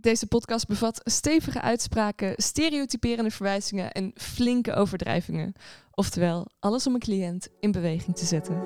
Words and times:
Deze 0.00 0.26
podcast 0.26 0.66
bevat 0.66 1.00
stevige 1.04 1.60
uitspraken, 1.60 2.34
stereotyperende 2.36 3.30
verwijzingen 3.30 3.92
en 3.92 4.10
flinke 4.14 4.74
overdrijvingen. 4.74 5.52
Oftewel, 5.90 6.46
alles 6.58 6.86
om 6.86 6.94
een 6.94 7.00
cliënt 7.00 7.48
in 7.60 7.72
beweging 7.72 8.16
te 8.16 8.24
zetten. 8.24 8.62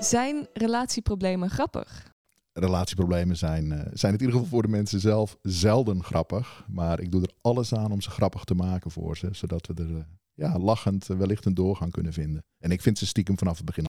Zijn 0.00 0.48
relatieproblemen 0.52 1.50
grappig? 1.50 2.14
relatieproblemen 2.52 3.36
zijn, 3.36 3.64
uh, 3.64 3.80
zijn 3.92 4.12
in 4.12 4.20
ieder 4.20 4.34
geval 4.34 4.48
voor 4.48 4.62
de 4.62 4.68
mensen 4.68 5.00
zelf 5.00 5.38
zelden 5.42 6.02
grappig. 6.04 6.64
Maar 6.68 7.00
ik 7.00 7.10
doe 7.10 7.22
er 7.22 7.32
alles 7.40 7.74
aan 7.74 7.92
om 7.92 8.00
ze 8.00 8.10
grappig 8.10 8.44
te 8.44 8.54
maken 8.54 8.90
voor 8.90 9.16
ze. 9.16 9.28
Zodat 9.32 9.66
we 9.66 9.74
er 9.74 9.90
uh, 9.90 9.98
ja, 10.34 10.58
lachend 10.58 11.08
uh, 11.08 11.16
wellicht 11.16 11.44
een 11.44 11.54
doorgang 11.54 11.92
kunnen 11.92 12.12
vinden. 12.12 12.44
En 12.58 12.70
ik 12.70 12.80
vind 12.82 12.98
ze 12.98 13.06
stiekem 13.06 13.38
vanaf 13.38 13.56
het 13.56 13.66
begin. 13.66 13.84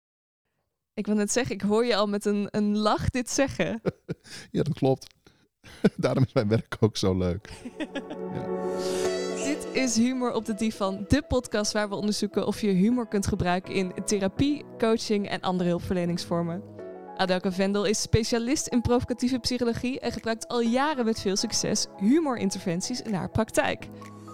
Ik 0.95 1.06
wil 1.06 1.14
net 1.14 1.32
zeggen, 1.32 1.54
ik 1.54 1.61
hoor 1.61 1.84
je 1.84 1.96
al 1.96 2.06
met 2.06 2.25
een, 2.25 2.48
een 2.50 2.77
lach 2.77 3.11
dit 3.11 3.30
zeggen. 3.30 3.80
ja, 4.50 4.62
dat 4.62 4.75
klopt. 4.75 5.14
Daarom 5.96 6.24
is 6.24 6.32
mijn 6.32 6.48
werk 6.48 6.76
ook 6.80 6.96
zo 6.96 7.16
leuk. 7.16 7.48
ja. 8.34 8.46
Dit 9.44 9.66
is 9.72 9.96
Humor 9.96 10.32
op 10.32 10.44
de 10.44 10.54
Divan, 10.54 11.04
de 11.08 11.22
podcast 11.29 11.72
waar 11.72 11.89
we 11.89 11.94
onderzoeken 11.94 12.46
of 12.46 12.61
je 12.61 12.70
humor 12.70 13.08
kunt 13.08 13.26
gebruiken 13.26 13.75
in 13.75 13.92
therapie, 14.04 14.64
coaching 14.79 15.29
en 15.29 15.40
andere 15.40 15.68
hulpverleningsvormen. 15.68 16.62
Adelka 17.16 17.53
Vendel 17.53 17.84
is 17.84 18.00
specialist 18.00 18.66
in 18.66 18.80
provocatieve 18.80 19.39
psychologie 19.39 20.00
en 20.00 20.12
gebruikt 20.12 20.48
al 20.48 20.61
jaren 20.61 21.04
met 21.04 21.20
veel 21.20 21.36
succes 21.36 21.86
humorinterventies 21.96 23.03
in 23.03 23.14
haar 23.14 23.31
praktijk. 23.31 23.89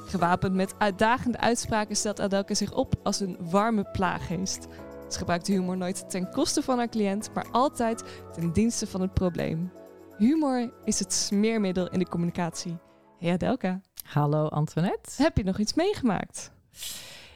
Gewapend 0.07 0.55
met 0.55 0.75
uitdagende 0.79 1.39
uitspraken 1.39 1.97
stelt 1.97 2.21
Adelka 2.21 2.55
zich 2.55 2.73
op 2.73 2.95
als 3.03 3.21
een 3.21 3.37
warme 3.41 3.89
plaaggeest. 3.93 4.67
Ze 5.09 5.19
gebruikt 5.19 5.47
humor 5.47 5.77
nooit 5.77 6.11
ten 6.11 6.31
koste 6.31 6.63
van 6.63 6.79
haar 6.79 6.89
cliënt, 6.89 7.31
maar 7.35 7.47
altijd 7.51 8.05
ten 8.33 8.53
dienste 8.53 8.87
van 8.87 9.01
het 9.01 9.15
probleem. 9.15 9.71
Humor 10.21 10.73
is 10.85 10.99
het 10.99 11.13
smeermiddel 11.13 11.91
in 11.91 11.99
de 11.99 12.09
communicatie. 12.09 12.79
Hey 13.19 13.33
Adelka. 13.33 13.81
Hallo 14.03 14.47
Antoinette. 14.47 15.23
Heb 15.23 15.37
je 15.37 15.45
nog 15.45 15.59
iets 15.59 15.75
meegemaakt? 15.75 16.53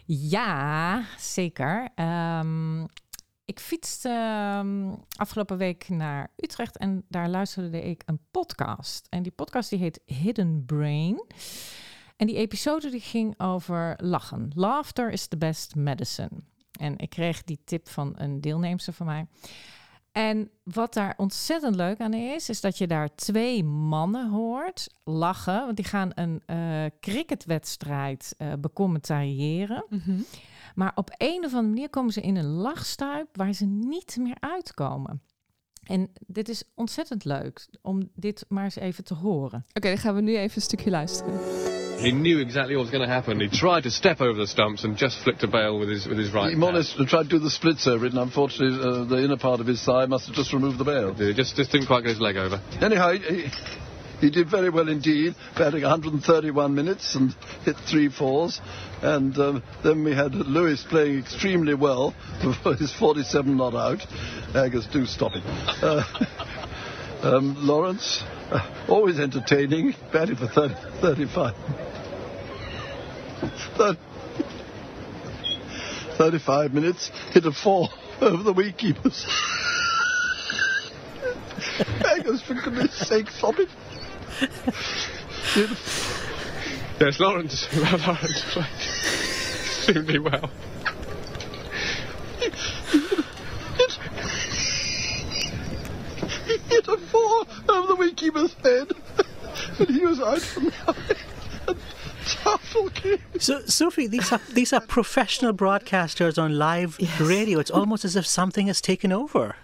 Ja, 0.05 1.05
zeker. 1.19 1.89
Um, 2.41 2.86
ik 3.45 3.61
fietste 3.61 4.08
um, 4.58 4.97
afgelopen 5.17 5.56
week 5.56 5.89
naar 5.89 6.31
Utrecht 6.36 6.77
en 6.77 7.05
daar 7.08 7.28
luisterde 7.28 7.83
ik 7.83 8.03
een 8.06 8.20
podcast. 8.31 9.06
En 9.11 9.23
die 9.23 9.33
podcast 9.33 9.70
die 9.70 9.78
heet 9.78 10.01
Hidden 10.06 10.64
Brain. 10.67 11.25
En 12.17 12.27
die 12.27 12.36
episode 12.36 12.91
die 12.91 13.01
ging 13.01 13.41
over 13.41 13.98
lachen. 14.03 14.51
Laughter 14.55 15.11
is 15.11 15.27
the 15.27 15.36
best 15.36 15.75
medicine. 15.75 16.30
En 16.80 16.98
ik 16.98 17.11
kreeg 17.11 17.45
die 17.45 17.61
tip 17.64 17.89
van 17.89 18.12
een 18.17 18.41
deelnemster 18.41 18.92
van 18.92 19.06
mij. 19.06 19.27
En 20.15 20.51
wat 20.62 20.95
daar 20.95 21.15
ontzettend 21.17 21.75
leuk 21.75 22.01
aan 22.01 22.15
is, 22.15 22.48
is 22.48 22.61
dat 22.61 22.79
je 22.79 22.87
daar 22.87 23.15
twee 23.15 23.65
mannen 23.65 24.31
hoort 24.31 24.87
lachen. 25.05 25.65
Want 25.65 25.77
die 25.77 25.84
gaan 25.84 26.11
een 26.15 26.43
uh, 26.47 26.84
cricketwedstrijd 27.01 28.35
uh, 28.39 28.53
becommentariëren. 28.59 29.85
Mm 29.89 30.01
-hmm. 30.05 30.25
Maar 30.75 30.92
op 30.95 31.11
een 31.17 31.45
of 31.45 31.55
andere 31.55 31.62
manier 31.62 31.91
komen 31.91 32.12
ze 32.12 32.20
in 32.20 32.37
een 32.37 32.51
lachstuip 32.51 33.37
waar 33.37 33.53
ze 33.53 33.65
niet 33.65 34.17
meer 34.20 34.37
uitkomen. 34.41 35.23
En 35.83 36.12
dit 36.27 36.48
is 36.48 36.65
ontzettend 36.75 37.25
leuk 37.25 37.69
om 37.83 38.11
dit 38.15 38.45
maar 38.48 38.65
eens 38.65 38.77
even 38.77 39.05
te 39.05 39.15
horen. 39.15 39.65
Oké, 39.69 39.77
okay, 39.77 39.91
dan 39.91 40.01
gaan 40.01 40.15
we 40.15 40.20
nu 40.20 40.37
even 40.37 40.57
een 40.57 40.62
stukje 40.62 40.91
luisteren. 40.91 41.41
He 42.05 42.12
knew 42.12 42.38
exactly 42.38 42.77
what 42.77 42.83
was 42.83 42.91
going 42.91 43.06
to 43.06 43.12
happen. 43.12 43.41
He 43.41 43.48
tried 43.48 43.84
to 43.84 43.91
step 43.91 44.20
over 44.20 44.38
the 44.38 44.47
stumps 44.47 44.84
and 44.84 44.97
just 44.97 45.19
flicked 45.24 45.42
a 45.42 45.48
bail 45.48 45.78
with 45.78 45.88
his 45.88 46.06
with 46.06 46.19
his 46.19 46.33
right. 46.33 46.55
He 46.55 46.62
or 46.62 46.72
less 46.72 46.94
tried 47.08 47.24
to 47.24 47.28
do 47.28 47.38
the 47.38 47.50
splits 47.50 47.86
over 47.86 48.05
it, 48.05 48.12
and 48.12 48.20
unfortunately, 48.20 48.78
uh, 48.78 49.05
the 49.05 49.24
inner 49.24 49.38
part 49.38 49.61
of 49.61 49.66
his 49.66 49.83
thigh 49.83 50.05
must 50.06 50.27
have 50.27 50.36
just 50.36 50.52
removed 50.52 50.78
the 50.78 50.84
bail. 50.84 51.14
He 51.14 51.33
just 51.33 51.56
just 51.56 51.72
didn't 51.72 51.86
quite 51.86 52.02
get 52.02 52.11
his 52.11 52.20
leg 52.20 52.36
over. 52.36 52.61
Anyhow, 52.80 53.12
he, 53.12 53.48
he 54.20 54.30
did 54.30 54.50
very 54.50 54.70
well 54.70 54.88
indeed, 54.88 55.34
batting 55.56 55.83
131 55.83 56.74
minutes 56.74 57.14
and 57.14 57.34
hit 57.64 57.77
three 57.91 58.08
fours. 58.08 58.61
And 59.02 59.36
um, 59.39 59.62
then 59.83 60.05
we 60.05 60.14
had 60.14 60.34
Lewis 60.34 60.84
playing 60.89 61.18
extremely 61.18 61.74
well 61.74 62.14
for 62.62 62.74
his 62.74 62.92
47 62.92 63.56
not 63.56 63.74
out. 63.74 64.00
Agus, 64.55 64.86
do 64.86 65.05
stop 65.06 65.33
it. 65.34 65.42
Uh, 65.83 66.05
um, 67.23 67.56
Lawrence, 67.58 68.23
uh, 68.50 68.86
always 68.89 69.18
entertaining, 69.18 69.95
batting 70.12 70.36
for 70.36 70.48
30, 70.48 70.74
35. 71.02 71.93
30, 73.48 73.98
35 76.16 76.74
minutes, 76.74 77.10
hit 77.32 77.46
a 77.46 77.52
four 77.52 77.88
over 78.20 78.42
the 78.42 78.52
wicketkeepers. 78.55 79.24
Agus, 82.05 82.42
for 82.42 82.55
goodness 82.55 82.94
sake, 82.94 83.30
stop 83.30 83.55
it. 83.58 83.68
yes, 87.00 87.20
Lawrence, 87.20 87.66
Lawrence 87.77 88.44
played 88.52 88.66
extremely 89.86 90.18
well. 90.18 90.50
he 96.46 96.58
hit 96.68 96.88
a 96.88 96.98
four 97.11 97.44
over 97.68 97.86
the 97.88 97.96
wicketkeeper's 97.96 98.55
head, 98.55 98.92
and 99.78 99.88
he 99.88 100.05
was 100.05 100.20
out 100.20 100.40
from 100.40 100.64
behind. 100.64 101.16
So, 103.39 103.61
Sophie, 103.67 104.07
these 104.07 104.33
are 104.33 104.40
these 104.52 104.73
are 104.73 104.80
professional 104.80 105.52
broadcasters 105.52 106.42
on 106.42 106.58
live 106.58 106.96
yes. 106.98 107.20
radio. 107.20 107.58
It's 107.58 107.70
almost 107.70 108.05
as 108.05 108.17
if 108.17 108.27
something 108.27 108.67
has 108.68 108.80
taken 108.80 109.12
over. 109.12 109.57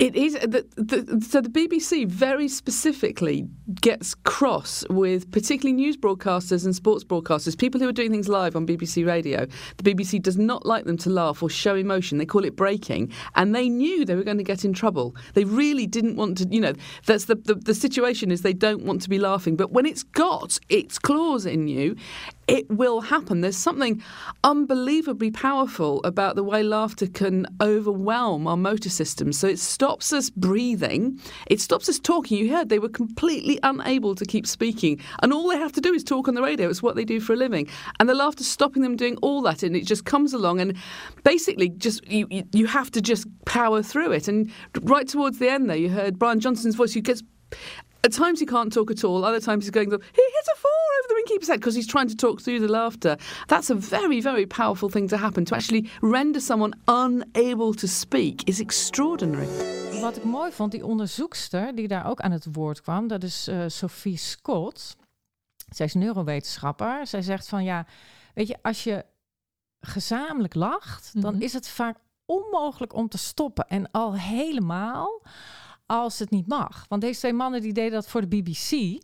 It 0.00 0.16
is 0.16 0.34
uh, 0.34 0.40
the, 0.40 0.66
the, 0.76 1.24
so 1.24 1.40
the 1.40 1.48
BBC 1.48 2.08
very 2.08 2.48
specifically 2.48 3.46
gets 3.80 4.14
cross 4.14 4.84
with 4.90 5.30
particularly 5.30 5.72
news 5.72 5.96
broadcasters 5.96 6.64
and 6.64 6.74
sports 6.74 7.04
broadcasters, 7.04 7.56
people 7.56 7.80
who 7.80 7.88
are 7.88 7.92
doing 7.92 8.10
things 8.10 8.28
live 8.28 8.56
on 8.56 8.66
BBC 8.66 9.06
Radio. 9.06 9.46
The 9.76 9.94
BBC 9.94 10.20
does 10.20 10.36
not 10.36 10.66
like 10.66 10.84
them 10.84 10.96
to 10.98 11.10
laugh 11.10 11.44
or 11.44 11.48
show 11.48 11.76
emotion. 11.76 12.18
They 12.18 12.26
call 12.26 12.44
it 12.44 12.56
breaking, 12.56 13.12
and 13.36 13.54
they 13.54 13.68
knew 13.68 14.04
they 14.04 14.16
were 14.16 14.24
going 14.24 14.38
to 14.38 14.44
get 14.44 14.64
in 14.64 14.72
trouble. 14.72 15.14
They 15.34 15.44
really 15.44 15.86
didn't 15.86 16.16
want 16.16 16.38
to. 16.38 16.48
You 16.50 16.60
know, 16.60 16.72
that's 17.06 17.26
the 17.26 17.36
the, 17.36 17.54
the 17.54 17.74
situation 17.74 18.32
is 18.32 18.42
they 18.42 18.52
don't 18.52 18.82
want 18.82 19.00
to 19.02 19.08
be 19.08 19.20
laughing, 19.20 19.54
but 19.54 19.70
when 19.70 19.86
it's 19.86 20.02
got 20.02 20.58
its 20.68 20.98
claws 20.98 21.46
in 21.46 21.68
you, 21.68 21.94
it 22.46 22.70
will 22.70 23.00
happen. 23.00 23.40
There's 23.40 23.56
something 23.56 24.02
unbelievably 24.42 25.30
powerful 25.30 26.00
about 26.04 26.36
the 26.36 26.44
way 26.44 26.62
laughter 26.62 27.06
can 27.06 27.46
overwhelm 27.60 28.46
our 28.46 28.56
motor 28.56 28.90
systems. 28.90 29.38
So 29.38 29.48
it 29.48 29.58
stops 29.58 30.12
us 30.12 30.30
breathing, 30.30 31.20
it 31.46 31.60
stops 31.60 31.88
us 31.88 31.98
talking. 31.98 32.38
You 32.38 32.54
heard 32.54 32.68
they 32.68 32.78
were 32.78 32.88
completely 32.88 33.58
unable 33.62 34.14
to 34.14 34.24
keep 34.24 34.46
speaking, 34.46 35.00
and 35.22 35.32
all 35.32 35.48
they 35.48 35.58
have 35.58 35.72
to 35.72 35.80
do 35.80 35.94
is 35.94 36.04
talk 36.04 36.28
on 36.28 36.34
the 36.34 36.42
radio. 36.42 36.68
It's 36.68 36.82
what 36.82 36.96
they 36.96 37.04
do 37.04 37.20
for 37.20 37.32
a 37.32 37.36
living, 37.36 37.68
and 37.98 38.08
the 38.08 38.14
laughter's 38.14 38.46
stopping 38.46 38.82
them 38.82 38.96
doing 38.96 39.16
all 39.22 39.42
that, 39.42 39.62
and 39.62 39.76
it 39.76 39.86
just 39.86 40.04
comes 40.04 40.32
along 40.32 40.60
and 40.60 40.76
basically 41.22 41.70
just 41.70 42.06
you 42.06 42.26
you 42.52 42.66
have 42.66 42.90
to 42.92 43.00
just 43.00 43.26
power 43.46 43.82
through 43.82 44.12
it. 44.12 44.28
And 44.28 44.50
right 44.82 45.08
towards 45.08 45.38
the 45.38 45.48
end, 45.48 45.70
there, 45.70 45.76
you 45.76 45.90
heard 45.90 46.18
Brian 46.18 46.40
Johnson's 46.40 46.74
voice, 46.74 46.92
who 46.92 47.00
gets 47.00 47.22
at 48.04 48.12
times 48.12 48.40
he 48.40 48.46
can't 48.46 48.72
talk 48.72 48.90
at 48.90 49.02
all. 49.04 49.24
Other 49.24 49.40
times 49.40 49.64
he's 49.64 49.70
going, 49.70 49.90
he 49.90 49.96
hit 50.36 50.48
a 50.52 50.56
four 50.56 50.70
over 50.98 51.08
the 51.08 51.14
windkeeper's 51.14 51.48
head 51.48 51.60
because 51.60 51.74
he's 51.74 51.86
trying 51.86 52.08
to 52.08 52.16
talk 52.16 52.40
through 52.42 52.60
the 52.60 52.68
laughter. 52.68 53.16
That's 53.46 53.70
a 53.70 53.74
very, 53.74 54.20
very 54.20 54.46
powerful 54.46 54.90
thing 54.90 55.08
to 55.08 55.16
happen. 55.16 55.44
To 55.46 55.54
actually 55.54 55.90
render 56.00 56.40
someone 56.40 56.74
unable 56.86 57.74
to 57.74 57.88
speak 57.88 58.42
is 58.48 58.60
extraordinary. 58.60 59.48
Wat 60.00 60.16
ik 60.16 60.24
mooi 60.24 60.52
vond, 60.52 60.72
die 60.72 60.86
onderzoekster 60.86 61.74
die 61.74 61.88
daar 61.88 62.06
ook 62.06 62.20
aan 62.20 62.30
het 62.30 62.46
woord 62.52 62.80
kwam, 62.80 63.08
dat 63.08 63.22
is 63.22 63.48
uh, 63.48 63.64
Sophie 63.66 64.16
Scott. 64.16 64.96
Zij 65.74 65.86
is 65.86 65.94
neurowetenschapper. 65.94 67.06
Zij 67.06 67.22
zegt 67.22 67.48
van 67.48 67.64
ja, 67.64 67.86
weet 68.34 68.46
je, 68.46 68.56
als 68.62 68.84
je 68.84 69.04
gezamenlijk 69.80 70.54
lacht, 70.54 71.14
mm 71.14 71.22
-hmm. 71.22 71.30
dan 71.30 71.40
is 71.42 71.52
het 71.52 71.68
vaak 71.68 71.96
onmogelijk 72.24 72.94
om 72.94 73.08
te 73.08 73.18
stoppen. 73.18 73.68
En 73.68 73.90
al 73.90 74.14
helemaal 74.14 75.22
als 75.86 76.18
het 76.18 76.30
niet 76.30 76.46
mag. 76.46 76.84
Want 76.88 77.02
deze 77.02 77.18
twee 77.18 77.32
mannen 77.32 77.60
die 77.60 77.72
deden 77.72 77.92
dat 77.92 78.08
voor 78.08 78.20
de 78.20 78.36
BBC. 78.42 79.02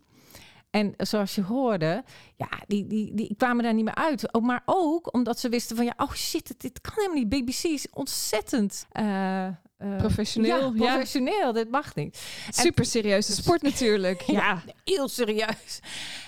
En 0.69 0.93
zoals 0.97 1.35
je 1.35 1.43
hoorde, 1.43 2.03
ja, 2.35 2.49
die, 2.67 2.87
die, 2.87 3.15
die 3.15 3.35
kwamen 3.37 3.63
daar 3.63 3.73
niet 3.73 3.85
meer 3.85 3.95
uit. 3.95 4.33
Ook, 4.33 4.41
maar 4.41 4.61
ook 4.65 5.13
omdat 5.13 5.39
ze 5.39 5.49
wisten 5.49 5.75
van, 5.75 5.85
ja, 5.85 5.93
oh 5.97 6.13
shit, 6.13 6.53
dit 6.57 6.81
kan 6.81 6.93
helemaal 6.95 7.17
niet. 7.17 7.29
BBC 7.29 7.63
is 7.63 7.89
ontzettend... 7.89 8.85
Uh, 8.99 9.47
uh, 9.81 9.97
professioneel. 9.97 10.73
Ja, 10.73 10.87
professioneel, 10.87 11.47
ja. 11.47 11.51
dit 11.51 11.71
mag 11.71 11.95
niet. 11.95 12.21
Super 12.49 12.85
serieuze 12.85 13.31
sport 13.31 13.61
natuurlijk. 13.61 14.21
ja, 14.31 14.61
ja, 14.65 14.73
heel 14.83 15.07
serieus. 15.07 15.79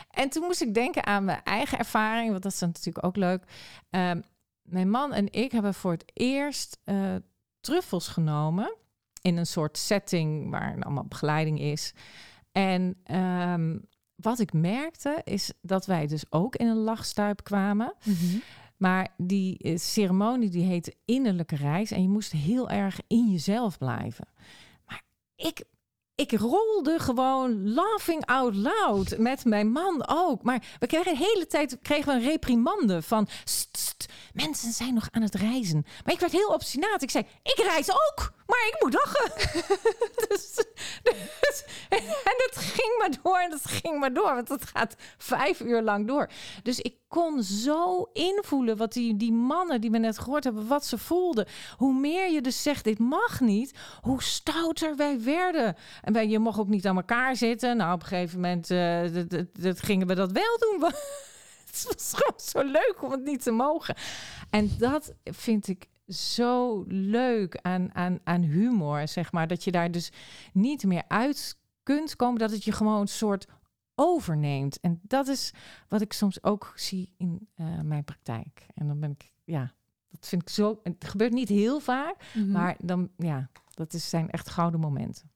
En 0.10 0.30
toen 0.30 0.44
moest 0.44 0.62
ik 0.62 0.74
denken 0.74 1.06
aan 1.06 1.24
mijn 1.25 1.44
eigen 1.44 1.77
ervaring, 1.77 2.31
want 2.31 2.44
dat 2.44 2.51
is 2.51 2.60
natuurlijk 2.60 3.06
ook 3.06 3.16
leuk. 3.16 3.44
Uh, 3.92 4.12
mijn 4.62 4.89
man 4.89 5.13
en 5.13 5.31
ik 5.31 5.51
hebben 5.51 5.74
voor 5.74 5.92
het 5.92 6.12
eerst 6.13 6.77
uh, 6.86 7.16
truffels 7.60 8.07
genomen 8.07 8.75
in 9.24 9.38
een 9.38 9.48
soort 9.48 9.78
setting 9.78 10.50
waar 10.50 10.75
allemaal 10.80 11.06
begeleiding 11.06 11.60
is. 11.60 11.94
En 12.52 12.96
um, 13.52 13.88
wat 14.16 14.40
ik 14.40 14.54
merkte 14.54 15.22
is 15.24 15.54
dat 15.62 15.86
wij 15.86 16.08
dus 16.08 16.31
ook 16.31 16.56
in 16.56 16.68
een 16.68 16.84
lachstuip 16.84 17.44
kwamen. 17.44 17.94
Mm 18.04 18.14
-hmm. 18.14 18.42
Maar 18.78 19.14
die 19.18 19.58
uh, 19.64 19.78
ceremonie 19.78 20.50
die 20.50 20.64
heette 20.64 20.96
innerlijke 21.06 21.56
reis 21.56 21.92
en 21.92 22.02
je 22.02 22.10
moest 22.10 22.31
heel 22.31 22.70
erg 22.70 23.00
in 23.08 23.31
jezelf 23.31 23.78
blijven. 23.78 24.28
Maar 24.86 25.02
ik 25.36 25.64
ik 26.15 26.31
rolde 26.31 27.00
gewoon 27.00 27.74
laughing 27.74 28.25
out 28.25 28.56
loud. 28.56 29.18
Met 29.18 29.45
mijn 29.45 29.71
man 29.71 30.07
ook. 30.07 30.44
Maar 30.44 30.63
we 30.80 30.88
kregen 30.88 31.12
de 31.12 31.18
hele 31.18 31.48
tijd 31.48 31.77
kregen 31.81 32.06
we 32.06 32.13
een 32.13 32.30
reprimande 32.30 33.01
van... 33.01 33.27
"St, 33.44 33.77
st, 33.77 34.06
mensen 34.33 34.71
zijn 34.71 34.94
nog 34.94 35.07
aan 35.12 35.21
het 35.21 35.36
reizen. 35.36 35.86
Maar 36.04 36.13
ik 36.13 36.19
werd 36.19 36.31
heel 36.31 36.54
obstinaat. 36.54 37.01
Ik 37.01 37.10
zei, 37.10 37.25
ik 37.44 37.57
reis 37.57 37.89
ook, 37.92 38.33
maar 38.48 38.68
ik 38.68 38.77
moet 38.80 38.94
lachen. 38.94 39.31
dus, 40.27 40.54
dus- 41.42 41.63
en 41.89 42.36
het 42.38 42.54
ging 42.56 42.95
maar 43.00 43.10
door 43.24 43.38
en 43.38 43.51
het 43.51 43.65
ging 43.65 44.00
maar 44.00 44.13
door. 44.13 44.36
Want 44.36 44.50
het 44.50 44.65
gaat 44.65 44.95
vijf 45.18 45.60
uur 45.60 45.81
lang 45.81 46.07
door. 46.07 46.30
Dus 46.63 46.80
ik 46.80 46.95
kon 47.07 47.44
zo 47.44 48.10
invoelen 48.13 48.77
wat 48.77 48.94
die, 48.94 49.18
die 49.18 49.31
mannen 49.31 49.81
die 49.81 49.92
we 49.92 49.98
net 49.98 50.19
gehoord 50.19 50.44
hebben, 50.44 50.68
wat 50.68 50.86
ze 50.86 50.98
voelden. 50.98 51.48
Hoe 51.77 51.94
meer 51.94 52.31
je 52.31 52.42
dus 52.42 52.63
zegt, 52.63 52.83
dit 52.83 53.00
mag 53.00 53.39
niet, 53.39 53.74
hoe 54.01 54.24
stouter 54.24 54.95
wij 54.95 55.21
werden. 55.24 55.75
En 56.03 56.29
je 56.29 56.39
mocht 56.39 56.59
ook 56.59 56.67
niet 56.67 56.88
aan 56.88 56.95
elkaar 56.95 57.35
zitten. 57.35 57.77
Nou, 57.77 57.94
op 57.94 58.01
een 58.01 58.07
gegeven 58.07 58.39
moment 58.39 58.71
eh, 58.71 59.13
dat, 59.13 59.29
dat, 59.29 59.45
dat 59.55 59.81
gingen 59.81 60.07
we 60.07 60.15
dat 60.15 60.31
wel 60.31 60.57
doen. 60.59 60.83
het 61.65 61.83
was 61.88 62.13
gewoon 62.15 62.39
zo 62.39 62.71
leuk 62.71 62.95
om 63.01 63.11
het 63.11 63.23
niet 63.23 63.44
te 63.44 63.51
mogen. 63.51 63.95
En 64.50 64.69
dat 64.77 65.13
vind 65.23 65.67
ik 65.67 65.88
zo 66.07 66.83
leuk 66.88 67.59
aan, 67.61 67.95
aan, 67.95 68.19
aan 68.23 68.41
humor, 68.41 69.07
zeg 69.07 69.31
maar. 69.31 69.47
Dat 69.47 69.63
je 69.63 69.71
daar 69.71 69.91
dus 69.91 70.11
niet 70.53 70.83
meer 70.83 71.03
uit 71.07 71.57
kunt 71.83 72.15
komen. 72.15 72.39
Dat 72.39 72.51
het 72.51 72.63
je 72.63 72.71
gewoon 72.71 73.01
een 73.01 73.07
soort 73.07 73.47
overneemt. 73.95 74.79
En 74.79 75.00
dat 75.03 75.27
is 75.27 75.53
wat 75.88 76.01
ik 76.01 76.13
soms 76.13 76.44
ook 76.44 76.73
zie 76.75 77.13
in 77.17 77.47
eh, 77.55 77.79
mijn 77.81 78.03
praktijk. 78.03 78.65
En 78.73 78.88
dan 78.88 79.00
ben 79.00 79.11
ik, 79.11 79.31
ja, 79.44 79.73
dat 80.09 80.27
vind 80.27 80.41
ik 80.41 80.50
zo... 80.50 80.79
Het 80.83 81.05
gebeurt 81.05 81.33
niet 81.33 81.50
heel 81.50 81.79
vaak, 81.79 82.15
Mhm. 82.33 82.51
maar 82.51 82.75
dan, 82.79 83.09
ja, 83.17 83.50
dat 83.73 83.94
is, 83.94 84.09
zijn 84.09 84.29
echt 84.29 84.50
gouden 84.50 84.79
momenten. 84.79 85.31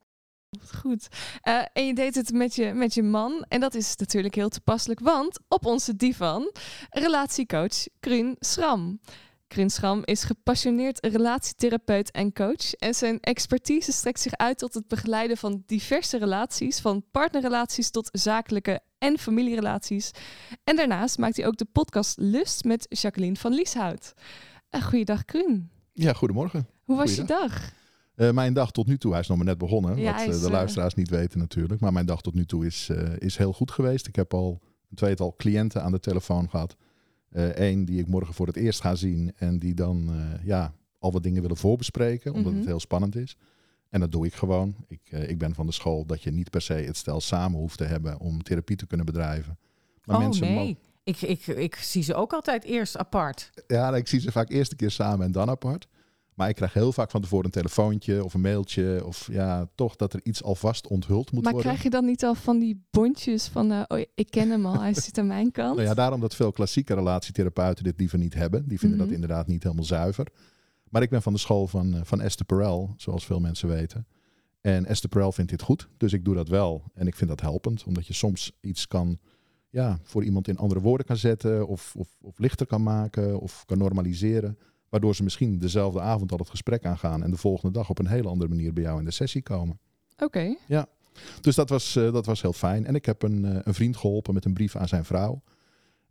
Goed. 0.75 1.07
Eh, 1.41 1.61
en 1.73 1.85
je 1.85 1.93
deed 1.93 2.15
het 2.15 2.31
met 2.31 2.55
je, 2.55 2.73
met 2.73 2.93
je 2.93 3.03
man. 3.03 3.45
En 3.47 3.59
dat 3.59 3.75
is 3.75 3.95
natuurlijk 3.95 4.35
heel 4.35 4.49
toepasselijk, 4.49 4.99
want 4.99 5.39
op 5.47 5.65
onze 5.65 5.95
divan 5.95 6.51
relatiecoach 6.89 7.87
Krun 7.99 8.35
Schram. 8.39 8.99
Krun 9.47 9.69
Schram 9.69 10.01
is 10.05 10.23
gepassioneerd 10.23 11.05
relatietherapeut 11.05 12.11
en 12.11 12.33
coach. 12.33 12.73
En 12.73 12.93
zijn 12.93 13.19
expertise 13.19 13.91
strekt 13.91 14.19
zich 14.19 14.33
uit 14.37 14.57
tot 14.57 14.73
het 14.73 14.87
begeleiden 14.87 15.37
van 15.37 15.63
diverse 15.65 16.17
relaties, 16.17 16.79
van 16.79 17.03
partnerrelaties 17.11 17.89
tot 17.89 18.09
zakelijke 18.11 18.79
en 18.97 19.17
familierelaties. 19.17 20.11
En 20.63 20.75
daarnaast 20.75 21.17
maakt 21.17 21.37
hij 21.37 21.47
ook 21.47 21.57
de 21.57 21.67
podcast 21.71 22.17
Lust 22.17 22.63
met 22.63 22.85
Jacqueline 22.89 23.35
van 23.35 23.53
Lieshout. 23.53 24.13
Uh, 24.71 24.83
goeiedag. 24.83 25.23
Ja, 25.93 26.13
goedemorgen. 26.13 26.67
Hoe 26.83 26.97
was 26.97 27.15
je 27.15 27.23
dag? 27.23 27.71
Eh, 28.17 28.31
mijn 28.31 28.53
dag 28.53 28.71
tot 28.71 28.87
nu 28.87 28.97
toe, 28.97 29.11
hij 29.11 29.19
is 29.19 29.27
nog 29.27 29.37
maar 29.37 29.45
net 29.45 29.57
begonnen, 29.57 29.97
Ja, 29.97 30.11
wat 30.11 30.21
eh, 30.21 30.27
is, 30.27 30.39
de 30.39 30.45
eh, 30.45 30.51
luisteraars 30.51 30.93
niet 30.93 31.09
weten 31.09 31.39
natuurlijk. 31.39 31.81
Maar 31.81 31.93
mijn 31.93 32.05
dag 32.05 32.21
tot 32.21 32.33
nu 32.33 32.45
toe 32.45 32.65
is, 32.65 32.89
is 33.17 33.37
heel 33.37 33.53
goed 33.53 33.71
geweest. 33.71 34.07
Ik 34.07 34.15
heb 34.15 34.33
al 34.33 34.59
een 34.89 34.95
tweetal 34.95 35.33
cliënten 35.37 35.83
aan 35.83 35.91
de 35.91 35.99
telefoon 35.99 36.49
gehad. 36.49 36.75
Eén 37.31 37.85
die 37.85 37.99
ik 37.99 38.07
morgen 38.07 38.33
voor 38.33 38.47
het 38.47 38.55
eerst 38.55 38.81
ga 38.81 38.95
zien 38.95 39.33
en 39.35 39.59
die 39.59 39.73
dan 39.73 40.09
ja, 40.43 40.73
al 40.99 41.11
wat 41.11 41.23
dingen 41.23 41.41
willen 41.41 41.57
voorbespreken, 41.57 42.33
omdat 42.33 42.51
Mhm. 42.51 42.57
het 42.59 42.67
heel 42.67 42.79
spannend 42.79 43.15
is. 43.15 43.37
En 43.89 43.99
dat 43.99 44.11
doe 44.11 44.25
ik 44.25 44.33
gewoon. 44.33 44.75
Ik, 44.87 45.11
ik 45.11 45.37
ben 45.37 45.55
van 45.55 45.65
de 45.65 45.71
school 45.71 46.05
dat 46.05 46.23
je 46.23 46.31
niet 46.31 46.49
per 46.49 46.61
se 46.61 46.73
het 46.73 46.97
stel 46.97 47.21
samen 47.21 47.59
hoeft 47.59 47.77
te 47.77 47.83
hebben 47.83 48.19
om 48.19 48.43
therapie 48.43 48.75
te 48.75 48.87
kunnen 48.87 49.05
bedrijven. 49.05 49.57
Maar 50.03 50.15
oh 50.15 50.21
mensen 50.21 50.53
nee, 50.53 50.77
ik, 51.03 51.21
ik, 51.21 51.47
ik 51.47 51.75
zie 51.75 52.03
ze 52.03 52.13
ook 52.15 52.33
altijd 52.33 52.63
eerst 52.63 52.97
apart. 52.97 53.49
ja, 53.67 53.95
ik 53.95 54.07
zie 54.07 54.19
ze 54.19 54.31
vaak 54.31 54.49
eerst 54.49 54.71
een 54.71 54.77
keer 54.77 54.91
samen 54.91 55.25
en 55.25 55.31
dan 55.31 55.49
apart. 55.49 55.87
Maar 56.37 56.49
ik 56.49 56.55
krijg 56.55 56.73
heel 56.73 56.91
vaak 56.91 57.11
van 57.11 57.21
tevoren 57.21 57.45
een 57.45 57.51
telefoontje 57.51 58.23
of 58.23 58.33
een 58.33 58.41
mailtje. 58.41 59.05
Of 59.05 59.27
ja, 59.31 59.67
toch 59.75 59.95
dat 59.95 60.13
er 60.13 60.19
iets 60.23 60.43
alvast 60.43 60.87
onthuld 60.87 61.31
moet 61.31 61.43
Maar 61.43 61.51
worden. 61.53 61.69
krijg 61.71 61.83
je 61.83 61.89
dan 61.89 62.05
niet 62.05 62.23
al 62.23 62.35
van 62.35 62.59
die 62.59 62.83
bondjes 62.91 63.47
van, 63.47 63.71
eh, 63.71 63.81
oh, 63.87 63.99
ik 64.15 64.29
ken 64.29 64.49
hem 64.49 64.65
al, 64.65 64.79
hij 64.81 64.93
zit 65.05 65.17
aan 65.17 65.27
mijn 65.27 65.51
kant? 65.51 65.75
Nou 65.75 65.87
ja, 65.87 65.93
daarom 65.93 66.19
dat 66.19 66.35
veel 66.35 66.51
klassieke 66.51 66.93
relatietherapeuten 66.93 67.83
dit 67.83 67.99
liever 67.99 68.17
niet 68.17 68.33
hebben. 68.33 68.67
Die 68.67 68.79
vinden 68.79 68.97
Mhm. 68.97 69.07
dat 69.07 69.15
inderdaad 69.15 69.47
niet 69.47 69.63
helemaal 69.63 69.85
zuiver. 69.85 70.27
Maar 70.89 71.01
ik 71.01 71.09
ben 71.09 71.21
van 71.21 71.33
de 71.33 71.39
school 71.39 71.67
van, 71.67 71.93
eh, 71.95 71.99
van 72.03 72.21
Esther 72.21 72.45
Perel, 72.45 72.93
zoals 72.97 73.25
veel 73.25 73.39
mensen 73.39 73.67
weten. 73.67 74.07
En 74.61 74.85
Esther 74.85 75.09
Perel 75.09 75.31
vindt 75.31 75.51
dit 75.51 75.61
goed, 75.61 75.87
dus 75.97 76.13
ik 76.13 76.25
doe 76.25 76.35
dat 76.35 76.47
wel. 76.49 76.83
En 76.93 77.07
ik 77.07 77.15
vind 77.15 77.29
dat 77.29 77.41
helpend, 77.41 77.83
omdat 77.83 78.07
je 78.07 78.13
soms 78.13 78.51
iets 78.61 78.87
kan, 78.87 79.19
ja, 79.69 79.99
voor 80.03 80.23
iemand 80.23 80.47
in 80.47 80.57
andere 80.57 80.81
woorden 80.81 81.05
kan 81.05 81.17
zetten. 81.17 81.67
Of, 81.67 81.93
of, 81.97 82.07
of 82.21 82.39
lichter 82.39 82.65
kan 82.65 82.83
maken, 82.83 83.39
of 83.39 83.63
kan 83.65 83.77
normaliseren. 83.77 84.57
Waardoor 84.89 85.15
ze 85.15 85.23
misschien 85.23 85.59
dezelfde 85.59 86.01
avond 86.01 86.31
al 86.31 86.37
het 86.37 86.49
gesprek 86.49 86.85
aangaan. 86.85 87.23
En 87.23 87.31
de 87.31 87.37
volgende 87.37 87.73
dag 87.73 87.89
op 87.89 87.99
een 87.99 88.07
hele 88.07 88.27
andere 88.27 88.49
manier 88.49 88.73
bij 88.73 88.83
jou 88.83 88.99
in 88.99 89.05
de 89.05 89.11
sessie 89.11 89.41
komen. 89.41 89.79
Oké. 90.17 90.55
Dus 91.41 91.55
dat 91.55 91.69
was, 91.69 91.95
eh, 91.95 92.13
dat 92.13 92.25
was 92.25 92.41
heel 92.41 92.53
fijn. 92.53 92.85
En 92.85 92.95
ik 92.95 93.05
heb 93.05 93.23
een, 93.23 93.45
eh, 93.45 93.59
een 93.63 93.73
vriend 93.73 93.97
geholpen 93.97 94.33
met 94.33 94.45
een 94.45 94.53
brief 94.53 94.75
aan 94.75 94.87
zijn 94.87 95.05
vrouw. 95.05 95.41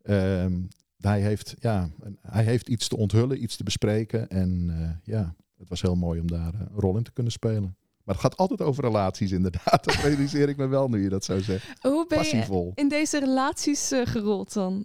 Ehm, 0.02 0.52
hij, 1.00 1.20
heeft, 1.20 1.54
ja, 1.58 1.90
hij 2.22 2.44
heeft 2.44 2.68
iets 2.68 2.88
te 2.88 2.96
onthullen, 2.96 3.42
iets 3.42 3.56
te 3.56 3.64
bespreken. 3.64 4.28
En 4.28 4.66
eh, 4.70 5.14
ja, 5.14 5.34
het 5.58 5.68
was 5.68 5.82
heel 5.82 5.94
mooi 5.94 6.20
om 6.20 6.26
daar 6.26 6.54
een 6.54 6.68
rol 6.74 6.96
in 6.96 7.02
te 7.02 7.12
kunnen 7.12 7.32
spelen. 7.32 7.76
Maar 8.04 8.14
het 8.14 8.24
gaat 8.24 8.36
altijd 8.36 8.62
over 8.62 8.84
relaties, 8.84 9.30
inderdaad. 9.32 9.84
Dat 9.84 9.94
realiseer 9.94 10.48
ik 10.48 10.56
me 10.56 10.66
wel 10.66 10.88
nu 10.88 11.02
je 11.02 11.08
dat 11.08 11.24
zo 11.24 11.38
zegt. 11.38 11.66
Hoe 11.80 12.06
ben 12.08 12.18
je 12.18 12.24
Passievol. 12.24 12.72
in 12.74 12.88
deze 12.88 13.18
relaties 13.18 13.92
gerold 14.04 14.52
dan? 14.52 14.84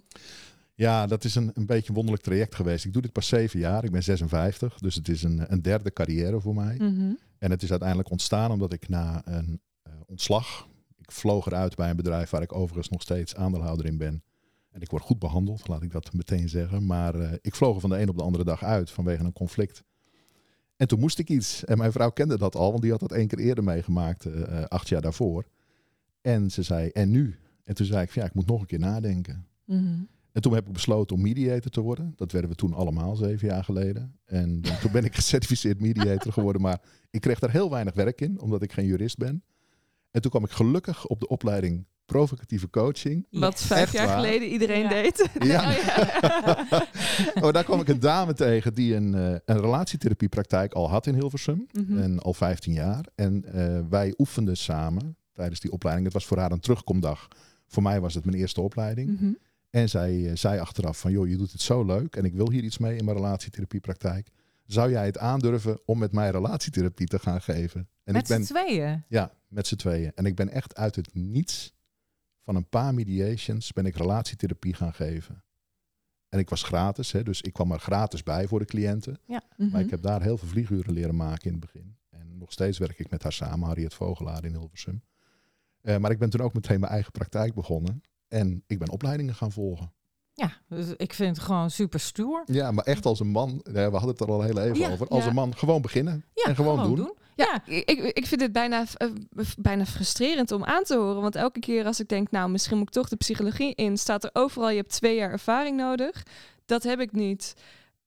Ja, 0.82 1.06
dat 1.06 1.24
is 1.24 1.34
een, 1.34 1.50
een 1.54 1.66
beetje 1.66 1.88
een 1.88 1.94
wonderlijk 1.94 2.24
traject 2.24 2.54
geweest. 2.54 2.84
Ik 2.84 2.92
doe 2.92 3.02
dit 3.02 3.12
pas 3.12 3.28
zeven 3.28 3.58
jaar. 3.58 3.84
Ik 3.84 3.90
ben 3.90 4.02
56, 4.02 4.78
dus 4.78 4.94
het 4.94 5.08
is 5.08 5.22
een, 5.22 5.52
een 5.52 5.62
derde 5.62 5.92
carrière 5.92 6.40
voor 6.40 6.54
mij. 6.54 6.74
Mhm. 6.78 7.12
En 7.38 7.50
het 7.50 7.62
is 7.62 7.70
uiteindelijk 7.70 8.10
ontstaan 8.10 8.50
omdat 8.50 8.72
ik 8.72 8.88
na 8.88 9.22
een 9.24 9.60
eh, 9.82 9.92
ontslag. 10.06 10.68
Ik 10.98 11.12
vloog 11.12 11.46
eruit 11.46 11.76
bij 11.76 11.90
een 11.90 11.96
bedrijf 11.96 12.30
waar 12.30 12.42
ik 12.42 12.54
overigens 12.54 12.88
nog 12.88 13.02
steeds 13.02 13.34
aandeelhouder 13.34 13.86
in 13.86 13.96
ben. 13.96 14.22
En 14.70 14.80
ik 14.80 14.90
word 14.90 15.02
goed 15.02 15.18
behandeld, 15.18 15.68
laat 15.68 15.82
ik 15.82 15.92
dat 15.92 16.12
meteen 16.12 16.48
zeggen. 16.48 16.86
Maar 16.86 17.14
eh, 17.14 17.32
ik 17.40 17.54
vloog 17.54 17.74
er 17.74 17.80
van 17.80 17.90
de 17.90 18.00
een 18.00 18.08
op 18.08 18.16
de 18.16 18.22
andere 18.22 18.44
dag 18.44 18.64
uit 18.64 18.90
vanwege 18.90 19.24
een 19.24 19.32
conflict. 19.32 19.82
En 20.76 20.88
toen 20.88 21.00
moest 21.00 21.18
ik 21.18 21.28
iets. 21.28 21.64
En 21.64 21.78
mijn 21.78 21.92
vrouw 21.92 22.10
kende 22.10 22.38
dat 22.38 22.56
al, 22.56 22.70
want 22.70 22.82
die 22.82 22.90
had 22.90 23.00
dat 23.00 23.12
één 23.12 23.26
keer 23.26 23.38
eerder 23.38 23.64
meegemaakt, 23.64 24.24
eh, 24.24 24.64
acht 24.64 24.88
jaar 24.88 25.02
daarvoor. 25.02 25.44
En 26.20 26.50
ze 26.50 26.62
zei, 26.62 26.88
en 26.88 27.10
nu? 27.10 27.38
En 27.64 27.74
toen 27.74 27.86
zei 27.86 28.02
ik, 28.02 28.10
van, 28.10 28.22
ja, 28.22 28.28
ik 28.28 28.34
moet 28.34 28.46
nog 28.46 28.60
een 28.60 28.66
keer 28.66 28.78
nadenken. 28.78 29.46
Mhm. 29.64 30.00
En 30.32 30.42
toen 30.42 30.54
heb 30.54 30.66
ik 30.66 30.72
besloten 30.72 31.16
om 31.16 31.22
mediator 31.22 31.70
te 31.70 31.80
worden. 31.80 32.12
Dat 32.16 32.32
werden 32.32 32.50
we 32.50 32.56
toen 32.56 32.72
allemaal 32.74 33.16
zeven 33.16 33.48
jaar 33.48 33.64
geleden. 33.64 34.18
En 34.24 34.60
toen 34.80 34.92
ben 34.92 35.04
ik 35.04 35.14
gecertificeerd 35.20 35.80
mediator 35.80 36.32
geworden. 36.32 36.62
Maar 36.62 36.80
ik 37.10 37.20
kreeg 37.20 37.38
daar 37.38 37.50
heel 37.50 37.70
weinig 37.70 37.94
werk 37.94 38.20
in, 38.20 38.40
omdat 38.40 38.62
ik 38.62 38.72
geen 38.72 38.86
jurist 38.86 39.16
ben. 39.16 39.42
En 40.10 40.20
toen 40.20 40.30
kwam 40.30 40.44
ik 40.44 40.50
gelukkig 40.50 41.06
op 41.06 41.20
de 41.20 41.28
opleiding 41.28 41.84
provocatieve 42.06 42.70
coaching. 42.70 43.26
Wat 43.30 43.52
Yes. 43.58 43.66
vijf 43.66 43.82
Echt 43.82 43.92
jaar 43.92 44.06
waar? 44.06 44.16
geleden 44.16 44.48
iedereen 44.48 44.82
Ja. 44.82 44.88
deed. 44.88 45.28
Ja. 45.38 45.68
Oh, 45.70 45.76
ja. 46.70 46.86
Oh, 47.46 47.52
daar 47.52 47.64
kwam 47.64 47.80
ik 47.80 47.88
een 47.88 48.00
dame 48.00 48.34
tegen 48.34 48.74
die 48.74 48.94
een, 48.94 49.14
eh, 49.14 49.34
een 49.44 49.60
relatietherapiepraktijk 49.60 50.72
al 50.72 50.88
had 50.90 51.06
in 51.06 51.14
Hilversum. 51.14 51.66
Mhm. 51.72 51.98
En 51.98 52.18
al 52.18 52.34
15 52.34 52.72
jaar. 52.72 53.04
En 53.14 53.44
eh, 53.44 53.80
wij 53.90 54.14
oefenden 54.18 54.56
samen 54.56 55.16
tijdens 55.32 55.60
die 55.60 55.72
opleiding. 55.72 56.06
Het 56.06 56.14
was 56.16 56.26
voor 56.26 56.38
haar 56.38 56.52
een 56.52 56.60
terugkomdag. 56.60 57.28
Voor 57.66 57.82
mij 57.82 58.00
was 58.00 58.14
het 58.14 58.24
mijn 58.24 58.36
eerste 58.36 58.60
opleiding. 58.60 59.20
Mhm. 59.20 59.32
En 59.72 59.88
zij 59.88 60.26
eh, 60.30 60.36
zei 60.36 60.58
achteraf 60.60 60.98
van, 61.00 61.12
joh, 61.12 61.28
je 61.28 61.36
doet 61.36 61.52
het 61.52 61.60
zo 61.60 61.84
leuk 61.84 62.16
en 62.16 62.24
ik 62.24 62.34
wil 62.34 62.50
hier 62.50 62.62
iets 62.62 62.78
mee 62.78 62.96
in 62.96 63.04
mijn 63.04 63.16
relatietherapiepraktijk. 63.16 64.28
Zou 64.66 64.90
jij 64.90 65.06
het 65.06 65.18
aandurven 65.18 65.80
om 65.84 65.98
met 65.98 66.12
mij 66.12 66.30
relatietherapie 66.30 67.06
te 67.06 67.18
gaan 67.18 67.42
geven? 67.42 67.88
En 68.04 68.12
Met 68.12 68.26
z'n 68.26 68.42
tweeën. 68.42 69.04
ja, 69.08 69.32
met 69.48 69.66
z'n 69.66 69.76
tweeën. 69.76 70.12
En 70.14 70.26
ik 70.26 70.34
ben 70.34 70.48
echt 70.48 70.76
uit 70.76 70.96
het 70.96 71.14
niets 71.14 71.74
van 72.44 72.56
een 72.56 72.68
paar 72.68 72.94
mediations 72.94 73.72
ben 73.72 73.86
ik 73.86 73.96
relatietherapie 73.96 74.74
gaan 74.74 74.94
geven. 74.94 75.44
En 76.28 76.38
ik 76.38 76.48
was 76.50 76.62
gratis, 76.62 77.12
hè, 77.12 77.22
dus 77.22 77.40
ik 77.42 77.52
kwam 77.52 77.72
er 77.72 77.78
gratis 77.80 78.22
bij 78.22 78.46
voor 78.46 78.58
de 78.58 78.64
cliënten. 78.64 79.18
Maar 79.26 79.42
Mhm. 79.56 79.76
ik 79.76 79.90
heb 79.90 80.02
daar 80.02 80.22
heel 80.22 80.38
veel 80.38 80.48
vlieguren 80.48 80.92
leren 80.92 81.16
maken 81.16 81.44
in 81.46 81.52
het 81.52 81.60
begin. 81.60 81.96
En 82.10 82.38
nog 82.38 82.52
steeds 82.52 82.78
werk 82.78 82.98
ik 82.98 83.10
met 83.10 83.22
haar 83.22 83.32
samen, 83.32 83.66
Harriet 83.66 83.94
Vogelaar 83.94 84.44
in 84.44 84.50
Hilversum. 84.52 85.02
Eh, 85.80 85.96
maar 85.96 86.10
ik 86.10 86.18
ben 86.18 86.30
toen 86.30 86.40
ook 86.40 86.54
meteen 86.54 86.80
mijn 86.80 86.92
eigen 86.92 87.12
praktijk 87.12 87.54
begonnen. 87.54 88.02
En 88.32 88.64
ik 88.66 88.78
ben 88.78 88.90
opleidingen 88.90 89.34
gaan 89.34 89.52
volgen. 89.52 89.92
Ja, 90.34 90.52
dus 90.68 90.86
ik 90.96 91.12
vind 91.12 91.36
het 91.36 91.44
gewoon 91.46 91.70
super 91.70 92.00
stoer. 92.00 92.42
Ja, 92.46 92.70
maar 92.70 92.84
echt 92.84 93.06
als 93.06 93.20
een 93.20 93.30
man, 93.30 93.60
we 93.62 93.80
hadden 93.80 94.08
het 94.08 94.20
er 94.20 94.30
al 94.30 94.42
heel 94.42 94.58
even 94.58 94.78
Ja, 94.78 94.90
over. 94.90 95.08
Als 95.08 95.22
ja. 95.22 95.28
een 95.28 95.34
man 95.34 95.56
gewoon 95.56 95.82
beginnen 95.82 96.24
Ja, 96.34 96.44
en 96.44 96.54
gewoon, 96.54 96.96
doen. 96.96 97.12
Ja, 97.34 97.62
ik, 97.66 97.90
ik 97.90 98.26
vind 98.26 98.40
het 98.40 98.52
bijna, 98.52 98.84
eh, 98.96 99.08
bijna 99.58 99.86
frustrerend 99.86 100.52
om 100.52 100.64
aan 100.64 100.84
te 100.84 100.96
horen. 100.96 101.22
Want 101.22 101.36
elke 101.36 101.60
keer 101.60 101.86
als 101.86 102.00
ik 102.00 102.08
denk, 102.08 102.30
nou, 102.30 102.50
misschien 102.50 102.78
moet 102.78 102.86
ik 102.86 102.92
toch 102.92 103.08
de 103.08 103.16
psychologie 103.16 103.74
in, 103.74 103.96
staat 103.96 104.24
er 104.24 104.30
overal, 104.32 104.70
je 104.70 104.76
hebt 104.76 104.92
twee 104.92 105.16
jaar 105.16 105.30
ervaring 105.30 105.76
nodig. 105.76 106.22
Dat 106.66 106.82
heb 106.82 107.00
ik 107.00 107.12
niet. 107.12 107.54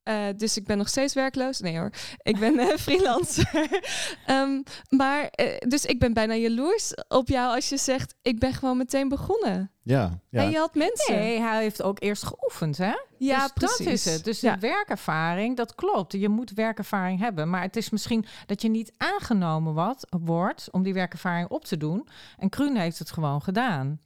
Eh, 0.06 0.26
dus 0.38 0.58
ik 0.58 0.66
ben 0.66 0.78
nog 0.78 0.88
steeds 0.88 1.14
werkloos. 1.14 1.60
Nee 1.60 1.78
hoor, 1.78 1.90
ik 2.22 2.40
ben 2.40 2.60
eh, 2.60 2.78
freelancer. 2.86 3.82
Ehm, 4.26 4.62
maar, 4.90 5.28
eh, 5.28 5.58
dus 5.68 5.86
ik 5.86 6.00
ben 6.00 6.14
bijna 6.14 6.34
jaloers 6.34 6.94
op 7.08 7.28
jou 7.28 7.56
als 7.56 7.70
je 7.70 7.78
zegt, 7.78 8.16
ik 8.22 8.40
ben 8.40 8.54
gewoon 8.54 8.78
meteen 8.78 9.10
begonnen. 9.10 9.72
Ja, 9.82 10.20
ja. 10.30 10.42
En 10.42 10.50
je 10.50 10.58
had 10.58 10.76
mensen. 10.76 11.16
Nee, 11.16 11.40
hij 11.40 11.62
heeft 11.62 11.82
ook 11.82 12.02
eerst 12.02 12.24
geoefend, 12.26 12.78
hè? 12.78 12.94
ja, 13.18 13.42
dus 13.42 13.52
precies. 13.54 13.78
dat 13.78 13.88
is 13.88 14.06
het. 14.06 14.24
Dus 14.24 14.40
Ja. 14.40 14.54
de 14.54 14.60
werkervaring, 14.60 15.58
dat 15.58 15.76
klopt. 15.76 16.14
Je 16.14 16.30
moet 16.30 16.52
werkervaring 16.52 17.20
hebben. 17.20 17.50
Maar 17.50 17.62
het 17.62 17.76
is 17.76 17.90
misschien 17.90 18.26
dat 18.46 18.62
je 18.62 18.70
niet 18.70 18.92
aangenomen 18.98 19.74
wat, 19.74 20.08
wordt 20.24 20.68
om 20.72 20.84
die 20.84 20.94
werkervaring 20.94 21.50
op 21.50 21.66
te 21.66 21.78
doen. 21.78 22.08
En 22.38 22.50
Kruun 22.50 22.76
heeft 22.76 23.00
het 23.00 23.12
gewoon 23.12 23.42
gedaan. 23.42 24.00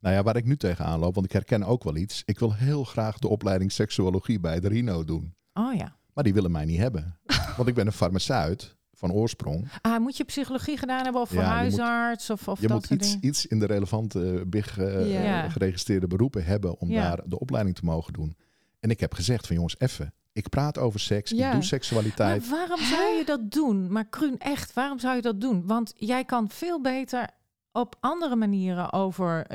Nou 0.00 0.14
ja, 0.14 0.22
waar 0.22 0.36
ik 0.36 0.44
nu 0.44 0.56
tegenaan 0.56 0.98
loop, 0.98 1.14
want 1.14 1.26
ik 1.26 1.32
herken 1.32 1.62
ook 1.62 1.84
wel 1.84 1.96
iets. 1.96 2.22
Ik 2.24 2.38
wil 2.38 2.54
heel 2.54 2.84
graag 2.84 3.18
de 3.18 3.28
opleiding 3.28 3.72
seksuologie 3.72 4.40
bij 4.40 4.60
de 4.60 4.68
Rino 4.68 5.04
doen. 5.04 5.34
Oh 5.54 5.74
ja. 5.74 5.96
Maar 6.14 6.24
die 6.24 6.34
willen 6.34 6.50
mij 6.50 6.64
niet 6.64 6.78
hebben. 6.78 7.18
Want 7.56 7.68
ik 7.68 7.74
ben 7.74 7.86
een 7.86 7.92
farmaceut 7.92 8.76
van 8.92 9.12
oorsprong. 9.12 9.68
Ah, 9.80 9.98
moet 10.00 10.16
je 10.16 10.24
psychologie 10.24 10.76
gedaan 10.76 11.02
hebben 11.04 11.20
of 11.20 11.32
Ja, 11.32 11.36
je 11.36 11.46
moet- 11.70 11.78
huisarts 11.78 12.30
of, 12.30 12.48
of 12.48 12.60
Je 12.60 12.66
dat 12.66 12.76
moet 12.76 12.86
soort 12.86 13.00
iets, 13.04 13.16
iets 13.20 13.46
in 13.46 13.58
de 13.58 13.66
relevante 13.66 14.34
eh, 14.38 14.40
BIG 14.46 14.78
eh, 14.78 15.12
Ja. 15.24 15.48
geregistreerde 15.48 16.06
beroepen 16.06 16.44
hebben 16.44 16.78
om 16.80 16.90
Ja. 16.90 17.02
daar 17.02 17.20
de 17.28 17.38
opleiding 17.38 17.76
te 17.76 17.84
mogen 17.84 18.12
doen. 18.12 18.36
En 18.80 18.90
ik 18.90 19.00
heb 19.00 19.14
gezegd 19.14 19.46
van 19.46 19.56
jongens, 19.56 19.78
even. 19.78 20.14
Ik 20.32 20.48
praat 20.48 20.78
over 20.78 21.00
seks, 21.00 21.30
Ja. 21.30 21.46
ik 21.46 21.52
doe 21.52 21.62
seksualiteit. 21.62 22.40
Maar 22.48 22.58
waarom 22.58 22.80
zou 22.86 23.16
je 23.16 23.24
dat 23.24 23.50
doen? 23.50 23.92
Maar 23.92 24.04
Kruun, 24.08 24.38
echt, 24.38 24.72
waarom 24.72 24.98
zou 24.98 25.16
je 25.16 25.22
dat 25.22 25.40
doen? 25.40 25.66
Want 25.66 25.92
jij 25.96 26.24
kan 26.24 26.48
veel 26.50 26.80
beter 26.80 27.28
op 27.72 27.96
andere 28.00 28.36
manieren 28.36 28.92
over 28.92 29.46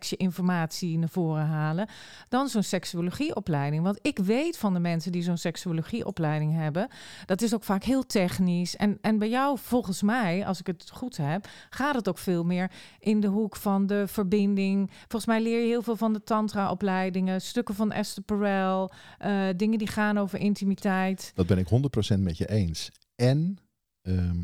je 0.00 0.16
informatie 0.16 0.98
naar 0.98 1.08
voren 1.08 1.46
halen 1.46 1.88
dan 2.28 2.48
zo'n 2.48 2.62
seksuologieopleiding. 2.62 3.82
Want 3.82 3.98
ik 4.02 4.18
weet 4.18 4.58
van 4.58 4.72
de 4.72 4.80
mensen 4.80 5.12
die 5.12 5.22
zo'n 5.22 5.36
seksuologieopleiding 5.36 6.54
hebben, 6.54 6.88
dat 7.26 7.42
is 7.42 7.54
ook 7.54 7.64
vaak 7.64 7.84
heel 7.84 8.06
technisch. 8.06 8.76
En, 8.76 8.98
en 9.00 9.18
bij 9.18 9.28
jou, 9.28 9.58
volgens 9.58 10.02
mij, 10.02 10.46
als 10.46 10.60
ik 10.60 10.66
het 10.66 10.90
goed 10.92 11.16
heb, 11.16 11.48
gaat 11.70 11.94
het 11.94 12.08
ook 12.08 12.18
veel 12.18 12.44
meer 12.44 12.70
in 12.98 13.20
de 13.20 13.26
hoek 13.26 13.56
van 13.56 13.86
de 13.86 14.06
verbinding. 14.06 14.90
Volgens 14.98 15.26
mij 15.26 15.42
leer 15.42 15.60
je 15.60 15.66
heel 15.66 15.82
veel 15.82 15.96
van 15.96 16.12
de 16.12 16.22
tantra-opleidingen, 16.22 17.40
stukken 17.40 17.74
van 17.74 17.92
Esther 17.92 18.22
Perel, 18.22 18.90
eh, 19.18 19.48
dingen 19.56 19.78
die 19.78 19.88
gaan 19.88 20.18
over 20.18 20.38
intimiteit. 20.38 21.32
Dat 21.34 21.46
ben 21.46 21.58
ik 21.58 21.68
100% 21.68 22.22
met 22.22 22.38
je 22.38 22.48
eens. 22.48 22.90
En 23.14 23.58
ehm, 24.02 24.40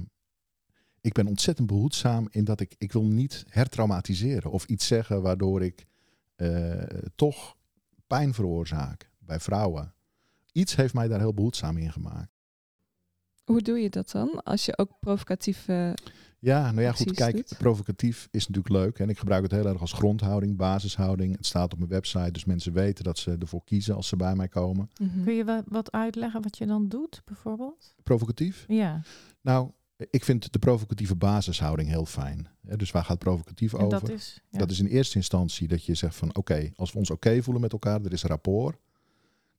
ik 1.09 1.15
ben 1.15 1.27
ontzettend 1.27 1.67
behoedzaam 1.67 2.27
in 2.31 2.45
dat 2.45 2.61
ik, 2.61 2.75
ik 2.79 2.93
wil 2.93 3.05
niet 3.05 3.45
hertraumatiseren 3.49 4.51
of 4.51 4.65
iets 4.65 4.87
zeggen 4.87 5.23
waardoor 5.23 5.63
ik 5.63 5.87
eh, 6.37 6.83
toch 7.15 7.57
pijn 8.07 8.35
veroorzaak 8.35 9.11
bij 9.19 9.41
vrouwen. 9.41 9.95
Iets 10.53 10.77
heeft 10.77 10.95
mij 10.95 11.09
daar 11.09 11.19
heel 11.19 11.35
behoedzaam 11.35 11.77
in 11.77 11.93
gemaakt. 11.93 12.31
Hoe 13.45 13.63
doe 13.63 13.79
je 13.79 13.91
dat 13.91 14.11
dan? 14.11 14.43
Als 14.43 14.65
je 14.65 14.79
ook 14.79 14.91
provocatief... 15.01 15.69
eh, 15.69 15.93
Ja, 16.39 16.71
nou 16.71 16.81
ja, 16.83 16.93
goed. 16.93 17.13
Kijk, 17.13 17.37
doet. 17.37 17.55
provocatief 17.59 18.29
is 18.31 18.49
natuurlijk 18.49 18.75
leuk. 18.85 18.99
En 18.99 19.09
ik 19.09 19.19
gebruik 19.19 19.43
het 19.43 19.51
heel 19.53 19.67
erg 19.67 19.81
als 19.81 19.93
grondhouding, 19.93 20.57
basishouding. 20.57 21.37
Het 21.37 21.47
staat 21.47 21.73
op 21.73 21.79
mijn 21.79 21.91
website, 21.91 22.31
dus 22.31 22.45
mensen 22.45 22.73
weten 22.73 23.05
dat 23.05 23.19
ze 23.19 23.37
ervoor 23.39 23.65
kiezen 23.65 23.95
als 23.95 24.09
ze 24.09 24.17
bij 24.17 24.35
mij 24.35 24.49
komen. 24.49 24.91
mhm. 25.01 25.25
Kun 25.25 25.35
je 25.35 25.45
wa- 25.45 25.63
wat 25.67 25.93
uitleggen 25.93 26.43
wat 26.43 26.59
je 26.59 26.67
dan 26.67 26.89
doet, 26.89 27.23
bijvoorbeeld? 27.25 27.95
Provocatief? 28.03 28.65
Ja, 28.69 29.03
Nou, 29.41 29.71
ik 30.11 30.25
vind 30.25 30.53
de 30.53 30.59
provocatieve 30.59 31.17
basishouding 31.17 31.89
heel 31.89 32.05
fijn. 32.05 32.49
Dus 32.61 32.91
waar 32.91 33.05
gaat 33.05 33.19
provocatief 33.19 33.75
over? 33.75 34.01
dat 34.01 34.09
is... 34.09 34.41
Ja. 34.51 34.59
Dat 34.59 34.71
is 34.71 34.79
in 34.79 34.87
eerste 34.87 35.17
instantie 35.17 35.69
dat 35.69 35.85
je 35.85 35.95
zegt 35.95 36.17
van 36.17 36.37
oké, 36.37 36.71
als 36.77 36.93
we 36.93 36.99
ons 36.99 37.11
oké 37.11 37.43
voelen 37.43 37.63
met 37.63 37.73
elkaar, 37.73 38.05
er 38.05 38.13
is 38.13 38.23
rapport, 38.23 38.79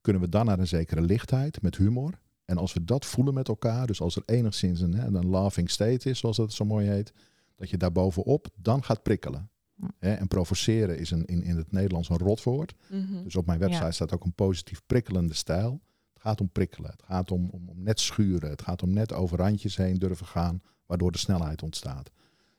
kunnen 0.01 0.21
we 0.21 0.29
dan 0.29 0.45
naar 0.45 0.59
een 0.59 0.67
zekere 0.67 1.01
lichtheid 1.01 1.61
met 1.61 1.77
humor. 1.77 2.19
En 2.45 2.57
als 2.57 2.73
we 2.73 2.83
dat 2.83 3.05
voelen 3.05 3.33
met 3.33 3.47
elkaar, 3.47 3.87
dus 3.87 4.01
als 4.01 4.15
er 4.15 4.23
enigszins 4.25 4.81
een, 4.81 5.15
een 5.15 5.29
laughing 5.29 5.69
state 5.69 6.09
is, 6.09 6.19
zoals 6.19 6.37
dat 6.37 6.53
zo 6.53 6.65
mooi 6.65 6.87
heet, 6.87 7.13
dat 7.55 7.69
je 7.69 7.77
daar 7.77 7.91
bovenop 7.91 8.47
dan 8.55 8.83
gaat 8.83 9.03
prikkelen. 9.03 9.49
Hm. 9.75 9.85
Hè, 9.99 10.13
en 10.13 10.27
provoceren 10.27 10.97
is 10.97 11.11
een, 11.11 11.25
in, 11.25 11.43
in 11.43 11.57
het 11.57 11.71
Nederlands 11.71 12.09
een 12.09 12.17
rotwoord. 12.17 12.75
Mhm. 12.87 13.23
Dus 13.23 13.35
op 13.35 13.45
mijn 13.45 13.59
website 13.59 13.83
Ja. 13.83 13.91
staat 13.91 14.13
ook 14.13 14.23
een 14.23 14.33
positief 14.33 14.81
prikkelende 14.85 15.33
stijl. 15.33 15.81
Het 16.19 16.27
gaat 16.27 16.41
om 16.41 16.49
prikkelen. 16.49 16.91
Het 16.91 17.03
gaat 17.03 17.31
om, 17.31 17.49
om, 17.51 17.69
om 17.69 17.83
net 17.83 17.99
schuren. 17.99 18.49
Het 18.49 18.61
gaat 18.61 18.83
om 18.83 18.93
net 18.93 19.13
over 19.13 19.37
randjes 19.37 19.75
heen 19.77 19.95
durven 19.97 20.25
gaan, 20.25 20.61
waardoor 20.85 21.11
de 21.11 21.17
snelheid 21.17 21.63
ontstaat. 21.63 22.11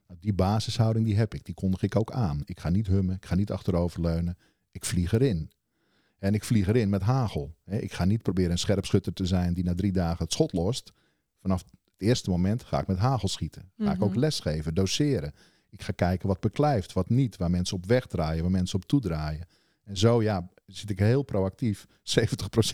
Nou, 0.08 0.20
die 0.20 0.32
basishouding 0.32 1.06
die 1.06 1.16
heb 1.16 1.34
ik. 1.34 1.44
Die 1.44 1.54
kondig 1.54 1.82
ik 1.82 1.96
ook 1.96 2.12
aan. 2.12 2.40
Ik 2.44 2.60
ga 2.60 2.68
niet 2.68 2.86
hummen. 2.86 3.16
Ik 3.16 3.26
ga 3.26 3.34
niet 3.34 3.50
achteroverleunen. 3.50 4.36
Ik 4.70 4.84
vlieg 4.84 5.12
erin. 5.12 5.50
En 6.18 6.34
ik 6.34 6.44
vlieg 6.44 6.68
erin 6.68 6.88
met 6.88 7.02
hagel. 7.02 7.54
Ik 7.64 7.92
ga 7.92 8.04
niet 8.04 8.22
proberen 8.22 8.50
een 8.50 8.58
scherpschutter 8.58 9.12
te 9.12 9.26
zijn 9.26 9.54
die 9.54 9.64
na 9.64 9.74
drie 9.74 9.92
dagen 9.92 10.24
het 10.24 10.32
schot 10.32 10.52
lost. 10.52 10.92
Vanaf 11.40 11.64
het 11.84 12.08
eerste 12.08 12.30
moment 12.30 12.62
ga 12.64 12.80
ik 12.80 12.86
met 12.86 12.98
hagel 12.98 13.28
schieten. 13.28 13.70
Ga 13.78 13.92
ik 13.92 14.02
ook 14.02 14.10
Mhm. 14.10 14.18
lesgeven, 14.18 14.74
doseren. 14.74 15.32
Ik 15.70 15.82
ga 15.82 15.92
kijken 15.92 16.28
wat 16.28 16.40
beklijft, 16.40 16.92
wat 16.92 17.08
niet. 17.08 17.36
Waar 17.36 17.50
mensen 17.50 17.76
op 17.76 17.86
wegdraaien, 17.86 18.42
waar 18.42 18.50
mensen 18.50 18.76
op 18.76 18.84
toedraaien. 18.84 19.46
En 19.84 19.96
zo 19.96 20.22
ja, 20.22 20.48
zit 20.70 20.90
ik 20.90 20.98
heel 20.98 21.22
proactief 21.22 21.86
70% 21.88 21.92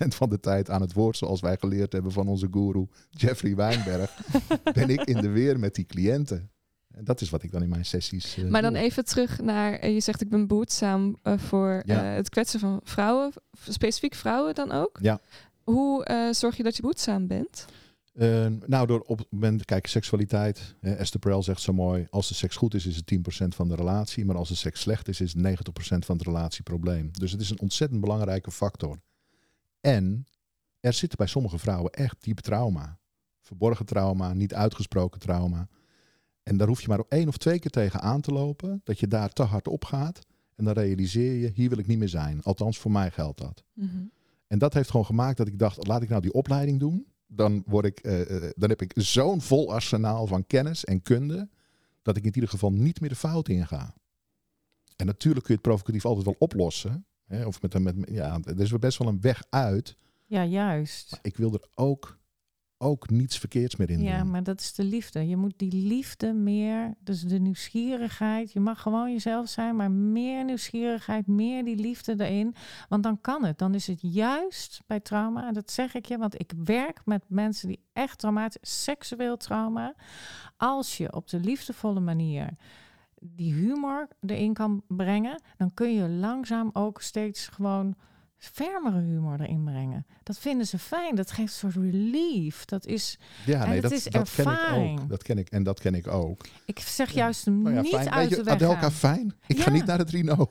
van 0.09 0.29
de 0.31 0.41
tijd 0.41 0.71
aan 0.71 0.81
het 0.81 0.93
woord, 0.93 1.17
zoals 1.17 1.41
wij 1.41 1.57
geleerd 1.57 1.93
hebben 1.93 2.13
van 2.13 2.29
onze 2.29 2.49
guru 2.51 2.87
Jeffrey 3.11 3.55
Wijnberg, 3.55 4.19
ben 4.75 4.89
ik 4.91 5.01
in 5.05 5.21
de 5.21 5.29
weer 5.29 5.59
met 5.59 5.75
die 5.75 5.85
cliënten. 5.87 6.51
En 6.95 7.05
dat 7.05 7.21
is 7.21 7.31
wat 7.31 7.43
ik 7.43 7.51
dan 7.53 7.63
in 7.63 7.69
mijn 7.69 7.85
sessies. 7.85 8.37
eh, 8.37 8.45
Maar 8.45 8.63
dan 8.63 8.73
doe. 8.73 8.83
even 8.83 9.05
terug 9.05 9.41
naar, 9.41 9.73
eh, 9.73 9.93
je 9.95 10.01
zegt 10.01 10.21
ik 10.21 10.29
ben 10.29 10.47
behoedzaam 10.47 11.17
eh, 11.23 11.39
voor 11.39 11.83
Ja. 11.85 12.03
het 12.03 12.29
kwetsen 12.29 12.61
van 12.61 12.81
vrouwen, 12.85 13.33
specifiek 13.69 14.15
vrouwen 14.15 14.55
dan 14.55 14.73
ook. 14.73 14.99
Ja. 15.03 15.21
Hoe 15.65 16.29
zorg 16.33 16.57
je 16.57 16.63
dat 16.63 16.75
je 16.77 16.81
behoedzaam 16.83 17.27
bent? 17.27 17.67
Eh, 18.17 18.47
nou, 18.67 18.87
door 18.87 19.01
op 19.01 19.19
het 19.19 19.31
moment, 19.31 19.65
kijk, 19.65 19.87
seksualiteit. 19.87 20.75
Esther 20.81 21.21
Perel 21.21 21.43
zegt 21.43 21.61
zo 21.61 21.73
mooi: 21.73 22.07
als 22.11 22.29
de 22.29 22.35
seks 22.35 22.57
goed 22.57 22.75
is, 22.75 22.87
is 22.87 22.97
het 22.97 23.07
10% 23.07 23.55
van 23.55 23.69
de 23.69 23.75
relatie. 23.75 24.25
Maar 24.25 24.37
als 24.37 24.49
de 24.49 24.55
seks 24.55 24.81
slecht 24.81 25.09
is, 25.09 25.21
is 25.21 25.33
het 25.33 25.43
90% 25.43 26.05
van 26.05 26.17
het 26.17 26.27
relatieprobleem. 26.27 27.11
Dus 27.13 27.33
het 27.33 27.41
is 27.41 27.51
een 27.51 27.61
ontzettend 27.61 28.01
belangrijke 28.01 28.51
factor. 28.51 29.01
En 29.81 30.27
er 30.81 30.93
zit 30.93 31.17
bij 31.17 31.27
sommige 31.27 31.59
vrouwen 31.59 31.93
echt 31.93 32.17
diep 32.21 32.41
trauma. 32.41 32.99
Verborgen 33.41 33.87
trauma, 33.87 34.33
niet 34.33 34.55
uitgesproken 34.55 35.21
trauma. 35.21 35.69
En 36.43 36.57
daar 36.57 36.69
hoef 36.69 36.81
je 36.81 36.89
maar 36.89 37.05
één 37.09 37.29
of 37.29 37.37
twee 37.37 37.59
keer 37.59 37.71
tegen 37.71 38.01
aan 38.01 38.21
te 38.21 38.33
lopen. 38.33 38.81
Dat 38.85 39.01
je 39.01 39.09
daar 39.09 39.33
te 39.33 39.43
hard 39.43 39.69
op 39.69 39.85
gaat. 39.85 40.27
En 40.55 40.65
dan 40.65 40.75
realiseer 40.75 41.35
je, 41.35 41.51
hier 41.55 41.69
wil 41.69 41.79
ik 41.79 41.87
niet 41.87 41.99
meer 41.99 42.09
zijn. 42.09 42.43
Althans, 42.43 42.79
voor 42.79 42.91
mij 42.91 43.11
geldt 43.11 43.39
dat. 43.39 43.65
En 44.47 44.59
dat 44.59 44.75
heeft 44.75 44.91
gewoon 44.91 45.07
gemaakt 45.07 45.37
dat 45.37 45.47
ik 45.47 45.59
dacht, 45.59 45.87
laat 45.87 46.03
ik 46.03 46.09
nou 46.09 46.23
die 46.23 46.33
opleiding 46.33 46.81
doen. 46.81 47.07
Dan, 47.27 47.63
word 47.67 47.85
ik, 47.85 47.99
eh, 47.99 48.21
eh, 48.21 48.53
dan 48.57 48.69
heb 48.69 48.83
ik 48.83 48.93
zo'n 48.95 49.41
vol 49.41 49.73
arsenaal 49.73 50.27
van 50.27 50.47
kennis 50.47 50.85
en 50.85 51.03
kunde, 51.03 51.49
dat 52.03 52.17
ik 52.17 52.25
in 52.25 52.35
ieder 52.35 52.51
geval 52.51 52.73
niet 52.73 53.01
meer 53.01 53.11
de 53.11 53.17
fout 53.17 53.49
inga. 53.49 53.95
En 54.97 55.07
natuurlijk 55.07 55.45
kun 55.45 55.55
je 55.55 55.61
het 55.61 55.71
provocatief 55.71 56.05
altijd 56.05 56.25
wel 56.25 56.37
oplossen. 56.39 57.07
Hè, 57.27 57.47
of 57.47 57.63
met, 57.63 57.79
met, 57.79 57.95
ja, 58.11 58.41
er 58.45 58.61
is 58.61 58.79
best 58.79 58.99
wel 58.99 59.09
een 59.09 59.21
weg 59.21 59.43
uit. 59.51 59.97
Ja, 60.27 60.45
juist. 60.45 61.11
Maar 61.11 61.21
ik 61.23 61.37
wil 61.37 61.53
er 61.53 61.69
ook, 61.75 62.19
ook 62.79 63.11
niets 63.11 63.39
verkeerds 63.39 63.77
meer 63.77 63.91
in 63.91 64.03
Ja, 64.03 64.19
doen. 64.19 64.31
maar 64.31 64.43
dat 64.43 64.61
is 64.61 64.75
de 64.75 64.85
liefde. 64.85 65.29
Je 65.29 65.37
moet 65.37 65.55
die 65.57 65.73
liefde 65.87 66.33
meer, 66.33 66.95
dus 66.99 67.21
de 67.23 67.39
nieuwsgierigheid. 67.39 68.53
Je 68.53 68.61
mag 68.61 68.81
gewoon 68.83 69.13
jezelf 69.13 69.49
zijn, 69.49 69.77
maar 69.77 69.91
meer 69.91 70.45
nieuwsgierigheid, 70.45 71.27
meer 71.27 71.65
die 71.65 71.77
liefde 71.77 72.15
erin. 72.25 72.55
Want 72.89 73.03
dan 73.03 73.21
kan 73.21 73.45
het. 73.45 73.59
Dan 73.59 73.75
is 73.75 73.87
het 73.87 73.99
juist 74.01 74.81
bij 74.87 75.01
trauma, 75.01 75.47
en 75.47 75.55
dat 75.55 75.71
zeg 75.71 75.95
ik 75.95 76.07
je, 76.07 76.19
want 76.19 76.41
ik 76.41 76.53
werk 76.65 77.01
met 77.05 77.25
mensen 77.29 77.69
die 77.69 77.81
echt 77.93 78.19
traumatisch, 78.19 78.83
seksueel 78.85 79.37
trauma. 79.37 79.95
Als 80.57 80.97
je 80.97 81.13
op 81.13 81.29
de 81.29 81.41
liefdevolle 81.41 82.01
manier 82.01 82.49
die 83.21 83.53
humor 83.53 84.09
erin 84.27 84.53
kan 84.53 84.83
brengen, 84.89 85.43
dan 85.57 85.75
kun 85.75 85.95
je 85.95 86.09
langzaam 86.09 86.71
ook 86.73 87.01
steeds 87.03 87.49
gewoon 87.49 87.95
fermere 88.37 89.01
humor 89.01 89.41
erin 89.41 89.65
brengen. 89.65 90.07
Dat 90.27 90.39
vinden 90.39 90.67
ze 90.67 90.79
fijn. 90.79 91.15
Dat 91.15 91.31
geeft 91.31 91.63
een 91.63 91.71
soort 91.73 91.85
relief. 91.85 92.65
Dat 92.65 92.87
is, 92.87 93.19
Ja, 93.45 93.61
en 93.61 93.67
nee, 93.67 93.73
het 93.73 93.83
dat, 93.83 93.93
is 93.93 94.05
dat 94.05 94.13
ken 94.13 94.21
ik 94.23 94.29
ervaring. 94.51 95.01
ook. 95.01 95.09
Dat 95.09 95.23
ken 95.23 95.39
ik 95.39 95.49
en 95.51 95.63
dat 95.63 95.81
ken 95.81 95.95
ik 95.95 96.07
ook. 96.07 96.47
ik 96.65 96.79
zeg 96.81 97.11
juist 97.13 97.45
hem 97.45 97.69
ja, 97.69 97.81
niet 97.81 97.95
uit 97.95 98.29
Weet 98.29 98.39
de 98.39 98.43
weg 98.45 98.55
Adelka, 98.55 98.91
fijn. 98.91 99.35
Ik 99.47 99.61
ga 99.61 99.71
niet 99.71 99.87
naar 99.87 99.99
het 99.99 100.11
Rino. 100.11 100.51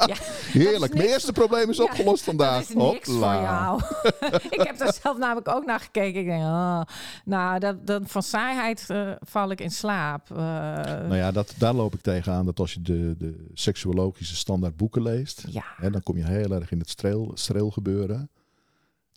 Ja, 0.06 0.14
Heerlijk. 0.52 0.94
Mijn 0.94 1.08
eerste 1.08 1.32
probleem 1.32 1.70
is 1.70 1.80
opgelost 1.80 2.24
vandaag. 2.24 2.66
Dat 2.66 2.68
is 2.68 2.74
niks 2.74 3.08
voor 3.08 3.14
Hopla. 3.14 3.42
jou. 3.42 3.82
ik 4.56 4.60
heb 4.62 4.78
daar 4.78 4.94
zelf 5.02 5.18
namelijk 5.18 5.48
ook 5.48 5.64
naar 5.64 5.80
gekeken. 5.80 6.20
Ik 6.20 6.26
denk, 6.26 6.42
oh, 6.42 6.80
nou, 7.24 7.58
dat, 7.58 7.86
dat, 7.86 8.02
van 8.06 8.22
saaiheid 8.22 8.84
eh, 8.88 9.10
val 9.20 9.50
ik 9.50 9.60
in 9.60 9.70
slaap. 9.70 10.30
Eh, 10.30 10.36
Nou 10.36 11.16
ja, 11.16 11.30
dat, 11.32 11.54
daar 11.58 11.74
loop 11.74 11.94
ik 11.94 12.00
tegenaan 12.00 12.44
dat 12.44 12.60
als 12.60 12.72
je 12.72 12.82
de, 12.82 13.14
de 13.18 13.46
seksuologische 13.54 14.36
standaard 14.36 14.76
boeken 14.76 15.02
leest, 15.02 15.44
ja. 15.48 15.64
hè, 15.76 15.90
dan 15.90 16.02
kom 16.02 16.16
je 16.16 16.24
heel 16.24 16.52
erg 16.52 16.70
in 16.70 16.78
het 16.78 16.90
streel, 16.90 17.29
streelgebeuren. 17.34 18.30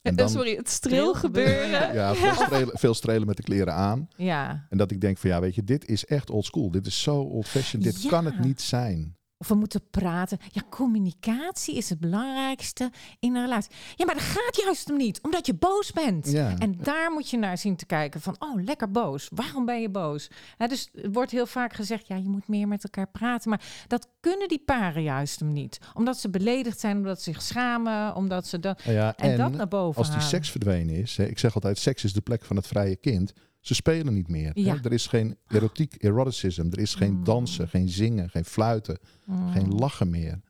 En 0.01 0.11
Eh, 0.11 0.17
dan, 0.17 0.29
sorry, 0.29 0.55
het 0.55 0.69
streelgebeuren. 0.69 1.93
ja, 1.93 2.15
veel 2.15 2.33
strelen, 2.45 2.77
veel 2.79 2.93
strelen 2.93 3.27
met 3.27 3.37
de 3.37 3.43
kleren 3.43 3.73
aan. 3.73 4.07
ja. 4.17 4.65
En 4.69 4.77
dat 4.77 4.91
ik 4.91 5.01
denk 5.01 5.17
van 5.17 5.29
ja, 5.29 5.39
weet 5.39 5.55
je, 5.55 5.63
dit 5.63 5.87
is 5.87 6.05
echt 6.05 6.29
old 6.29 6.45
school. 6.45 6.71
Dit 6.71 6.85
is 6.85 7.01
zo 7.01 7.15
old 7.15 7.47
fashioned. 7.47 7.93
Dit 7.93 8.03
Ja. 8.03 8.09
kan 8.09 8.25
het 8.25 8.39
niet 8.39 8.61
zijn. 8.61 9.15
Of 9.43 9.49
we 9.49 9.55
moeten 9.55 9.81
praten. 9.89 10.37
Ja, 10.51 10.61
communicatie 10.69 11.75
is 11.75 11.89
het 11.89 11.99
belangrijkste 11.99 12.91
in 13.19 13.35
een 13.35 13.41
relatie. 13.41 13.71
Ja, 13.95 14.05
maar 14.05 14.15
dat 14.15 14.23
gaat 14.23 14.61
juist 14.63 14.87
hem 14.87 14.97
niet, 14.97 15.21
omdat 15.21 15.45
je 15.45 15.53
boos 15.53 15.91
bent. 15.91 16.31
Ja. 16.31 16.57
En 16.57 16.77
daar 16.81 17.11
moet 17.11 17.29
je 17.29 17.37
naar 17.37 17.57
zien 17.57 17.75
te 17.75 17.85
kijken 17.85 18.21
van, 18.21 18.35
oh, 18.39 18.63
lekker 18.63 18.91
boos. 18.91 19.29
Waarom 19.35 19.65
ben 19.65 19.81
je 19.81 19.89
boos? 19.89 20.29
Hè, 20.57 20.67
dus 20.67 20.89
het 20.93 21.13
wordt 21.13 21.31
heel 21.31 21.45
vaak 21.45 21.73
gezegd, 21.73 22.07
ja, 22.07 22.15
je 22.15 22.29
moet 22.29 22.47
meer 22.47 22.67
met 22.67 22.83
elkaar 22.83 23.07
praten. 23.07 23.49
Maar 23.49 23.61
dat 23.87 24.07
kunnen 24.19 24.47
die 24.47 24.61
paren 24.65 25.03
juist 25.03 25.39
hem 25.39 25.53
niet. 25.53 25.79
Omdat 25.93 26.17
ze 26.17 26.29
beledigd 26.29 26.79
zijn, 26.79 26.97
omdat 26.97 27.21
ze 27.21 27.31
zich 27.31 27.41
schamen, 27.41 28.15
omdat 28.15 28.47
ze 28.47 28.59
dat... 28.59 28.81
Ja, 28.83 29.15
En, 29.15 29.37
dat 29.37 29.51
naar 29.51 29.67
boven 29.67 29.97
als 29.97 30.07
die 30.07 30.15
halen. 30.15 30.31
seks 30.31 30.51
verdwenen 30.51 30.95
is, 30.95 31.17
ik 31.17 31.39
zeg 31.39 31.55
altijd, 31.55 31.77
seks 31.77 32.03
is 32.03 32.13
de 32.13 32.21
plek 32.21 32.45
van 32.45 32.55
het 32.55 32.67
vrije 32.67 32.95
kind. 32.95 33.33
Ze 33.63 33.73
spelen 33.73 34.13
niet 34.13 34.27
meer. 34.27 34.51
hè. 34.53 34.61
Ja. 34.61 34.79
Er 34.83 34.91
is 34.91 35.07
geen 35.07 35.37
erotiek, 35.47 35.95
eroticism. 36.03 36.67
Er 36.71 36.79
is 36.79 36.95
geen 36.95 37.13
Mm. 37.13 37.23
dansen, 37.23 37.67
geen 37.69 37.89
zingen, 37.89 38.29
geen 38.29 38.45
fluiten, 38.45 38.97
Mm. 39.25 39.51
geen 39.51 39.67
lachen 39.75 40.09
meer. 40.09 40.41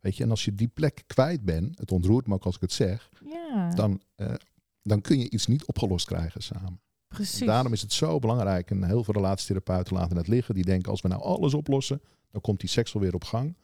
Weet 0.00 0.16
je, 0.16 0.22
en 0.22 0.30
als 0.30 0.44
je 0.44 0.54
die 0.54 0.68
plek 0.68 1.02
kwijt 1.06 1.42
bent, 1.44 1.78
het 1.78 1.92
ontroert 1.92 2.26
me 2.26 2.34
ook 2.34 2.44
als 2.44 2.54
ik 2.54 2.60
het 2.60 2.72
zeg, 2.72 3.10
Ja, 3.24 3.70
dan, 3.74 4.02
eh, 4.14 4.34
dan 4.82 5.00
kun 5.00 5.18
je 5.18 5.30
iets 5.30 5.46
niet 5.46 5.64
opgelost 5.64 6.06
krijgen 6.06 6.42
samen. 6.42 6.80
precies. 7.08 7.46
Daarom 7.46 7.72
is 7.72 7.82
het 7.82 7.92
zo 7.92 8.18
belangrijk, 8.18 8.70
en 8.70 8.84
heel 8.84 9.04
veel 9.04 9.14
relatietherapeuten 9.14 9.96
laten 9.96 10.16
het 10.16 10.28
liggen, 10.28 10.54
die 10.54 10.64
denken 10.64 10.90
als 10.90 11.00
we 11.00 11.08
nou 11.08 11.22
alles 11.22 11.54
oplossen, 11.54 12.00
dan 12.30 12.40
komt 12.40 12.60
die 12.60 12.68
seks 12.68 12.94
alweer 12.94 13.14
op 13.14 13.24
gang. 13.24 13.54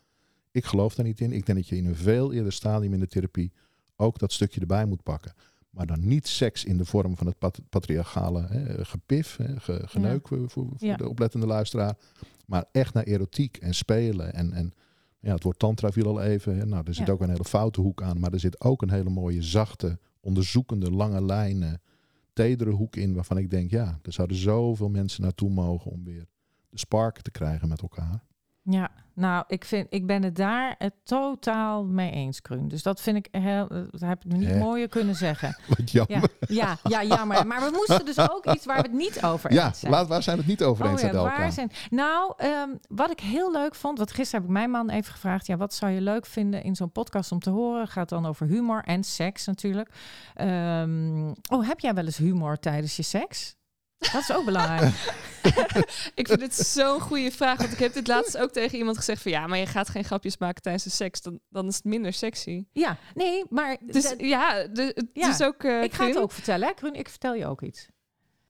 Ik 0.50 0.64
geloof 0.64 0.94
daar 0.94 1.06
niet 1.06 1.21
in. 1.21 1.32
Ik 1.32 1.47
denk 1.47 1.59
dat 1.59 1.68
je 1.68 1.76
in 1.76 1.87
een 1.87 1.97
veel 1.97 2.32
eerder 2.32 2.52
stadium 2.52 2.92
in 2.92 3.00
de 3.00 3.06
therapie 3.06 3.52
ook 3.97 4.18
dat 4.18 4.32
stukje 4.32 4.61
erbij 4.61 4.85
moet 4.87 5.02
pakken. 5.02 5.35
Maar 5.73 5.87
dan 5.87 6.07
niet 6.09 6.26
seks 6.29 6.64
in 6.64 6.76
de 6.76 6.85
vorm 6.85 7.17
van 7.17 7.26
het 7.26 7.38
pat- 7.38 7.61
patriarchale 7.69 8.47
hè, 8.47 8.85
gepif, 8.85 9.37
hè, 9.37 9.61
ge- 9.61 9.83
geneuk 9.85 10.29
voor, 10.29 10.50
voor, 10.50 10.67
voor 10.76 10.88
Ja. 10.88 10.97
de 10.97 11.09
oplettende 11.09 11.47
luisteraar. 11.47 11.95
Maar 12.47 12.64
echt 12.73 12.95
naar 12.95 13.05
erotiek 13.05 13.57
en 13.57 13.75
spelen. 13.75 14.35
En, 14.35 14.52
en 14.52 14.73
ja, 15.21 15.35
het 15.35 15.43
woord 15.43 15.59
tantra 15.59 15.91
viel 15.93 16.07
al 16.07 16.23
even. 16.23 16.57
Hè. 16.57 16.67
Nou, 16.67 16.83
er 16.87 16.95
zit 16.95 17.07
Ja. 17.07 17.12
ook 17.12 17.21
een 17.21 17.31
hele 17.31 17.45
foute 17.45 17.81
hoek 17.81 18.02
aan. 18.02 18.21
Maar 18.21 18.33
er 18.33 18.41
zit 18.41 18.61
ook 18.61 18.83
een 18.83 18.91
hele 18.91 19.11
mooie, 19.11 19.43
zachte, 19.43 19.99
onderzoekende, 20.21 20.91
lange 20.91 21.23
lijnen, 21.25 21.81
tedere 22.33 22.71
hoek 22.71 22.97
in. 22.97 23.14
Waarvan 23.14 23.38
ik 23.38 23.50
denk, 23.50 23.71
ja, 23.71 23.99
er 24.02 24.12
zouden 24.12 24.37
zoveel 24.37 24.88
mensen 24.88 25.23
naartoe 25.23 25.50
mogen 25.50 25.91
om 25.91 26.05
weer 26.05 26.26
de 26.71 26.79
spark 26.79 27.21
te 27.21 27.31
krijgen 27.31 27.69
met 27.69 27.83
elkaar. 27.83 28.25
Ja, 28.64 28.90
nou, 29.14 29.45
ik, 29.47 29.64
vind, 29.64 29.87
ik 29.90 30.07
ben 30.07 30.23
het 30.23 30.37
daar 30.37 30.75
het 30.78 30.95
totaal 31.04 31.85
mee 31.85 32.11
eens, 32.11 32.40
Kruun. 32.40 32.69
Dus 32.69 32.83
dat 32.83 33.00
vind 33.00 33.16
ik 33.16 33.28
heel, 33.31 33.69
eh, 33.69 33.81
dat 33.90 34.00
heb 34.00 34.25
ik 34.25 34.33
niet 34.33 34.49
Hè? 34.49 34.59
mooier 34.59 34.88
kunnen 34.88 35.14
zeggen. 35.14 35.57
Wat 35.76 35.90
jammer. 35.90 36.28
Ja, 36.40 36.76
ja, 36.83 37.00
ja, 37.00 37.16
jammer. 37.16 37.47
Maar 37.47 37.61
we 37.61 37.71
moesten 37.75 38.04
dus 38.04 38.19
ook 38.31 38.47
iets 38.47 38.64
waar 38.64 38.76
we 38.76 38.83
het 38.83 38.92
niet 38.92 39.23
over 39.25 39.52
Ja, 39.52 39.66
eens 39.66 39.78
zijn. 39.81 39.92
laat, 39.92 40.09
waar 40.09 40.23
zijn 40.23 40.37
we 40.37 40.42
het 40.42 40.50
niet 40.50 40.62
over 40.62 40.87
eens, 40.87 41.02
Oh 41.02 41.12
ja, 41.12 41.23
waar 41.23 41.52
zijn? 41.52 41.71
Nou, 41.90 42.33
ehm, 42.37 42.69
wat 42.88 43.11
ik 43.11 43.21
heel 43.21 43.52
leuk 43.52 43.75
vond, 43.75 43.99
want 43.99 44.12
gisteren 44.12 44.40
heb 44.40 44.50
ik 44.50 44.57
mijn 44.57 44.71
man 44.71 44.90
even 44.90 45.12
gevraagd, 45.12 45.47
ja, 45.47 45.57
wat 45.57 45.75
zou 45.75 45.92
je 45.92 46.00
leuk 46.00 46.26
vinden 46.26 46.62
in 46.62 46.76
zo'n 46.76 46.92
podcast 46.92 47.33
om 47.33 47.38
te 47.38 47.50
horen? 47.50 47.88
Gaat 47.88 48.09
dan 48.09 48.26
over 48.26 48.47
humor 48.47 48.83
en 48.85 49.04
seks 49.04 49.47
natuurlijk. 49.47 49.88
Ehm, 50.35 51.28
oh, 51.50 51.66
heb 51.69 51.81
jij 51.81 51.95
wel 51.95 52.04
eens 52.04 52.16
humor 52.16 52.59
tijdens 52.59 52.97
je 52.97 53.02
seks? 53.02 53.57
Dat 54.12 54.21
is 54.21 54.32
ook 54.32 54.44
belangrijk. 54.44 54.94
Ik 56.14 56.26
vind 56.28 56.40
het 56.40 56.54
zo'n 56.54 57.00
goede 57.00 57.30
vraag. 57.30 57.59
Want 57.59 57.73
ik 57.73 57.78
heb 57.78 57.92
dit 57.92 58.06
laatst 58.06 58.38
ook 58.38 58.50
tegen 58.52 58.78
iemand 58.78 58.97
gezegd 58.97 59.23
van 59.23 59.30
ja, 59.32 59.47
maar 59.47 59.59
je 59.59 59.66
gaat 59.66 59.88
geen 59.88 60.04
grapjes 60.04 60.38
maken 60.38 60.62
tijdens 60.62 60.85
de 60.85 60.90
seks. 60.90 61.23
Dan, 61.23 61.38
dan 61.49 61.66
is 61.68 61.75
het 61.76 61.85
minder 61.85 62.12
sexy. 62.12 62.64
Ja, 62.73 62.97
nee, 63.14 63.44
maar 63.50 63.76
Dus 63.87 64.02
dat- 64.02 64.14
ja, 64.21 64.66
de, 64.66 64.82
het 64.94 65.06
Ja, 65.12 65.28
is 65.30 65.42
ook. 65.42 65.64
eh, 65.64 65.82
ik 65.82 65.92
ga 65.94 66.06
het 66.06 66.18
ook 66.18 66.32
vertellen. 66.32 66.73
Hè? 66.80 66.88
Ik 66.92 67.09
vertel 67.09 67.35
je 67.35 67.47
ook 67.47 67.62
iets. 67.62 67.88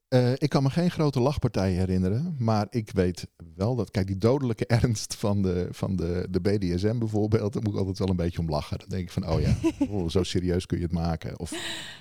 Eh, 0.09 0.33
ik 0.33 0.49
kan 0.49 0.63
me 0.63 0.71
geen 0.71 0.91
grote 0.91 1.21
lachpartijen 1.21 1.79
herinneren, 1.79 2.37
maar 2.39 2.67
ik 2.71 2.91
weet 2.91 3.27
wel 3.57 3.77
dat, 3.77 3.91
kijk, 3.91 4.07
die 4.07 4.19
dodelijke 4.19 4.67
ernst 4.83 5.15
van 5.15 5.43
de, 5.43 5.69
van 5.71 5.97
de, 5.97 6.27
de 6.31 6.41
BDSM 6.41 6.99
bijvoorbeeld, 6.99 7.53
daar 7.53 7.63
moet 7.63 7.73
ik 7.73 7.79
altijd 7.79 7.99
wel 7.99 8.09
een 8.09 8.17
beetje 8.17 8.39
om 8.39 8.49
lachen. 8.49 8.79
Dan 8.79 8.89
denk 8.89 9.03
ik 9.03 9.11
van, 9.11 9.29
oh 9.29 9.41
ja, 9.41 9.55
oh, 9.91 10.09
zo 10.09 10.23
serieus 10.23 10.67
kun 10.67 10.79
je 10.79 10.85
het 10.85 10.93
maken. 10.93 11.39
Of 11.39 11.53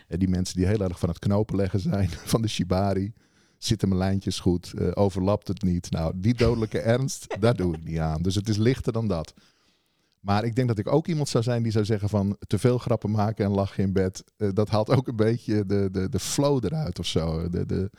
eh, 0.07 0.17
die 0.19 0.27
mensen 0.29 0.55
die 0.57 0.65
heel 0.65 0.79
erg 0.81 0.99
van 0.99 1.09
het 1.09 1.19
knopen 1.19 1.55
leggen 1.55 1.79
zijn, 1.79 2.09
van 2.09 2.41
de 2.41 2.47
shibari, 2.47 3.13
zitten 3.63 3.87
mijn 3.87 3.99
lijntjes 3.99 4.39
goed, 4.39 4.73
eh, 4.73 4.91
overlapt 4.93 5.47
het 5.47 5.61
niet. 5.61 5.91
Nou, 5.91 6.13
die 6.15 6.33
dodelijke 6.33 6.79
ernst, 6.95 7.35
daar 7.39 7.55
doe 7.55 7.75
ik 7.75 7.83
niet 7.83 7.99
aan. 7.99 8.21
Dus 8.21 8.35
het 8.35 8.49
is 8.49 8.57
lichter 8.57 8.93
dan 8.93 9.07
dat. 9.07 9.33
Maar 10.19 10.43
ik 10.43 10.55
denk 10.55 10.67
dat 10.67 10.77
ik 10.77 10.87
ook 10.87 11.07
iemand 11.07 11.29
zou 11.29 11.43
zijn 11.43 11.63
die 11.63 11.71
zou 11.71 11.85
zeggen 11.85 12.09
van 12.09 12.37
te 12.47 12.59
veel 12.59 12.77
grappen 12.77 13.11
maken 13.11 13.45
en 13.45 13.51
lachen 13.51 13.83
in 13.83 13.93
bed. 13.93 14.23
eh, 14.37 14.49
dat 14.53 14.69
haalt 14.69 14.89
ook 14.89 15.07
een 15.07 15.15
beetje 15.15 15.65
de, 15.65 15.89
de, 15.91 16.09
de 16.09 16.19
flow 16.19 16.65
eruit 16.65 16.99
of 16.99 17.05
zo. 17.05 17.49
De, 17.49 17.65
de, 17.65 17.91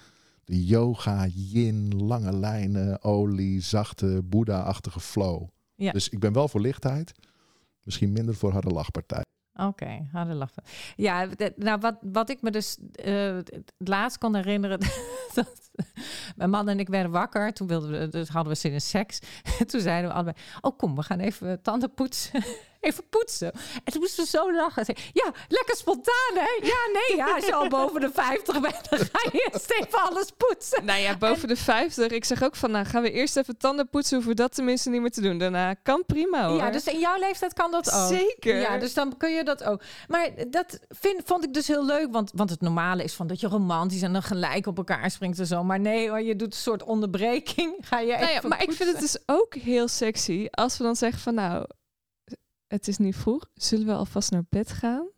de 0.44 0.64
yoga, 0.64 1.26
yin, 1.26 1.88
lange 1.96 2.32
lijnen, 2.36 3.02
olie, 3.02 3.60
zachte, 3.60 4.22
boeddha-achtige 4.24 5.00
flow. 5.00 5.48
Ja. 5.74 5.92
Dus 5.92 6.08
ik 6.08 6.18
ben 6.18 6.32
wel 6.32 6.48
voor 6.48 6.60
lichtheid. 6.60 7.12
Misschien 7.82 8.12
minder 8.12 8.34
voor 8.34 8.52
harde 8.52 8.70
lachpartij. 8.70 9.22
Oké, 9.56 10.08
harde 10.12 10.34
lachen. 10.34 10.62
Ja, 10.96 11.28
nou 11.56 11.80
wat, 11.80 11.96
wat 12.00 12.30
ik 12.30 12.42
me 12.42 12.50
dus 12.50 12.78
eh, 12.92 13.34
het 13.34 13.72
laatst 13.76 14.18
kon 14.18 14.34
herinneren, 14.34 14.80
dat 15.34 15.70
mijn 16.36 16.50
man 16.50 16.68
en 16.68 16.80
ik 16.80 16.88
werden 16.88 17.10
wakker. 17.10 17.52
Toen 17.52 17.66
wilden 17.66 17.90
we, 17.90 18.08
dus 18.08 18.28
hadden 18.28 18.52
we 18.52 18.58
zin 18.58 18.72
in 18.72 18.80
seks. 18.80 19.18
toen 19.70 19.80
zeiden 19.80 20.10
we 20.10 20.14
allebei, 20.14 20.36
oh 20.60 20.78
kom, 20.78 20.96
we 20.96 21.02
gaan 21.02 21.20
even 21.20 21.62
tanden 21.62 21.94
poetsen. 21.94 22.44
Even 22.82 23.08
poetsen. 23.08 23.52
En 23.84 23.92
toen 23.92 24.00
moesten 24.00 24.24
we 24.24 24.30
zo 24.30 24.52
lachen. 24.52 24.84
Zei, 24.84 24.96
ja, 25.12 25.32
lekker 25.48 25.76
spontaan, 25.76 26.34
hè? 26.34 26.66
Ja, 26.66 26.76
nee, 26.92 27.16
ja, 27.16 27.34
als 27.34 27.46
je 27.46 27.54
al 27.54 27.68
boven 27.68 28.00
de 28.00 28.10
50 28.12 28.60
bent, 28.60 28.90
dan 28.90 28.98
ga 28.98 29.28
je 29.32 29.50
eerst 29.50 29.70
even 29.70 30.00
alles 30.00 30.30
poetsen. 30.36 30.84
Nou 30.84 31.00
ja, 31.00 31.16
boven 31.16 31.48
de 31.48 31.56
50. 31.56 32.10
Ik 32.10 32.24
zeg 32.24 32.42
ook 32.42 32.56
van, 32.56 32.70
nou 32.70 32.84
gaan 32.84 33.02
we 33.02 33.10
eerst 33.10 33.36
even 33.36 33.56
tanden 33.56 33.88
poetsen. 33.88 34.14
Hoeven 34.14 34.36
we 34.36 34.42
dat 34.42 34.54
tenminste 34.54 34.90
niet 34.90 35.00
meer 35.00 35.10
te 35.10 35.20
doen. 35.20 35.38
Daarna 35.38 35.74
kan 35.74 36.02
prima 36.06 36.48
hoor. 36.48 36.56
Ja, 36.56 36.70
dus 36.70 36.84
in 36.84 36.98
jouw 36.98 37.18
leeftijd 37.18 37.52
kan 37.52 37.70
dat 37.70 37.92
ook. 37.92 38.08
Zeker. 38.08 38.60
Ja, 38.60 38.78
dus 38.78 38.94
dan 38.94 39.16
kun 39.16 39.30
je 39.30 39.44
dat 39.44 39.64
ook. 39.64 39.82
Maar 40.08 40.30
dat 40.50 40.78
vind, 40.88 41.22
vond 41.24 41.44
ik 41.44 41.54
dus 41.54 41.66
heel 41.66 41.84
leuk, 41.84 42.08
want, 42.10 42.30
want 42.34 42.50
het 42.50 42.60
normale 42.60 43.02
is 43.02 43.14
van 43.14 43.26
dat 43.26 43.40
je 43.40 43.46
romantisch 43.46 44.02
en 44.02 44.12
dan 44.12 44.22
gelijk 44.22 44.66
op 44.66 44.76
elkaar 44.76 45.10
springt 45.10 45.38
en 45.38 45.46
zo. 45.46 45.61
Maar 45.62 45.80
nee 45.80 46.08
hoor, 46.08 46.20
je 46.20 46.36
doet 46.36 46.52
een 46.52 46.60
soort 46.60 46.82
onderbreking. 46.82 47.76
Ga 47.88 47.98
je 47.98 48.06
Nou 48.06 48.20
ja, 48.20 48.36
even 48.36 48.48
maar 48.48 48.62
ik 48.62 48.72
vind 48.72 48.90
het 48.92 49.00
dus 49.00 49.18
ook 49.26 49.54
heel 49.54 49.88
sexy 49.88 50.46
als 50.50 50.78
we 50.78 50.84
dan 50.84 50.96
zeggen 50.96 51.20
van 51.20 51.34
nou, 51.34 51.66
het 52.66 52.88
is 52.88 52.98
nu 52.98 53.12
vroeg. 53.12 53.48
Zullen 53.54 53.86
we 53.86 53.92
alvast 53.92 54.30
naar 54.30 54.44
bed 54.48 54.70
gaan? 54.72 55.08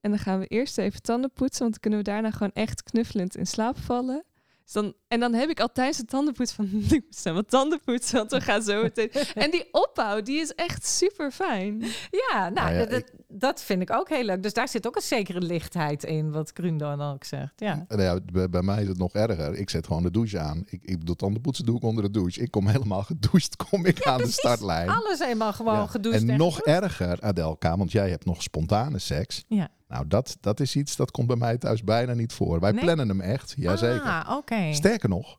En 0.00 0.10
dan 0.10 0.18
gaan 0.18 0.38
we 0.38 0.46
eerst 0.46 0.78
even 0.78 1.02
tanden 1.02 1.30
poetsen, 1.30 1.60
want 1.60 1.72
dan 1.72 1.80
kunnen 1.80 1.98
we 1.98 2.04
daarna 2.04 2.30
gewoon 2.30 2.52
echt 2.52 2.82
knuffelend 2.82 3.36
in 3.36 3.46
slaap 3.46 3.78
vallen. 3.78 4.24
Dus 4.64 4.72
dan, 4.72 4.94
en 5.08 5.20
dan 5.20 5.34
heb 5.34 5.48
ik 5.48 5.60
al 5.60 5.72
tijdens 5.72 5.98
het 5.98 6.08
tandenpoetsen 6.08 6.56
van, 6.56 6.66
ik 6.98 7.04
moet 7.04 7.16
snel 7.16 7.34
wat 7.34 7.48
tanden 7.50 7.80
poetsen, 7.80 8.16
want 8.16 8.30
we 8.30 8.40
gaan 8.40 8.62
zo 8.62 8.82
meteen. 8.82 9.10
En 9.34 9.50
die 9.50 9.68
opbouw, 9.70 10.22
die 10.22 10.40
is 10.40 10.54
echt 10.54 10.86
super 10.86 11.30
fijn. 11.30 11.80
Ja, 12.10 12.48
nou, 12.48 12.52
Nou 12.52 12.74
ja, 12.74 12.86
dat, 12.86 13.12
dat 13.32 13.62
vind 13.62 13.82
ik 13.82 13.90
ook 13.92 14.08
heel 14.08 14.24
leuk. 14.24 14.42
Dus 14.42 14.52
daar 14.52 14.68
zit 14.68 14.86
ook 14.86 14.96
een 14.96 15.02
zekere 15.02 15.40
lichtheid 15.40 16.04
in, 16.04 16.30
wat 16.30 16.52
Kruun 16.52 16.76
dan 16.76 17.00
ook 17.00 17.24
zegt. 17.24 17.52
Ja. 17.56 17.84
Nou 17.88 18.02
ja, 18.02 18.18
bij, 18.32 18.48
bij 18.48 18.62
mij 18.62 18.82
is 18.82 18.88
het 18.88 18.98
nog 18.98 19.12
erger. 19.12 19.54
Ik 19.54 19.70
zet 19.70 19.86
gewoon 19.86 20.02
de 20.02 20.10
douche 20.10 20.38
aan. 20.38 20.62
Ik, 20.66 20.80
ik 20.84 20.98
bedoel, 20.98 21.14
tandenpoetsen 21.16 21.64
doe 21.64 21.76
ik 21.76 21.82
onder 21.82 22.04
de 22.04 22.10
douche. 22.10 22.40
Ik 22.40 22.50
kom 22.50 22.66
helemaal 22.68 23.02
gedoucht, 23.02 23.56
kom 23.70 23.86
ik 23.86 24.02
aan 24.06 24.18
de 24.18 24.30
startlijn. 24.30 24.88
Alles 24.88 25.20
eenmaal 25.20 25.52
gewoon 25.52 25.74
Ja. 25.74 25.86
gedoucht. 25.86 26.16
En 26.28 26.36
nog 26.36 26.56
gedoucht. 26.56 26.82
erger, 26.82 27.20
Adelka, 27.20 27.76
want 27.76 27.92
jij 27.92 28.10
hebt 28.10 28.24
nog 28.24 28.42
spontane 28.42 28.98
seks. 28.98 29.44
Ja. 29.48 29.68
Nou, 29.88 30.06
dat, 30.06 30.36
dat 30.40 30.60
is 30.60 30.76
iets 30.76 30.96
dat 30.96 31.10
komt 31.10 31.26
bij 31.26 31.36
mij 31.36 31.58
thuis 31.58 31.84
bijna 31.84 32.12
niet 32.14 32.32
voor. 32.32 32.60
Wij 32.60 32.72
Nee? 32.72 32.80
plannen 32.84 33.08
hem 33.08 33.20
echt, 33.20 33.54
jazeker. 33.56 34.00
Ah, 34.00 34.36
oké. 34.36 34.72
Sterker 34.72 35.08
nog, 35.08 35.38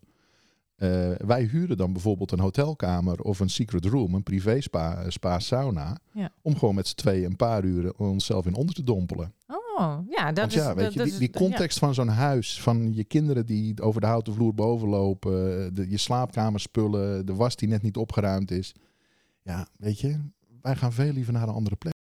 eh, 0.83 1.27
wij 1.27 1.43
huren 1.43 1.77
dan 1.77 1.93
bijvoorbeeld 1.93 2.31
een 2.31 2.39
hotelkamer 2.39 3.21
of 3.21 3.39
een 3.39 3.49
secret 3.49 3.85
room, 3.85 4.13
een 4.13 4.23
privé 4.23 4.61
spa, 4.61 5.09
spa 5.09 5.39
sauna, 5.39 5.97
Ja. 6.13 6.31
om 6.41 6.57
gewoon 6.57 6.75
met 6.75 6.87
z'n 6.87 6.95
tweeën 6.95 7.25
een 7.25 7.35
paar 7.35 7.63
uren 7.63 7.99
onszelf 7.99 8.45
in 8.45 8.55
onder 8.55 8.75
te 8.75 8.83
dompelen. 8.83 9.33
Oh, 9.77 9.97
ja, 10.09 10.25
dat 10.25 10.37
Want 10.37 10.51
is... 10.51 10.57
ja, 10.57 10.75
weet 10.75 10.83
dat- 10.83 10.93
je, 10.93 10.97
dat 10.99 11.07
die, 11.07 11.13
is- 11.13 11.19
die 11.19 11.29
context 11.41 11.79
van 11.79 11.93
zo'n 11.93 12.07
huis, 12.07 12.61
van 12.61 12.93
je 12.93 13.03
kinderen 13.03 13.45
die 13.45 13.81
over 13.81 14.01
de 14.01 14.07
houten 14.07 14.33
vloer 14.33 14.53
boven 14.53 14.87
lopen, 14.89 15.31
de, 15.75 15.89
je 15.89 15.97
slaapkamerspullen, 15.97 17.25
de 17.25 17.35
was 17.35 17.55
die 17.55 17.67
net 17.67 17.81
niet 17.81 17.97
opgeruimd 17.97 18.51
is. 18.51 18.73
Ja, 19.41 19.67
weet 19.77 19.99
je, 19.99 20.19
wij 20.61 20.75
gaan 20.75 20.93
veel 20.93 21.11
liever 21.11 21.33
naar 21.33 21.47
een 21.47 21.53
andere 21.53 21.75
plek. 21.75 21.93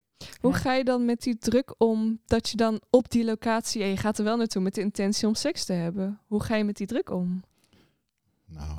Hoe 0.40 0.52
Ja. 0.52 0.56
ga 0.58 0.74
je 0.74 0.84
dan 0.84 1.04
met 1.04 1.22
die 1.22 1.38
druk 1.38 1.74
om 1.78 2.18
dat 2.26 2.48
je 2.48 2.56
dan 2.56 2.80
op 2.90 3.10
die 3.10 3.24
locatie, 3.24 3.82
en 3.82 3.88
je 3.88 3.96
gaat 3.96 4.18
er 4.18 4.24
wel 4.24 4.36
naartoe 4.36 4.62
met 4.62 4.74
de 4.74 4.80
intentie 4.80 5.28
om 5.28 5.34
seks 5.34 5.64
te 5.64 5.72
hebben. 5.72 6.20
Hoe 6.26 6.42
ga 6.42 6.56
je 6.56 6.64
met 6.64 6.76
die 6.76 6.86
druk 6.86 7.10
om? 7.10 7.42
Nou, 8.50 8.78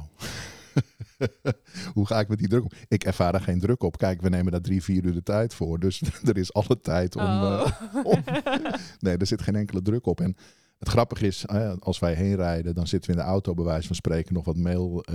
hoe 1.93 2.05
ga 2.07 2.19
ik 2.19 2.27
met 2.27 2.37
die 2.37 2.47
druk 2.47 2.63
om? 2.63 2.69
Ik 2.87 3.03
ervaar 3.03 3.31
daar 3.31 3.41
geen 3.41 3.59
druk 3.59 3.83
op. 3.83 3.97
Kijk, 3.97 4.21
we 4.21 4.29
nemen 4.29 4.51
daar 4.51 4.61
drie, 4.61 4.83
vier 4.83 5.03
uur 5.05 5.13
de 5.13 5.23
tijd 5.23 5.53
voor. 5.53 5.79
Dus 5.79 6.01
er 6.23 6.37
is 6.37 6.53
alle 6.53 6.79
tijd 6.81 7.15
om... 7.15 7.23
Oh. 7.23 7.67
eh, 7.93 8.05
om- 8.05 8.23
nee, 8.99 9.17
er 9.17 9.27
zit 9.27 9.41
geen 9.41 9.55
enkele 9.55 9.81
druk 9.81 10.05
op. 10.05 10.21
En 10.21 10.35
het 10.79 10.89
grappige 10.89 11.27
is, 11.27 11.47
als 11.79 11.99
wij 11.99 12.13
heen 12.13 12.35
rijden, 12.35 12.75
dan 12.75 12.87
zitten 12.87 13.11
we 13.11 13.17
in 13.17 13.23
de 13.23 13.29
auto 13.31 13.53
bij 13.53 13.65
wijze 13.65 13.87
van 13.87 13.95
spreken 13.95 14.33
nog 14.33 14.45
wat 14.45 14.57
mail 14.57 15.03
eh, 15.03 15.13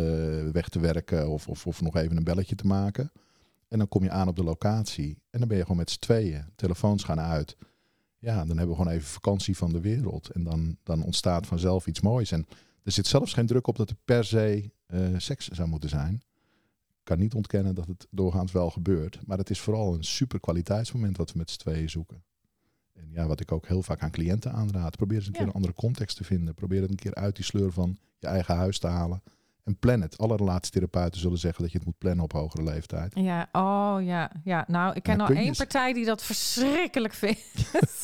weg 0.53 0.69
te 0.69 0.81
werken 0.81 1.29
of, 1.29 1.49
of, 1.49 1.66
of 1.66 1.81
nog 1.81 1.97
even 1.97 2.16
een 2.16 2.25
belletje 2.25 2.55
te 2.55 2.66
maken. 2.66 3.12
En 3.69 3.79
dan 3.79 3.88
kom 3.88 4.03
je 4.03 4.11
aan 4.11 4.29
op 4.29 4.37
de 4.37 4.45
locatie 4.45 5.19
en 5.31 5.38
dan 5.38 5.49
ben 5.49 5.57
je 5.57 5.62
gewoon 5.62 5.77
met 5.79 5.90
z'n 5.90 5.99
tweeën. 5.99 6.45
Telefoons 6.57 7.05
gaan 7.05 7.21
uit. 7.21 7.57
Ja, 8.19 8.37
dan 8.37 8.57
hebben 8.57 8.69
we 8.77 8.83
gewoon 8.83 8.92
even 8.92 9.09
vakantie 9.09 9.57
van 9.57 9.73
de 9.73 9.81
wereld. 9.81 10.29
En 10.31 10.45
dan, 10.45 10.77
dan 10.83 11.03
ontstaat 11.03 11.47
vanzelf 11.47 11.87
iets 11.87 12.01
moois. 12.01 12.33
En 12.33 12.47
er 12.87 12.92
zit 12.92 13.07
zelfs 13.07 13.33
geen 13.33 13.46
druk 13.46 13.66
op 13.66 13.77
dat 13.77 13.90
er 13.90 13.96
per 14.05 14.25
se 14.25 14.70
eh, 14.87 15.01
seks 15.16 15.49
zou 15.49 15.68
moeten 15.68 15.88
zijn. 15.88 16.22
kan 17.03 17.18
niet 17.18 17.35
ontkennen 17.35 17.75
dat 17.75 17.87
het 17.87 18.07
doorgaans 18.11 18.53
wel 18.53 18.70
gebeurt. 18.70 19.20
Maar 19.27 19.38
het 19.38 19.51
is 19.51 19.61
vooral 19.61 19.94
een 19.94 20.05
super 20.05 20.40
kwaliteitsmoment 20.40 21.16
wat 21.16 21.33
we 21.33 21.38
met 21.38 21.51
z'n 21.51 21.59
tweeën 21.59 21.90
zoeken. 21.90 22.22
En 22.92 23.09
ja, 23.11 23.27
wat 23.27 23.40
ik 23.40 23.53
ook 23.53 23.66
heel 23.66 23.83
vaak 23.83 24.03
aan 24.03 24.11
cliënten 24.11 24.53
aanraad. 24.53 24.96
Probeer 24.96 25.16
eens 25.16 25.27
een 25.27 25.33
Ja. 25.33 25.38
keer 25.38 25.49
een 25.49 25.55
andere 25.55 25.75
context 25.75 26.16
te 26.16 26.25
vinden. 26.25 26.55
Probeer 26.55 26.81
het 26.81 26.90
een 26.90 26.96
keer 26.96 27.14
uit 27.14 27.37
die 27.37 27.44
sleur 27.44 27.72
van 27.72 27.99
je 28.18 28.27
eigen 28.27 28.57
huis 28.57 28.79
te 28.79 28.87
halen. 28.87 29.22
En 29.66 29.79
plan 29.79 30.00
het. 30.00 30.18
Alle 30.18 30.37
relatietherapeuten 30.37 31.20
zullen 31.20 31.38
zeggen 31.38 31.62
dat 31.62 31.72
je 31.72 31.79
het 31.79 31.87
moet 31.87 31.98
plannen 31.98 32.24
op 32.24 32.33
hogere 32.33 32.62
leeftijd. 32.62 33.12
Ja, 33.14 33.48
oh 33.52 33.96
ja, 34.00 34.31
ja. 34.44 34.64
Nou, 34.68 34.94
ik 34.94 35.02
ken 35.02 35.20
al 35.20 35.33
je 35.33 35.38
één 35.38 35.57
partij 35.57 35.92
die 35.92 36.05
dat 36.05 36.22
verschrikkelijk 36.22 37.14
vindt. 37.14 37.40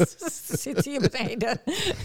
Zit 0.63 0.85
hier 0.85 1.01
beneden. 1.11 1.61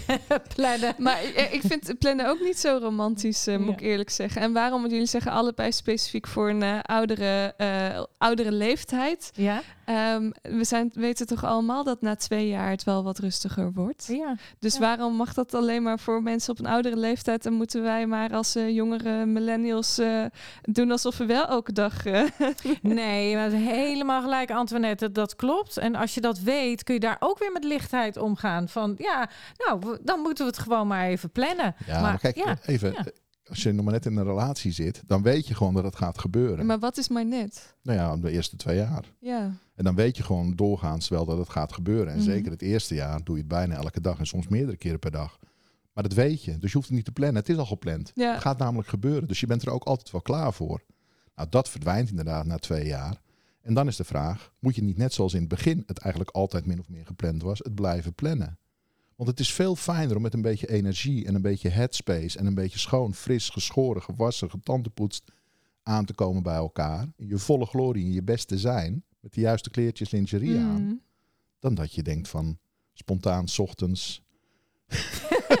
Plannen. 0.54 0.94
Maar 0.98 1.22
ik 1.52 1.60
vind 1.64 1.98
plannen 1.98 2.28
ook 2.28 2.40
niet 2.40 2.58
zo 2.58 2.78
romantisch, 2.82 3.46
eh, 3.46 3.56
moet 3.56 3.66
Ja. 3.66 3.72
ik 3.72 3.80
eerlijk 3.80 4.10
zeggen. 4.10 4.42
En 4.42 4.52
waarom? 4.52 4.86
Jullie 4.88 5.06
zeggen 5.06 5.32
allebei 5.32 5.72
specifiek 5.72 6.26
voor 6.26 6.48
een 6.50 6.62
eh, 6.62 6.78
oudere, 6.82 7.54
eh, 7.56 8.02
oudere 8.18 8.52
leeftijd. 8.52 9.30
Ja? 9.34 9.62
Ehm, 9.84 10.30
we 10.42 10.64
zijn, 10.64 10.90
weten 10.94 11.26
toch 11.26 11.44
allemaal 11.44 11.84
dat 11.84 12.00
na 12.00 12.16
twee 12.16 12.48
jaar 12.48 12.70
het 12.70 12.84
wel 12.84 13.02
wat 13.04 13.18
rustiger 13.18 13.72
wordt. 13.72 14.06
Ja. 14.12 14.36
Dus 14.58 14.74
Ja. 14.74 14.80
waarom 14.80 15.14
mag 15.14 15.34
dat 15.34 15.54
alleen 15.54 15.82
maar 15.82 15.98
voor 15.98 16.22
mensen 16.22 16.52
op 16.52 16.58
een 16.58 16.66
oudere 16.66 16.96
leeftijd? 16.96 17.46
En 17.46 17.52
moeten 17.52 17.82
wij 17.82 18.06
maar 18.06 18.32
als 18.32 18.54
eh, 18.54 18.70
jongere 18.74 19.26
millennials 19.48 19.98
eh, 19.98 20.24
doen 20.62 20.90
alsof 20.90 21.16
we 21.18 21.26
wel 21.26 21.46
elke 21.46 21.72
dag... 21.72 22.06
eh, 22.06 22.22
Nee, 22.82 23.34
maar 23.34 23.50
helemaal 23.50 24.22
gelijk, 24.22 24.50
Antoinette. 24.50 25.12
Dat 25.12 25.36
klopt. 25.36 25.76
En 25.76 25.94
als 25.94 26.14
je 26.14 26.20
dat 26.20 26.38
weet, 26.38 26.82
kun 26.84 26.94
je 26.94 27.00
daar 27.00 27.16
ook 27.20 27.38
weer 27.38 27.52
met 27.52 27.64
lichtheid 27.64 28.16
omgaan. 28.16 28.68
Van 28.68 28.94
ja, 28.98 29.28
nou, 29.66 29.98
dan 30.02 30.20
moeten 30.20 30.44
we 30.44 30.50
het 30.50 30.60
gewoon 30.60 30.86
maar 30.86 31.06
even 31.06 31.30
plannen. 31.30 31.74
Ja, 31.86 32.00
maar, 32.00 32.18
kijk, 32.18 32.36
ja, 32.36 32.56
even. 32.66 32.92
ja. 32.92 33.04
Als 33.48 33.62
je 33.62 33.72
nog 33.72 33.84
maar 33.84 33.92
net 33.94 34.06
in 34.06 34.16
een 34.16 34.24
relatie 34.24 34.72
zit, 34.72 35.02
dan 35.06 35.22
weet 35.22 35.46
je 35.48 35.54
gewoon 35.54 35.74
dat 35.74 35.84
het 35.84 35.96
gaat 35.96 36.18
gebeuren. 36.18 36.66
maar 36.66 36.78
wat 36.78 36.96
is 36.98 37.08
maar 37.08 37.24
net? 37.26 37.74
Nou 37.82 37.98
ja, 37.98 38.16
de 38.16 38.30
eerste 38.30 38.56
twee 38.56 38.76
jaar. 38.76 39.04
Ja. 39.20 39.50
En 39.74 39.84
dan 39.84 39.94
weet 39.94 40.16
je 40.16 40.22
gewoon 40.22 40.52
doorgaans 40.56 41.08
wel 41.08 41.24
dat 41.24 41.38
het 41.38 41.48
gaat 41.48 41.72
gebeuren. 41.72 42.08
En 42.12 42.18
Mhm. 42.18 42.24
zeker 42.28 42.50
het 42.50 42.62
eerste 42.62 42.94
jaar 42.94 43.20
doe 43.24 43.34
je 43.34 43.40
het 43.40 43.50
bijna 43.50 43.74
elke 43.76 44.00
dag 44.00 44.18
en 44.18 44.26
soms 44.26 44.48
meerdere 44.48 44.76
keren 44.76 44.98
per 44.98 45.10
dag. 45.10 45.38
Maar 45.98 46.08
dat 46.08 46.16
weet 46.16 46.44
je. 46.44 46.58
Dus 46.58 46.70
je 46.70 46.76
hoeft 46.76 46.88
het 46.88 46.96
niet 46.96 47.04
te 47.04 47.12
plannen. 47.12 47.36
Het 47.36 47.48
is 47.48 47.56
al 47.56 47.66
gepland. 47.66 48.12
Ja. 48.14 48.32
Het 48.32 48.40
gaat 48.40 48.58
namelijk 48.58 48.88
gebeuren. 48.88 49.28
Dus 49.28 49.40
je 49.40 49.46
bent 49.46 49.62
er 49.62 49.70
ook 49.70 49.84
altijd 49.84 50.10
wel 50.10 50.20
klaar 50.20 50.52
voor. 50.52 50.82
Nou, 51.34 51.48
dat 51.48 51.68
verdwijnt 51.68 52.10
inderdaad 52.10 52.46
na 52.46 52.56
twee 52.58 52.86
jaar. 52.86 53.20
En 53.62 53.74
dan 53.74 53.86
is 53.86 53.96
de 53.96 54.04
vraag, 54.04 54.52
moet 54.58 54.74
je 54.74 54.82
niet 54.82 54.96
net 54.96 55.12
zoals 55.12 55.32
in 55.34 55.40
het 55.40 55.48
begin 55.48 55.82
het 55.86 55.98
eigenlijk 55.98 56.34
altijd 56.36 56.66
min 56.66 56.78
of 56.80 56.88
meer 56.88 57.06
gepland 57.06 57.42
was, 57.42 57.58
het 57.58 57.74
blijven 57.74 58.14
plannen? 58.14 58.58
Want 59.16 59.28
het 59.28 59.40
is 59.40 59.52
veel 59.52 59.76
fijner 59.76 60.16
om 60.16 60.22
met 60.22 60.34
een 60.34 60.42
beetje 60.42 60.68
energie 60.68 61.26
en 61.26 61.34
een 61.34 61.42
beetje 61.42 61.68
headspace 61.68 62.38
en 62.38 62.46
een 62.46 62.54
beetje 62.54 62.78
schoon, 62.78 63.14
fris, 63.14 63.48
geschoren, 63.48 64.02
gewassen, 64.02 64.50
getandenpoetst 64.50 65.32
aan 65.82 66.04
te 66.04 66.14
komen 66.14 66.42
bij 66.42 66.54
elkaar. 66.56 67.06
In 67.16 67.26
je 67.28 67.38
volle 67.38 67.66
glorie, 67.66 68.04
in 68.04 68.12
je 68.12 68.22
beste 68.22 68.58
zijn, 68.58 69.04
met 69.20 69.32
de 69.34 69.40
juiste 69.40 69.70
kleertjes 69.70 70.10
lingerie 70.10 70.58
aan 70.58 70.82
Mhm. 70.82 70.94
dan 71.58 71.74
dat 71.74 71.92
je 71.94 72.02
denkt 72.02 72.28
van 72.28 72.58
spontaan 72.92 73.48
's 73.48 73.58
ochtends. 73.58 74.22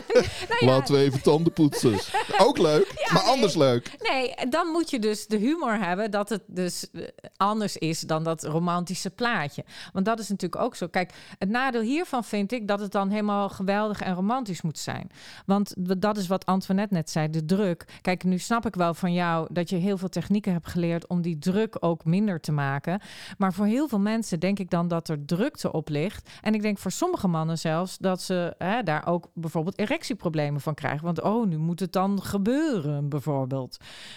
Nou 0.48 0.60
ja, 0.60 0.66
Laten 0.66 0.94
we 0.94 1.00
even 1.00 1.22
tanden 1.22 1.52
poetsen. 1.52 1.98
Ook 2.38 2.58
leuk, 2.58 2.92
maar 3.12 3.22
nee. 3.22 3.32
anders 3.32 3.54
leuk. 3.54 3.90
Nee, 3.98 4.34
dan 4.48 4.66
moet 4.66 4.90
je 4.90 4.98
dus 4.98 5.26
de 5.26 5.36
humor 5.36 5.78
hebben 5.78 6.10
dat 6.10 6.28
het 6.28 6.42
dus 6.46 6.90
eh, 6.90 7.02
anders 7.36 7.76
is 7.76 8.00
dan 8.00 8.24
dat 8.24 8.44
romantische 8.44 9.10
plaatje. 9.10 9.64
Want 9.92 10.04
dat 10.04 10.18
is 10.18 10.28
natuurlijk 10.28 10.62
ook 10.62 10.74
zo. 10.74 10.86
Kijk, 10.86 11.12
het 11.38 11.48
nadeel 11.48 11.80
hiervan 11.80 12.24
vind 12.24 12.52
ik 12.52 12.68
dat 12.68 12.80
het 12.80 12.92
dan 12.92 13.10
helemaal 13.10 13.48
geweldig 13.48 14.00
en 14.00 14.14
romantisch 14.14 14.62
moet 14.62 14.78
zijn. 14.78 15.10
Want 15.46 15.74
dat 15.98 16.16
is 16.16 16.26
wat 16.26 16.46
Antoinette 16.46 16.94
net 16.94 17.10
zei, 17.10 17.30
de 17.30 17.44
druk. 17.44 17.84
Kijk, 18.00 18.24
nu 18.24 18.38
snap 18.38 18.66
ik 18.66 18.74
wel 18.74 18.94
van 18.94 19.12
jou 19.12 19.48
dat 19.50 19.70
je 19.70 19.76
heel 19.76 19.98
veel 19.98 20.08
technieken 20.08 20.52
hebt 20.52 20.68
geleerd 20.68 21.06
om 21.06 21.22
die 21.22 21.38
druk 21.38 21.76
ook 21.80 22.04
minder 22.04 22.40
te 22.40 22.52
maken. 22.52 23.00
Maar 23.38 23.52
voor 23.52 23.66
heel 23.66 23.88
veel 23.88 24.00
mensen 24.00 24.40
denk 24.40 24.58
ik 24.58 24.70
dan 24.70 24.88
dat 24.88 25.08
er 25.08 25.24
drukte 25.24 25.72
op 25.72 25.88
ligt. 25.88 26.30
En 26.40 26.54
ik 26.54 26.62
denk 26.62 26.78
voor 26.78 26.90
sommige 26.90 27.28
mannen 27.28 27.58
zelfs 27.58 27.98
dat 27.98 28.22
ze 28.22 28.54
hè, 28.58 28.82
daar 28.82 29.06
ook 29.06 29.28
bijvoorbeeld 29.34 29.77
erectieproblemen 29.78 30.60
van 30.60 30.74
krijgen. 30.74 31.04
Want 31.04 31.22
oh, 31.22 31.46
nu 31.46 31.56
moet 31.56 31.80
het 31.80 31.92
dan 31.92 32.22
gebeuren, 32.22 33.08
bijvoorbeeld. 33.08 33.76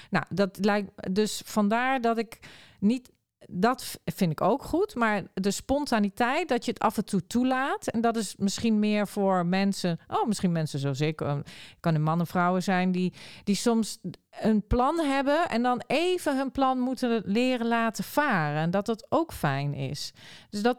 Nou, 0.09 0.25
dat 0.29 0.57
lijkt 0.61 1.13
dus 1.13 1.41
vandaar 1.45 2.01
dat 2.01 2.17
ik 2.17 2.39
niet. 2.79 3.11
Dat 3.47 3.99
vind 4.05 4.31
ik 4.31 4.41
ook 4.41 4.63
goed, 4.63 4.95
maar 4.95 5.23
de 5.33 5.51
spontaniteit 5.51 6.47
dat 6.47 6.65
je 6.65 6.71
het 6.71 6.79
af 6.79 6.97
en 6.97 7.05
toe 7.05 7.27
toelaat. 7.27 7.87
En 7.87 8.01
dat 8.01 8.15
is 8.15 8.35
misschien 8.37 8.79
meer 8.79 9.07
voor 9.07 9.45
mensen. 9.45 9.99
Oh, 10.07 10.27
misschien 10.27 10.51
mensen 10.51 10.79
zoals 10.79 11.01
ik. 11.01 11.21
eh, 11.21 11.37
kan 11.79 11.95
een 11.95 12.03
mannen, 12.03 12.27
vrouwen 12.27 12.63
zijn 12.63 12.91
die, 12.91 13.13
die 13.43 13.55
soms 13.55 13.99
een 14.41 14.67
plan 14.67 14.99
hebben 14.99 15.49
en 15.49 15.61
dan 15.63 15.81
even 15.87 16.37
hun 16.37 16.51
plan 16.51 16.79
moeten 16.79 17.21
leren 17.25 17.67
laten 17.67 18.03
varen. 18.03 18.61
En 18.61 18.71
dat 18.71 18.85
dat 18.85 19.05
ook 19.09 19.33
fijn 19.33 19.73
is. 19.73 20.13
Dus 20.49 20.61
dat, 20.61 20.77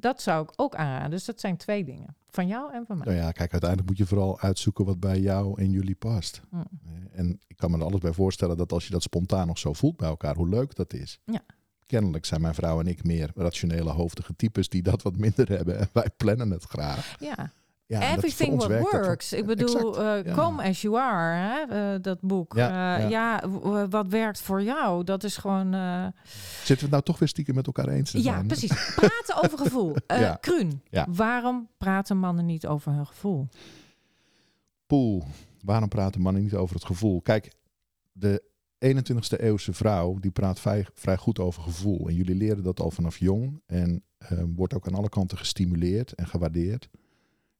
dat 0.00 0.22
zou 0.22 0.42
ik 0.42 0.52
ook 0.56 0.74
aanraden. 0.74 1.10
Dus 1.10 1.24
dat 1.24 1.40
zijn 1.40 1.56
twee 1.56 1.84
dingen. 1.84 2.16
Van 2.30 2.46
jou 2.46 2.72
en 2.72 2.84
van 2.86 2.98
mij. 2.98 3.06
Nou 3.06 3.18
ja, 3.18 3.32
kijk, 3.32 3.52
uiteindelijk 3.52 3.88
moet 3.90 3.98
je 3.98 4.06
vooral 4.06 4.40
uitzoeken 4.40 4.84
wat 4.84 5.00
bij 5.00 5.20
jou 5.20 5.60
en 5.60 5.70
jullie 5.70 5.94
past. 5.94 6.40
Hm. 6.50 6.56
Eh, 6.56 7.18
En 7.18 7.40
ik 7.46 7.56
kan 7.56 7.70
me 7.70 7.76
er 7.78 7.84
alles 7.84 8.00
bij 8.00 8.12
voorstellen 8.12 8.56
dat 8.56 8.72
als 8.72 8.84
je 8.84 8.92
dat 8.92 9.02
spontaan 9.02 9.46
nog 9.46 9.58
zo 9.58 9.72
voelt 9.72 9.96
bij 9.96 10.08
elkaar, 10.08 10.36
hoe 10.36 10.48
leuk 10.48 10.74
dat 10.74 10.92
is. 10.92 11.20
Ja. 11.24 11.40
Kennelijk 11.86 12.24
zijn 12.24 12.40
mijn 12.40 12.54
vrouw 12.54 12.80
en 12.80 12.86
ik 12.86 13.04
meer 13.04 13.30
rationele 13.34 13.90
hoofdige 13.90 14.36
types 14.36 14.68
die 14.68 14.82
dat 14.82 15.02
wat 15.02 15.16
minder 15.16 15.48
hebben. 15.48 15.78
En 15.78 15.88
wij 15.92 16.10
plannen 16.16 16.50
het 16.50 16.64
graag. 16.64 17.16
Ja. 17.18 17.52
Ja, 17.88 18.12
Everything 18.16 18.56
what 18.56 18.68
werkt 18.68 18.90
works. 18.92 19.32
Ik 19.32 19.46
bedoel, 19.46 20.02
eh, 20.04 20.24
ja. 20.24 20.34
come 20.34 20.62
as 20.68 20.82
you 20.82 20.96
are, 20.98 21.34
hè? 21.36 21.62
eh, 21.94 22.02
dat 22.02 22.20
boek. 22.20 22.54
Ja, 22.56 22.96
Ja, 22.96 23.08
ja. 23.08 23.48
wat 23.88 24.08
werkt 24.08 24.40
voor 24.40 24.62
jou? 24.62 25.04
Dat 25.04 25.24
is 25.24 25.36
gewoon... 25.36 25.74
eh, 25.74 26.06
Zitten 26.58 26.74
we 26.76 26.82
het 26.82 26.90
nou 26.90 27.02
toch 27.02 27.18
weer 27.18 27.28
stiekem 27.28 27.54
met 27.54 27.66
elkaar 27.66 27.88
eens 27.88 28.10
ja, 28.12 28.20
zijn? 28.20 28.46
precies. 28.46 28.94
Praten 28.94 29.36
over 29.44 29.58
gevoel. 29.58 29.96
Eh 30.06 30.20
Ja. 30.20 30.34
Kruun, 30.40 30.82
Ja. 30.90 31.06
waarom 31.10 31.68
praten 31.78 32.16
mannen 32.16 32.46
niet 32.46 32.66
over 32.66 32.92
hun 32.92 33.06
gevoel? 33.06 33.48
Poel. 34.86 35.22
Waarom 35.64 35.88
praten 35.88 36.20
mannen 36.20 36.42
niet 36.42 36.54
over 36.54 36.74
het 36.74 36.84
gevoel? 36.84 37.20
Kijk, 37.22 37.52
de 38.12 38.42
21ste 38.86 39.40
eeuwse 39.40 39.72
vrouw 39.72 40.18
die 40.20 40.30
praat 40.30 40.60
vrij, 40.60 40.86
vrij 40.94 41.16
goed 41.16 41.38
over 41.38 41.62
gevoel. 41.62 42.08
En 42.08 42.14
jullie 42.14 42.34
leren 42.34 42.62
dat 42.62 42.80
al 42.80 42.90
vanaf 42.90 43.18
jong. 43.18 43.60
En 43.66 44.02
eh, 44.18 44.38
wordt 44.56 44.74
ook 44.74 44.86
aan 44.86 44.94
alle 44.94 45.08
kanten 45.08 45.38
gestimuleerd 45.38 46.12
en 46.14 46.26
gewaardeerd. 46.26 46.88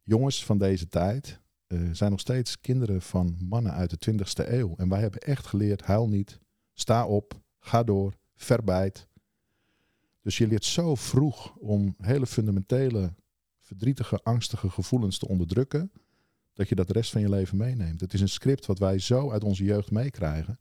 Jongens 0.09 0.45
van 0.45 0.59
deze 0.59 0.89
tijd 0.89 1.41
eh, 1.67 1.81
zijn 1.93 2.11
nog 2.11 2.21
steeds 2.21 2.61
kinderen 2.61 3.03
van 3.03 3.37
mannen 3.49 3.73
uit 3.73 3.91
de 3.91 4.13
20ste 4.13 4.49
eeuw. 4.53 4.75
En 4.77 4.89
wij 4.89 5.01
hebben 5.01 5.21
echt 5.21 5.47
geleerd, 5.47 5.83
huil 5.83 6.09
niet, 6.09 6.39
sta 6.75 7.07
op, 7.07 7.41
ga 7.59 7.83
door, 7.83 8.15
verbijt. 8.35 9.09
Dus 10.21 10.39
je 10.39 10.47
leert 10.47 10.65
zo 10.65 10.95
vroeg 10.95 11.57
om 11.57 11.95
hele 11.99 12.27
fundamentele, 12.27 13.15
verdrietige, 13.61 14.21
angstige 14.23 14.71
gevoelens 14.71 15.19
te 15.19 15.29
onderdrukken 15.29 15.93
dat 16.53 16.69
je 16.69 16.75
dat 16.75 16.87
de 16.87 16.93
rest 16.93 17.11
van 17.11 17.21
je 17.21 17.29
leven 17.29 17.57
meeneemt. 17.57 18.01
Het 18.01 18.15
is 18.15 18.21
een 18.21 18.29
script 18.29 18.67
wat 18.67 18.79
wij 18.79 18.99
zo 18.99 19.31
uit 19.31 19.45
onze 19.45 19.65
jeugd 19.65 19.91
meekrijgen. 19.91 20.61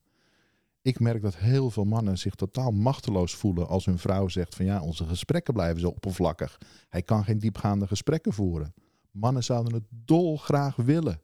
Ik 0.81 0.99
merk 0.99 1.21
dat 1.21 1.35
heel 1.35 1.71
veel 1.71 1.85
mannen 1.85 2.17
zich 2.17 2.35
totaal 2.35 2.71
machteloos 2.71 3.35
voelen 3.35 3.67
als 3.67 3.85
hun 3.85 3.99
vrouw 3.99 4.27
zegt 4.27 4.55
van 4.55 4.65
ja, 4.65 4.81
onze 4.81 5.05
gesprekken 5.05 5.53
blijven 5.53 5.79
zo 5.81 5.87
oppervlakkig. 5.87 6.57
Hij 6.89 7.01
kan 7.01 7.23
geen 7.23 7.39
diepgaande 7.39 7.87
gesprekken 7.87 8.33
voeren. 8.33 8.73
Mannen 9.15 9.43
zouden 9.43 9.73
het 9.73 9.83
dolgraag 9.89 10.75
willen. 10.75 11.21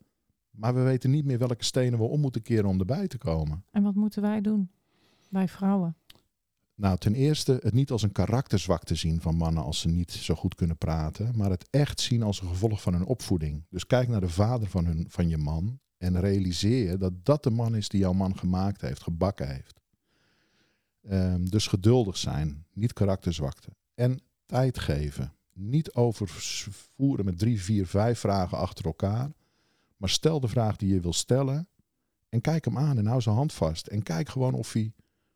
Maar 0.51 0.73
we 0.73 0.81
weten 0.81 1.11
niet 1.11 1.25
meer 1.25 1.37
welke 1.37 1.63
stenen 1.63 1.99
we 1.99 2.05
om 2.05 2.19
moeten 2.19 2.41
keren 2.41 2.69
om 2.69 2.79
erbij 2.79 3.07
te 3.07 3.17
komen. 3.17 3.63
En 3.71 3.83
wat 3.83 3.95
moeten 3.95 4.21
wij 4.21 4.41
doen? 4.41 4.71
Bij 5.29 5.47
vrouwen. 5.47 5.95
Nou, 6.75 6.97
ten 6.97 7.13
eerste 7.13 7.59
het 7.63 7.73
niet 7.73 7.91
als 7.91 8.01
een 8.03 8.11
karakterzwakte 8.11 8.95
zien 8.95 9.21
van 9.21 9.35
mannen 9.35 9.63
als 9.63 9.79
ze 9.79 9.89
niet 9.89 10.11
zo 10.11 10.35
goed 10.35 10.55
kunnen 10.55 10.77
praten, 10.77 11.37
maar 11.37 11.49
het 11.49 11.67
echt 11.69 11.99
zien 11.99 12.23
als 12.23 12.41
een 12.41 12.47
gevolg 12.47 12.81
van 12.81 12.93
hun 12.93 13.05
opvoeding. 13.05 13.65
Dus 13.69 13.85
kijk 13.87 14.07
naar 14.07 14.21
de 14.21 14.29
vader 14.29 14.67
van, 14.67 14.85
hun, 14.85 15.05
van 15.09 15.29
je 15.29 15.37
man 15.37 15.79
en 15.97 16.19
realiseer 16.19 16.97
dat 16.99 17.25
dat 17.25 17.43
de 17.43 17.49
man 17.49 17.75
is 17.75 17.89
die 17.89 17.99
jouw 17.99 18.13
man 18.13 18.37
gemaakt 18.37 18.81
heeft, 18.81 19.01
gebakken 19.01 19.47
heeft. 19.47 19.81
Ehm, 21.01 21.45
dus 21.45 21.67
geduldig 21.67 22.17
zijn, 22.17 22.65
niet 22.73 22.93
karakterzwakte. 22.93 23.69
En 23.93 24.19
tijd 24.45 24.79
geven. 24.79 25.33
Niet 25.53 25.93
overvoeren 25.93 27.25
met 27.25 27.37
drie, 27.39 27.61
vier, 27.61 27.87
vijf 27.87 28.19
vragen 28.19 28.57
achter 28.57 28.85
elkaar, 28.85 29.31
maar 29.97 30.09
stel 30.09 30.39
de 30.39 30.47
vraag 30.47 30.75
die 30.75 30.93
je 30.93 30.99
wil 30.99 31.13
stellen 31.13 31.67
en 32.29 32.41
kijk 32.41 32.65
hem 32.65 32.77
aan 32.77 32.97
en 32.97 33.05
hou 33.05 33.21
zijn 33.21 33.35
hand 33.35 33.53
vast. 33.53 33.87
En 33.87 34.03
kijk 34.03 34.29
gewoon 34.29 34.53
of 34.53 34.73
hij 34.73 34.93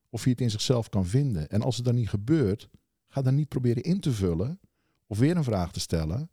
of 0.09 0.21
hij 0.23 0.31
het 0.31 0.41
in 0.41 0.51
zichzelf 0.51 0.89
kan 0.89 1.05
vinden. 1.05 1.49
En 1.49 1.61
als 1.61 1.75
het 1.75 1.85
dan 1.85 1.95
niet 1.95 2.09
gebeurt, 2.09 2.69
ga 3.07 3.21
dan 3.21 3.35
niet 3.35 3.47
proberen 3.49 3.83
in 3.83 3.99
te 3.99 4.11
vullen 4.11 4.59
of 5.07 5.17
weer 5.19 5.37
een 5.37 5.43
vraag 5.43 5.71
te 5.71 5.79
stellen, 5.79 6.29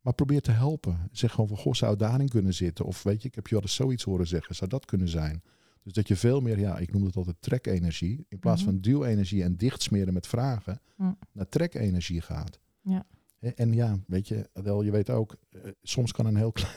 maar 0.00 0.12
probeer 0.14 0.40
te 0.40 0.50
helpen. 0.50 1.08
Zeg 1.12 1.30
gewoon 1.30 1.48
van, 1.48 1.56
goh, 1.56 1.72
zou 1.72 1.90
het 1.90 2.00
daarin 2.00 2.28
kunnen 2.28 2.54
zitten? 2.54 2.84
Of 2.84 3.02
weet 3.02 3.22
je, 3.22 3.28
ik 3.28 3.34
heb 3.34 3.46
je 3.46 3.54
al 3.56 3.62
eens 3.62 3.74
zoiets 3.74 4.02
horen 4.04 4.26
zeggen, 4.26 4.54
zou 4.54 4.70
dat 4.70 4.84
kunnen 4.84 5.08
zijn? 5.08 5.42
Dus 5.82 5.92
dat 5.92 6.08
je 6.08 6.16
veel 6.16 6.40
meer, 6.40 6.58
ja, 6.58 6.78
ik 6.78 6.92
noem 6.92 7.04
het 7.04 7.16
altijd 7.16 7.36
trekenergie, 7.40 8.26
in 8.28 8.38
plaats 8.38 8.62
Mhm. 8.62 8.70
van 8.70 8.80
duwenergie 8.80 9.42
en 9.42 9.56
dichtsmeren 9.56 10.12
met 10.12 10.26
vragen, 10.26 10.80
Mm. 10.96 11.18
naar 11.32 11.48
trekenergie 11.48 12.20
gaat. 12.20 12.58
Ja. 12.86 13.04
En 13.54 13.72
ja, 13.72 13.98
weet 14.06 14.28
je, 14.28 14.48
Adel, 14.52 14.82
je 14.82 14.90
weet 14.90 15.10
ook, 15.10 15.36
eh, 15.50 15.60
soms 15.82 16.12
kan 16.12 16.26
een 16.26 16.36
heel 16.36 16.52
klein, 16.58 16.72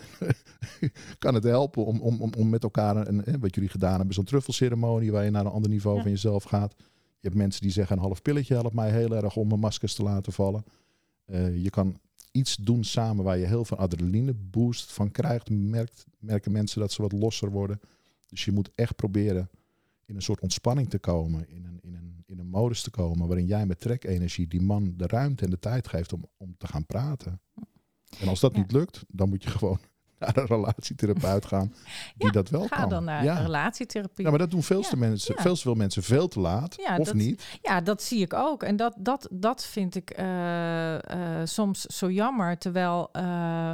kan 1.18 1.34
het 1.34 1.44
helpen 1.44 1.86
om, 1.86 2.00
om, 2.02 2.22
om, 2.22 2.34
om 2.38 2.50
met 2.50 2.64
elkaar, 2.64 3.08
een, 3.08 3.40
wat 3.40 3.56
jullie 3.56 3.70
gedaan 3.70 3.98
hebben, 3.98 4.14
zo'n 4.14 4.24
truffelceremonie 4.24 5.12
waar 5.12 5.24
je 5.24 5.30
naar 5.32 5.46
een 5.46 5.52
ander 5.52 5.70
niveau 5.70 5.96
Ja. 5.96 6.02
van 6.02 6.12
jezelf 6.12 6.44
gaat. 6.44 6.76
Je 7.22 7.28
hebt 7.28 7.36
mensen 7.36 7.62
die 7.62 7.72
zeggen 7.72 7.98
een 7.98 8.04
half 8.04 8.22
pilletje 8.22 8.54
helpt 8.54 8.74
mij 8.74 8.92
heel 8.92 9.16
erg 9.16 9.36
om 9.36 9.48
mijn 9.48 9.60
maskers 9.60 9.94
te 9.96 10.04
laten 10.04 10.34
vallen. 10.34 10.64
Eh, 11.26 11.64
je 11.64 11.70
kan 11.70 12.00
iets 12.32 12.56
doen 12.56 12.84
samen 12.84 13.24
waar 13.24 13.38
je 13.38 13.46
heel 13.46 13.66
veel 13.66 13.78
adrenaline 13.78 14.34
boost 14.34 14.92
van 14.92 15.12
krijgt. 15.12 15.50
Merkt, 15.50 16.06
merken 16.20 16.52
mensen 16.52 16.80
dat 16.80 16.92
ze 16.92 17.02
wat 17.02 17.12
losser 17.12 17.52
worden. 17.52 17.80
Dus 18.28 18.46
je 18.46 18.52
moet 18.52 18.70
echt 18.76 18.96
proberen 18.96 19.50
in 20.10 20.16
een 20.16 20.22
soort 20.22 20.40
ontspanning 20.40 20.90
te 20.90 21.00
komen. 21.00 21.50
In 21.50 21.66
een, 21.66 21.80
in 21.82 21.96
een, 21.96 22.24
in 22.26 22.40
een 22.40 22.48
modus 22.50 22.82
te 22.82 22.90
komen 22.90 23.28
waarin 23.28 23.46
jij 23.46 23.66
met 23.66 23.80
trekenergie 23.80 24.48
die 24.48 24.62
man 24.62 24.94
de 24.98 25.08
ruimte 25.08 25.44
en 25.46 25.50
de 25.50 25.60
tijd 25.60 25.88
geeft 25.88 26.14
om, 26.14 26.26
om 26.38 26.56
te 26.58 26.68
gaan 26.68 26.86
praten. 26.86 27.42
En 28.20 28.28
als 28.28 28.40
dat 28.40 28.54
Ja. 28.54 28.60
niet 28.60 28.72
lukt, 28.72 29.04
dan 29.08 29.30
moet 29.30 29.44
je 29.44 29.50
gewoon 29.58 29.80
naar 30.20 30.38
een 30.38 30.46
relatietherapeut 30.46 31.46
gaan 31.46 31.74
die 32.18 32.26
Ja, 32.26 32.32
dat 32.32 32.50
wel 32.50 32.68
Ga 32.68 32.76
kan. 32.76 32.90
dan 32.90 33.04
naar 33.04 33.24
ja. 33.24 33.42
relatietherapie. 33.42 34.24
ja, 34.24 34.30
maar 34.30 34.40
dat 34.40 34.52
doen 34.52 34.64
veel 34.64 34.82
te 34.82 34.90
Ja, 34.92 34.98
mensen, 34.98 35.36
veel 35.38 35.56
te 35.56 35.62
veel 35.62 35.74
mensen 35.76 36.04
veel 36.04 36.28
te 36.28 36.40
laat. 36.40 36.76
Ja, 36.78 36.98
of 36.98 37.06
dat- 37.06 37.16
niet. 37.16 37.60
Ja, 37.62 37.82
dat 37.82 38.02
zie 38.04 38.22
ik 38.22 38.34
ook. 38.34 38.64
En 38.64 38.76
dat, 38.76 38.96
dat, 38.98 39.28
dat 39.32 39.66
vind 39.66 39.96
ik 39.96 40.10
eh, 40.10 40.96
eh, 41.40 41.46
soms 41.48 41.82
zo 41.82 42.12
jammer. 42.12 42.58
Terwijl 42.58 43.10
eh, 43.12 43.74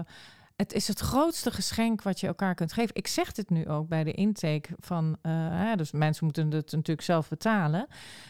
het 0.55 0.73
is 0.73 0.87
het 0.87 0.99
grootste 0.99 1.51
geschenk 1.51 2.01
wat 2.01 2.19
je 2.19 2.27
elkaar 2.27 2.55
kunt 2.55 2.73
geven. 2.73 2.95
Ik 2.95 3.07
zeg 3.07 3.31
dit 3.31 3.49
nu 3.49 3.67
ook 3.67 3.87
bij 3.87 4.03
de 4.03 4.11
intake 4.11 4.69
van... 4.79 5.17
eh, 5.21 5.75
dus 5.75 5.91
mensen 5.91 6.25
moeten 6.25 6.51
het 6.51 6.71
natuurlijk 6.71 7.01
zelf 7.01 7.29
betalen. 7.29 7.87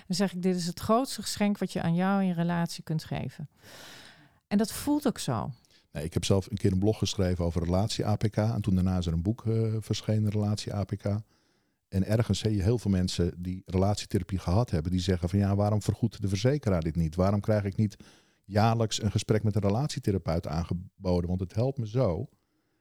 Dan 0.08 0.16
zeg 0.16 0.34
ik, 0.34 0.42
dit 0.42 0.56
is 0.56 0.66
het 0.66 0.80
grootste 0.80 1.22
geschenk 1.22 1.58
wat 1.58 1.74
je 1.74 1.82
aan 1.82 1.96
jou 1.96 2.22
in 2.22 2.28
je 2.28 2.34
relatie 2.34 2.84
kunt 2.84 3.04
geven. 3.04 3.50
En 4.48 4.58
dat 4.58 4.72
voelt 4.72 5.08
ook 5.08 5.20
zo. 5.20 5.52
Ik 5.92 6.14
heb 6.14 6.26
zelf 6.26 6.50
een 6.50 6.58
keer 6.58 6.72
een 6.72 6.80
blog 6.80 6.98
geschreven 6.98 7.46
over 7.46 7.64
relatie 7.64 8.06
APK. 8.06 8.38
En 8.38 8.62
toen 8.62 8.76
daarna 8.76 8.98
is 8.98 9.06
er 9.06 9.14
een 9.14 9.22
boek 9.22 9.46
eh, 9.46 9.74
verschenen, 9.80 10.32
relatie 10.32 10.74
APK. 10.74 11.06
En 11.88 12.06
ergens 12.06 12.40
zie 12.40 12.56
je 12.56 12.64
heel 12.64 12.78
veel 12.78 12.92
mensen 12.92 13.34
die 13.38 13.64
relatietherapie 13.66 14.40
gehad 14.40 14.70
hebben, 14.70 14.92
die 14.92 15.00
zeggen 15.00 15.30
van 15.30 15.40
ja, 15.40 15.56
waarom 15.56 15.82
vergoedt 15.82 16.22
de 16.22 16.28
verzekeraar 16.28 16.82
dit 16.82 16.96
niet? 16.96 17.16
Waarom 17.16 17.40
krijg 17.40 17.64
ik 17.64 17.76
niet 17.76 17.96
jaarlijks 18.46 19.02
een 19.02 19.12
gesprek 19.12 19.44
met 19.44 19.56
een 19.56 19.62
relatietherapeut 19.62 20.48
aangeboden? 20.48 21.28
Want 21.28 21.40
het 21.40 21.54
helpt 21.54 21.78
me 21.78 21.88
zo. 21.88 22.30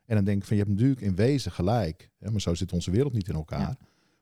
En 0.07 0.15
dan 0.15 0.25
denk 0.25 0.41
ik 0.41 0.47
van 0.47 0.57
je 0.57 0.63
hebt 0.63 0.75
natuurlijk 0.75 1.01
in 1.01 1.15
wezen 1.15 1.53
gelijk. 1.53 2.11
Hè, 2.19 2.31
maar 2.31 2.41
zo 2.41 2.55
zit 2.55 2.73
onze 2.73 2.91
wereld 2.91 3.13
niet 3.13 3.29
in 3.29 3.35
elkaar. 3.35 3.61
Ja. 3.61 3.79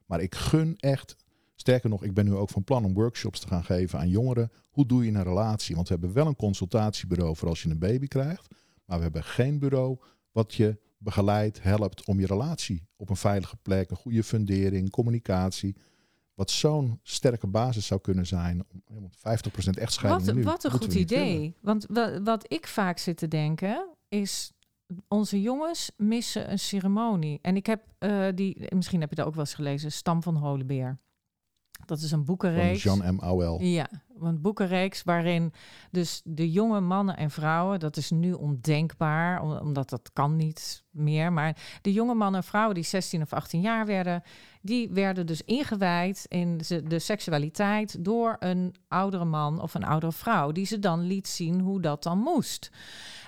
Maar 0.07 0.21
ik 0.21 0.35
gun 0.35 0.77
echt, 0.77 1.17
sterker 1.55 1.91
nog, 1.91 2.05
ik 2.05 2.15
ben 2.15 2.25
nu 2.25 2.35
ook 2.35 2.51
van 2.51 2.65
plan 2.65 2.85
om 2.85 2.95
workshops 2.95 3.41
te 3.41 3.47
gaan 3.47 3.65
geven 3.65 3.99
aan 3.99 4.09
jongeren. 4.09 4.51
Hoe 4.71 4.87
doe 4.87 5.05
je 5.05 5.11
een 5.11 5.23
relatie? 5.23 5.75
Want 5.75 5.89
we 5.89 5.95
hebben 5.95 6.13
wel 6.13 6.27
een 6.27 6.37
consultatiebureau 6.37 7.37
voor 7.37 7.49
als 7.49 7.63
je 7.63 7.71
een 7.71 7.79
baby 7.79 8.07
krijgt. 8.07 8.49
Maar 8.85 8.97
we 8.97 9.03
hebben 9.03 9.25
geen 9.25 9.59
bureau 9.59 9.99
wat 10.33 10.55
je 10.55 10.81
begeleidt, 10.99 11.63
helpt 11.63 12.05
om 12.05 12.21
je 12.21 12.27
relatie 12.27 12.89
op 12.97 13.11
een 13.11 13.17
veilige 13.17 13.57
plek, 13.57 13.91
een 13.91 13.97
goede 13.97 14.23
fundering, 14.23 14.91
communicatie. 14.91 15.77
Wat 16.43 16.51
zo'n 16.51 17.01
sterke 17.03 17.47
basis 17.47 17.87
zou 17.87 18.01
kunnen 18.01 18.27
zijn. 18.27 18.65
om- 18.73 19.01
Want 19.01 19.17
50% 19.17 19.79
echtscheidingen 19.79 20.27
Wat, 20.27 20.35
nu 20.35 20.43
wat 20.43 20.65
een 20.65 20.71
goed 20.71 20.95
idee. 20.95 21.55
Want 21.61 21.87
wa- 21.89 22.23
wat 22.23 22.53
ik 22.53 22.67
vaak 22.67 22.99
zit 22.99 23.17
te 23.17 23.29
denken 23.29 23.89
is... 24.09 24.53
Onze 25.09 25.41
jongens 25.43 25.91
missen 25.97 26.51
een 26.51 26.59
ceremonie. 26.59 27.39
En 27.43 27.57
ik 27.57 27.67
heb 27.67 27.83
eh, 27.99 28.27
die, 28.35 28.75
misschien 28.75 29.01
heb 29.01 29.11
je 29.11 29.17
dat 29.17 29.27
ook 29.27 29.35
wel 29.35 29.45
eens 29.45 29.55
gelezen, 29.55 29.93
Stam 29.93 30.23
van 30.23 30.37
Holebeer. 30.37 30.99
Dat 31.87 31.99
is 31.99 32.03
een 32.05 32.09
Van 32.09 32.25
boekenreeks. 32.25 32.83
Jean 32.83 33.15
M. 33.15 33.19
Auel. 33.19 33.61
Ja, 33.61 33.89
een 34.21 34.41
boekenreeks 34.41 35.03
waarin 35.03 35.53
dus 35.91 36.21
de 36.25 36.51
jonge 36.51 36.81
mannen 36.81 37.17
en 37.17 37.31
vrouwen, 37.31 37.81
dat 37.81 37.97
is 37.97 38.11
nu 38.11 38.33
ondenkbaar, 38.33 39.43
om- 39.43 39.57
omdat 39.57 39.91
dat 39.91 40.11
kan 40.13 40.37
niet 40.37 40.85
meer, 40.91 41.33
maar 41.33 41.57
de 41.83 41.93
jonge 41.93 42.15
mannen 42.15 42.41
en 42.41 42.47
vrouwen 42.47 42.75
die 42.75 42.85
16 42.85 43.23
of 43.23 43.33
18 43.33 43.61
jaar 43.61 43.87
werden, 43.87 44.23
die 44.61 44.91
werden 44.91 45.27
dus 45.27 45.43
ingewijd 45.43 46.25
in 46.29 46.61
de 46.85 46.99
seksualiteit 46.99 48.05
door 48.05 48.37
een 48.39 48.75
oudere 48.89 49.25
man 49.25 49.61
of 49.61 49.75
een 49.75 49.85
oudere 49.85 50.13
vrouw, 50.13 50.53
die 50.53 50.67
ze 50.67 50.79
dan 50.79 51.01
liet 51.01 51.29
zien 51.29 51.61
hoe 51.61 51.81
dat 51.81 52.03
dan 52.03 52.19
moest. 52.19 52.71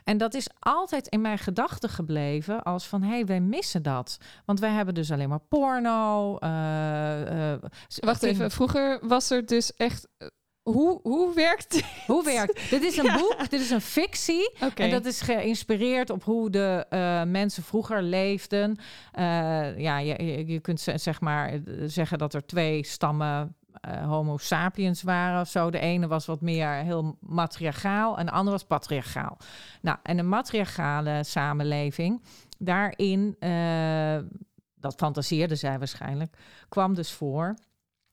En 0.05 0.19
dat 0.19 0.35
is 0.35 0.47
altijd 0.59 1.07
in 1.09 1.21
mijn 1.21 1.39
gedachten 1.39 1.89
gebleven 1.89 2.63
als 2.63 2.87
van, 2.87 3.03
hé, 3.03 3.09
hey, 3.11 3.27
wij 3.27 3.41
missen 3.41 3.83
dat. 3.83 4.19
Want 4.45 4.61
wij 4.61 4.71
hebben 4.71 4.95
dus 4.95 5.11
alleen 5.11 5.29
maar 5.29 5.41
porno. 5.49 6.37
eh, 6.39 7.53
eh, 7.53 7.59
Wacht 8.01 8.23
even, 8.23 8.51
vroeger 8.51 8.99
was 9.03 9.31
er 9.31 9.47
dus 9.47 9.75
echt... 9.77 10.09
eh, 10.19 10.29
Hoe, 10.63 11.01
hoe 11.03 11.35
werkt 11.35 11.71
dit? 11.73 11.85
Hoe 12.07 12.25
werkt? 12.25 12.61
dit 12.71 12.83
is 12.83 12.97
een 12.97 13.13
boek, 13.19 13.51
dit 13.51 13.61
is 13.61 13.71
een 13.71 13.81
fictie. 13.81 14.55
En 14.75 14.91
dat 14.91 15.05
is 15.05 15.21
geïnspireerd 15.21 16.11
op 16.11 16.25
hoe 16.25 16.51
de 16.51 16.87
mensen 17.29 17.63
vroeger 17.63 18.03
leefden. 18.03 18.79
Ja, 19.77 19.99
je, 19.99 20.45
je, 20.47 20.61
kunt 20.61 20.81
ze- 20.81 20.99
zeg 20.99 21.21
maar 21.21 21.61
zeggen 21.87 22.19
dat 22.19 22.35
er 22.35 22.47
twee 22.47 22.85
stammen 22.87 23.57
eh, 23.81 24.07
Homo 24.07 24.37
sapiens 24.37 25.03
waren 25.03 25.41
of 25.41 25.49
zo. 25.49 25.71
De 25.71 25.79
ene 25.79 26.07
was 26.07 26.27
wat 26.27 26.41
meer 26.41 26.69
heel 26.69 27.17
matriarchaal 27.21 28.19
en 28.19 28.27
de 28.27 28.33
andere 28.33 28.51
was 28.51 28.65
patriarchaal. 28.65 29.37
Nou, 29.81 29.99
en 30.03 30.19
een 30.19 30.29
matriarchale 30.29 31.25
samenleving, 31.25 32.23
daarin, 32.59 33.37
eh, 33.39 34.19
dat 34.75 34.95
fantaseerde 34.95 35.57
zij 35.57 35.79
waarschijnlijk, 35.79 36.37
kwam 36.69 36.95
dus 36.95 37.13
voor 37.13 37.55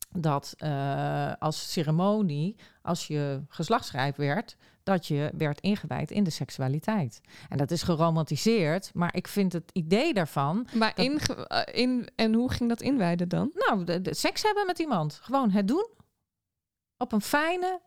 dat 0.10 0.54
eh, 0.58 1.32
als 1.39 1.71
ceremonie, 1.71 2.56
als 2.82 3.08
je 3.08 3.43
geslachtsrijp 3.47 4.17
werd, 4.17 4.58
dat 4.84 5.08
je 5.08 5.32
werd 5.38 5.60
ingewijd 5.62 6.12
in 6.12 6.24
de 6.24 6.30
seksualiteit. 6.30 7.22
En 7.50 7.58
dat 7.58 7.72
is 7.72 7.82
geromantiseerd, 7.84 8.91
maar 8.94 9.15
ik 9.15 9.28
vind 9.28 9.54
het 9.54 9.70
idee 9.74 10.13
daarvan, 10.13 10.67
Maar 10.74 10.94
Dat- 10.96 11.06
in, 11.06 11.20
eh, 11.48 11.82
in, 11.82 12.08
en 12.15 12.34
hoe 12.34 12.52
ging 12.52 12.70
dat 12.70 12.82
inwijden 12.82 13.30
dan? 13.30 13.52
nou, 13.54 13.84
de, 13.84 14.02
de 14.02 14.15
seks 14.15 14.44
hebben 14.44 14.65
met 14.65 14.80
iemand, 14.80 15.20
gewoon 15.24 15.50
het 15.52 15.67
doen 15.67 15.89
op 16.98 17.12
een 17.12 17.22
fijne 17.22 17.82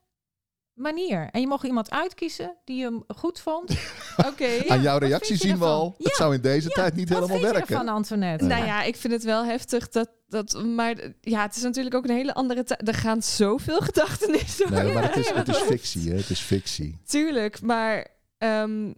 manier. 0.73 1.29
En 1.31 1.41
je 1.41 1.47
mocht 1.47 1.65
iemand 1.65 1.91
uitkiezen 1.91 2.57
die 2.65 2.77
je 2.77 2.85
hem 2.85 3.05
goed 3.17 3.41
vond. 3.41 3.71
Oké. 4.29 4.69
Aan 4.69 4.83
jouw 4.83 4.99
reactie 4.99 5.37
zien 5.37 5.59
we 5.59 5.65
al. 5.65 5.95
Het 5.99 6.09
Ja, 6.09 6.15
zou 6.17 6.35
in 6.35 6.41
deze 6.41 6.69
ja. 6.69 6.75
tijd 6.75 6.95
niet 6.95 7.09
Wat 7.09 7.19
helemaal 7.19 7.37
vind 7.39 7.51
je 7.53 7.59
werken. 7.59 7.77
ervan, 7.77 7.95
Antoinette? 7.95 8.45
Nou 8.45 8.65
ja, 8.65 8.83
ik 8.83 8.97
vind 8.97 9.13
het 9.13 9.23
wel 9.25 9.45
heftig 9.45 9.89
dat, 9.89 10.11
dat 10.35 10.65
maar 10.65 10.97
ja, 11.21 11.43
het 11.43 11.57
is 11.57 11.63
natuurlijk 11.63 11.95
ook 11.95 12.05
een 12.05 12.15
hele 12.15 12.35
andere 12.35 12.65
tijd. 12.65 12.89
Er 12.89 12.95
gaan 12.95 13.23
zoveel 13.23 13.81
gedachtenis 13.91 14.57
door. 14.57 14.71
Nee, 14.71 14.93
maar 14.93 15.03
het 15.03 15.17
is, 15.17 15.31
het 15.45 15.49
is 15.49 15.57
fictie. 15.57 16.11
Hè? 16.11 16.17
Het 16.17 16.31
is 16.31 16.41
fictie. 16.41 16.99
Tuurlijk, 17.05 17.61
maar 17.61 18.07
ehm, 18.39 18.93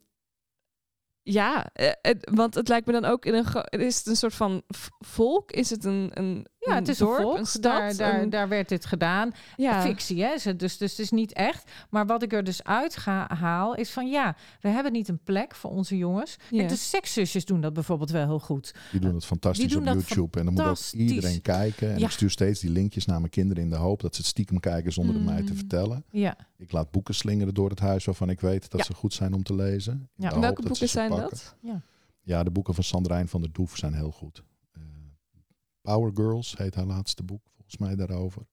ja, 1.23 1.67
eh, 1.73 1.91
het- 2.03 2.31
want 2.33 2.55
het 2.55 2.69
lijkt 2.69 2.87
me 2.87 2.93
dan 2.93 3.05
ook 3.05 3.25
in 3.25 3.35
een 3.35 3.47
is 3.81 3.97
het 3.99 4.07
een 4.07 4.17
soort 4.17 4.35
van 4.35 4.63
volk? 4.99 5.51
Is 5.53 5.71
het 5.71 5.85
een 5.85 6.11
een 6.15 6.47
Ja, 6.67 6.75
het 6.75 6.89
is 6.89 6.99
dorp, 6.99 7.17
een 7.17 7.23
volk. 7.23 7.39
een 7.39 7.47
stad? 7.47 7.63
daar, 7.63 7.97
daar, 7.97 8.21
een- 8.23 8.31
daar 8.31 8.49
werd 8.49 8.69
dit 8.69 8.85
gedaan. 8.87 9.33
ja. 9.57 9.81
Fictie, 9.83 10.23
hè? 10.23 10.39
Ze- 10.39 10.57
Dus, 10.57 10.79
dus 10.79 10.91
het 10.91 10.99
is 11.01 11.11
niet 11.11 11.33
echt. 11.33 11.71
Maar 11.91 12.07
wat 12.07 12.23
ik 12.23 12.33
er 12.33 12.45
dus 12.45 12.65
uit 12.65 12.97
ga, 12.97 13.35
haal, 13.35 13.75
is 13.75 13.91
van 13.91 14.09
ja, 14.11 14.37
we 14.61 14.69
hebben 14.69 14.93
niet 14.93 15.09
een 15.09 15.21
plek 15.25 15.55
voor 15.55 15.71
onze 15.71 15.97
jongens. 15.97 16.37
Ja. 16.51 16.63
En 16.63 16.69
de 16.69 16.77
sekszusjes 16.77 17.45
doen 17.45 17.61
dat 17.61 17.73
bijvoorbeeld 17.73 18.11
wel 18.11 18.25
heel 18.27 18.39
goed. 18.41 18.75
Die 18.91 19.01
doen 19.01 19.15
het 19.15 19.25
fantastisch 19.25 19.65
Die 19.67 19.79
doen 19.79 19.89
op 19.89 19.95
dat 19.95 20.09
YouTube. 20.09 20.39
En 20.39 20.45
dan 20.45 20.55
moet 20.55 20.63
ook 20.65 21.01
iedereen 21.01 21.43
kijken. 21.43 21.93
En 21.93 21.99
Ja. 21.99 22.05
ik 22.05 22.11
stuur 22.13 22.31
steeds 22.31 22.61
die 22.61 22.71
linkjes 22.71 23.05
naar 23.07 23.19
mijn 23.19 23.31
kinderen 23.31 23.63
in 23.63 23.71
de 23.71 23.77
hoop 23.77 24.01
dat 24.01 24.15
ze 24.15 24.21
het 24.21 24.31
stiekem 24.31 24.61
kijken 24.61 24.93
zonder 24.93 25.15
het 25.15 25.25
mij 25.25 25.43
te 25.43 25.51
Mm. 25.53 25.59
vertellen. 25.59 26.05
Ja. 26.11 26.37
Ik 26.59 26.73
laat 26.73 26.91
boeken 26.91 27.15
slingeren 27.15 27.55
door 27.55 27.71
het 27.71 27.81
huis 27.81 28.05
waarvan 28.05 28.31
ik 28.31 28.41
weet 28.41 28.71
dat 28.71 28.81
Ja. 28.81 28.87
ze 28.87 28.95
goed 28.95 29.15
zijn 29.15 29.35
om 29.35 29.43
te 29.43 29.55
lezen. 29.55 30.09
Ja. 30.17 30.41
Welke 30.41 30.63
boeken 30.63 30.89
zijn 30.89 31.09
pakken. 31.09 31.29
dat? 31.31 31.55
Ja, 32.23 32.43
de 32.43 32.51
boeken 32.51 32.75
van 32.75 32.85
Sandrijn 32.85 33.29
van 33.29 33.41
der 33.41 33.53
Doef 33.53 33.77
zijn 33.77 33.95
heel 33.95 34.11
goed. 34.11 34.43
Power 35.87 36.11
Girls 36.15 36.57
heet 36.57 36.75
haar 36.75 36.85
laatste 36.85 37.23
boek, 37.23 37.43
volgens 37.55 37.77
mij 37.77 37.97
daarover. 37.97 38.47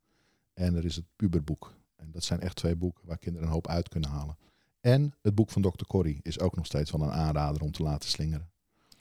En 0.53 0.75
er 0.75 0.85
is 0.85 0.95
het 0.95 1.05
puberboek. 1.15 1.73
En 1.95 2.11
dat 2.11 2.23
zijn 2.23 2.39
echt 2.39 2.55
twee 2.55 2.75
boeken 2.75 3.07
waar 3.07 3.17
kinderen 3.17 3.47
een 3.47 3.53
hoop 3.53 3.67
uit 3.67 3.89
kunnen 3.89 4.09
halen. 4.09 4.37
En 4.79 5.13
het 5.21 5.35
boek 5.35 5.49
van 5.49 5.61
Dr. 5.61 5.85
Corrie 5.87 6.19
is 6.21 6.39
ook 6.39 6.55
nog 6.55 6.65
steeds 6.65 6.91
wel 6.91 7.01
een 7.01 7.11
aanrader 7.11 7.61
om 7.61 7.71
te 7.71 7.83
laten 7.83 8.09
slingeren. 8.09 8.49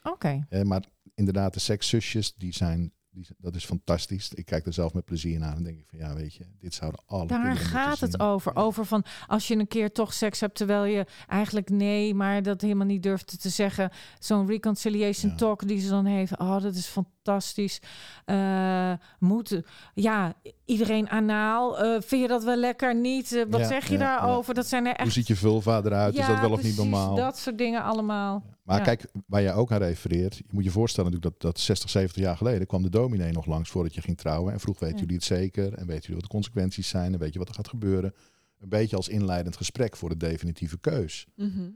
Oké. 0.03 0.45
Eh, 0.49 0.61
maar 0.61 0.83
inderdaad, 1.13 1.53
de 1.53 1.59
sekszusjes, 1.59 2.33
die 2.33 2.53
zijn, 2.53 2.93
die, 3.13 3.27
dat 3.37 3.55
is 3.55 3.65
fantastisch. 3.65 4.33
Ik 4.33 4.45
kijk 4.45 4.65
er 4.65 4.73
zelf 4.73 4.93
met 4.93 5.05
plezier 5.05 5.39
naar 5.39 5.55
en 5.55 5.63
denk 5.63 5.77
ik 5.77 5.85
van 5.89 5.99
ja, 5.99 6.13
weet 6.15 6.33
je, 6.33 6.45
dit 6.59 6.73
zouden 6.73 7.01
alle 7.05 7.27
Daar 7.27 7.55
gaat 7.55 7.99
het 7.99 8.11
zien. 8.11 8.19
over. 8.21 8.51
Ja. 8.55 8.61
Over 8.61 8.85
van 8.85 9.03
als 9.27 9.47
je 9.47 9.55
een 9.55 9.67
keer 9.67 9.91
toch 9.91 10.13
seks 10.13 10.39
hebt 10.39 10.55
terwijl 10.55 10.83
je 10.85 11.05
eigenlijk 11.27 11.69
nee, 11.69 12.13
maar 12.13 12.43
dat 12.43 12.61
helemaal 12.61 12.85
niet 12.85 13.03
durft 13.03 13.41
te 13.41 13.49
zeggen. 13.49 13.91
Zo'n 14.19 14.47
reconciliation 14.47 15.31
Ja. 15.31 15.37
talk 15.37 15.67
die 15.67 15.79
ze 15.79 15.89
dan 15.89 16.05
heeft. 16.05 16.39
Oh, 16.39 16.61
dat 16.61 16.75
is 16.75 16.85
fantastisch. 16.87 17.79
Eh 18.25 18.93
moet, 19.19 19.61
ja, 19.93 20.33
iedereen 20.65 21.09
anaal. 21.09 21.79
Eh, 21.79 22.01
vind 22.01 22.21
je 22.21 22.27
dat 22.27 22.43
wel 22.43 22.55
lekker? 22.55 22.95
Niet? 22.95 23.31
Eh, 23.35 23.43
wat 23.49 23.59
Ja, 23.59 23.67
zeg 23.67 23.87
je 23.89 23.97
daarover? 23.97 24.53
Dat 24.53 24.67
zijn 24.67 24.85
er 24.85 24.91
echt. 24.91 25.01
Hoe 25.01 25.11
ziet 25.11 25.27
je 25.27 25.35
vulva 25.35 25.81
eruit? 25.83 26.15
is 26.17 26.27
dat 26.27 26.39
wel 26.39 26.51
of 26.51 26.59
precies, 26.59 26.77
niet 26.77 26.89
normaal? 26.91 27.15
Dat 27.15 27.37
soort 27.37 27.57
dingen 27.57 27.83
allemaal. 27.83 28.43
Maar 28.63 28.81
kijk, 28.81 29.05
waar 29.27 29.41
jij 29.41 29.53
ook 29.53 29.71
aan 29.71 29.77
refereert, 29.77 30.37
je 30.37 30.43
moet 30.51 30.63
je 30.63 30.71
voorstellen 30.71 31.11
natuurlijk 31.11 31.41
dat, 31.41 31.51
dat 31.53 31.61
60, 31.63 31.89
70 31.89 32.21
jaar 32.23 32.37
geleden 32.37 32.67
kwam 32.67 32.81
de 32.81 32.89
dominee 33.03 33.31
nog 33.31 33.45
langs 33.45 33.69
voordat 33.69 33.93
je 33.93 34.01
ging 34.01 34.17
trouwen 34.17 34.53
en 34.53 34.59
vroeg, 34.59 34.79
weten 34.79 34.95
Ja. 34.95 35.01
jullie 35.01 35.15
het 35.15 35.25
zeker? 35.25 35.63
En 35.73 35.85
weten 35.85 36.01
jullie 36.01 36.15
wat 36.15 36.23
de 36.23 36.27
consequenties 36.37 36.87
zijn? 36.89 37.13
En 37.13 37.19
weet 37.19 37.33
je 37.33 37.39
wat 37.39 37.49
er 37.49 37.55
gaat 37.55 37.67
gebeuren? 37.67 38.13
een 38.59 38.69
beetje 38.69 38.95
als 38.95 39.07
inleidend 39.07 39.57
gesprek 39.57 39.95
voor 39.95 40.09
de 40.09 40.17
definitieve 40.17 40.77
keus. 40.77 41.27
Mhm. 41.35 41.69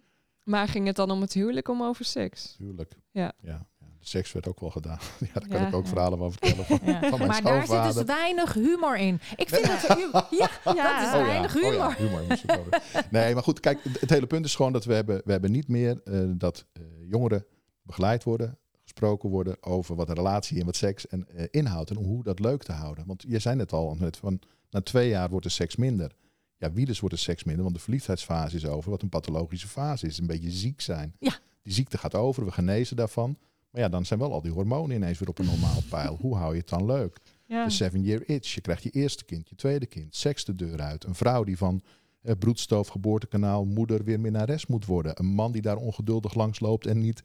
Maar 0.43 0.67
ging 0.67 0.87
het 0.87 0.95
dan 0.95 1.11
om 1.11 1.21
het 1.21 1.33
huwelijk 1.33 1.67
om 1.69 1.83
over 1.83 2.05
seks? 2.05 2.53
Tuurlijk. 2.57 2.91
Ja. 3.11 3.31
ja. 3.41 3.67
seks 3.99 4.31
werd 4.31 4.47
ook 4.47 4.59
wel 4.59 4.69
gedaan. 4.69 4.97
ja, 5.19 5.27
daar 5.33 5.47
kan 5.47 5.59
Ja, 5.61 5.67
ik 5.67 5.73
ook 5.75 5.83
ja. 5.83 5.89
verhalen 5.89 6.17
van 6.17 6.31
vertellen. 6.31 6.65
Van, 6.65 6.79
Ja. 6.91 6.99
van 7.09 7.17
mijn 7.17 7.29
Maar 7.29 7.41
daar 7.41 7.65
zit 7.67 7.93
dus 7.93 8.03
weinig 8.15 8.53
humor 8.53 8.97
in. 8.97 9.19
Ik 9.35 9.49
vind 9.49 9.65
dat 9.65 9.81
ja, 10.39 10.49
Ja. 10.73 10.99
dat 10.99 11.07
is 11.07 11.13
Oh 11.13 11.19
ja, 11.19 11.25
weinig 11.25 11.55
oh 11.55 11.61
ja, 11.61 11.95
humor. 11.97 12.59
over. 12.59 12.81
Nee, 13.11 13.33
maar 13.33 13.43
goed, 13.43 13.59
kijk, 13.59 13.83
het 13.83 13.99
het 14.01 14.09
hele 14.09 14.27
punt 14.27 14.45
is 14.45 14.55
gewoon 14.55 14.71
dat 14.73 14.85
we 14.85 14.93
hebben, 14.93 15.21
we 15.25 15.31
hebben 15.31 15.51
niet 15.51 15.67
meer 15.67 16.01
eh, 16.03 16.21
dat 16.29 16.65
eh, 16.73 16.81
jongeren 17.09 17.45
begeleid 17.81 18.23
worden, 18.23 18.57
gesproken 18.97 19.29
worden 19.29 19.63
over 19.63 19.95
wat 19.95 20.09
een 20.09 20.15
relatie 20.15 20.59
en 20.59 20.65
wat 20.65 20.75
seks 20.75 21.07
en 21.07 21.27
eh, 21.27 21.45
inhoudt 21.51 21.89
en 21.89 21.95
hoe 21.95 22.23
dat 22.23 22.39
leuk 22.39 22.63
te 22.63 22.71
houden. 22.71 23.05
Want 23.05 23.23
je 23.27 23.39
zei 23.39 23.55
net 23.55 23.71
al, 23.73 23.95
net 23.99 24.17
van 24.17 24.39
na 24.69 24.81
twee 24.81 25.09
jaar 25.09 25.29
wordt 25.29 25.45
de 25.45 25.51
seks 25.51 25.75
minder. 25.75 26.15
Ja, 26.57 26.71
wie 26.71 26.85
dus 26.85 26.99
wordt 26.99 27.15
de 27.15 27.21
seks 27.21 27.43
minder, 27.43 27.63
want 27.63 27.75
de 27.75 27.81
verliefdheidsfase 27.81 28.55
is 28.55 28.65
over, 28.65 28.89
wat 28.89 29.01
een 29.01 29.09
pathologische 29.09 29.67
fase 29.67 30.07
is, 30.07 30.17
een 30.17 30.27
beetje 30.27 30.51
ziek 30.51 30.81
zijn. 30.81 31.15
Ja. 31.19 31.39
Die 31.61 31.73
ziekte 31.73 31.97
gaat 31.97 32.15
over, 32.15 32.45
we 32.45 32.51
genezen 32.51 32.95
daarvan. 32.95 33.37
Maar 33.69 33.81
ja, 33.81 33.89
dan 33.89 34.05
zijn 34.05 34.19
wel 34.19 34.31
al 34.31 34.41
die 34.41 34.51
hormonen 34.51 34.95
ineens 34.95 35.19
weer 35.19 35.29
op 35.29 35.39
een 35.39 35.45
normaal 35.45 35.81
peil. 35.89 36.17
Hoe 36.21 36.35
hou 36.35 36.53
je 36.53 36.59
het 36.59 36.69
dan 36.69 36.85
leuk? 36.85 37.17
Ja. 37.45 37.65
De 37.65 37.71
seven 37.71 38.01
year 38.01 38.29
itch. 38.29 38.53
Je 38.53 38.61
krijgt 38.61 38.83
je 38.83 38.89
eerste 38.89 39.25
kind, 39.25 39.49
je 39.49 39.55
tweede 39.55 39.85
kind, 39.85 40.15
seks 40.15 40.45
de 40.45 40.55
deur 40.55 40.81
uit. 40.81 41.03
Een 41.03 41.15
vrouw 41.15 41.43
die 41.43 41.57
van 41.57 41.81
eh, 42.21 42.35
broedstoof, 42.39 42.87
geboortekanaal, 42.87 43.65
moeder 43.65 44.03
weer 44.03 44.19
minnares 44.19 44.65
moet 44.65 44.85
worden. 44.85 45.19
Een 45.19 45.25
man 45.25 45.51
die 45.51 45.61
daar 45.61 45.77
ongeduldig 45.77 46.33
langs 46.33 46.59
loopt 46.59 46.85
en 46.85 46.99
niet 46.99 47.23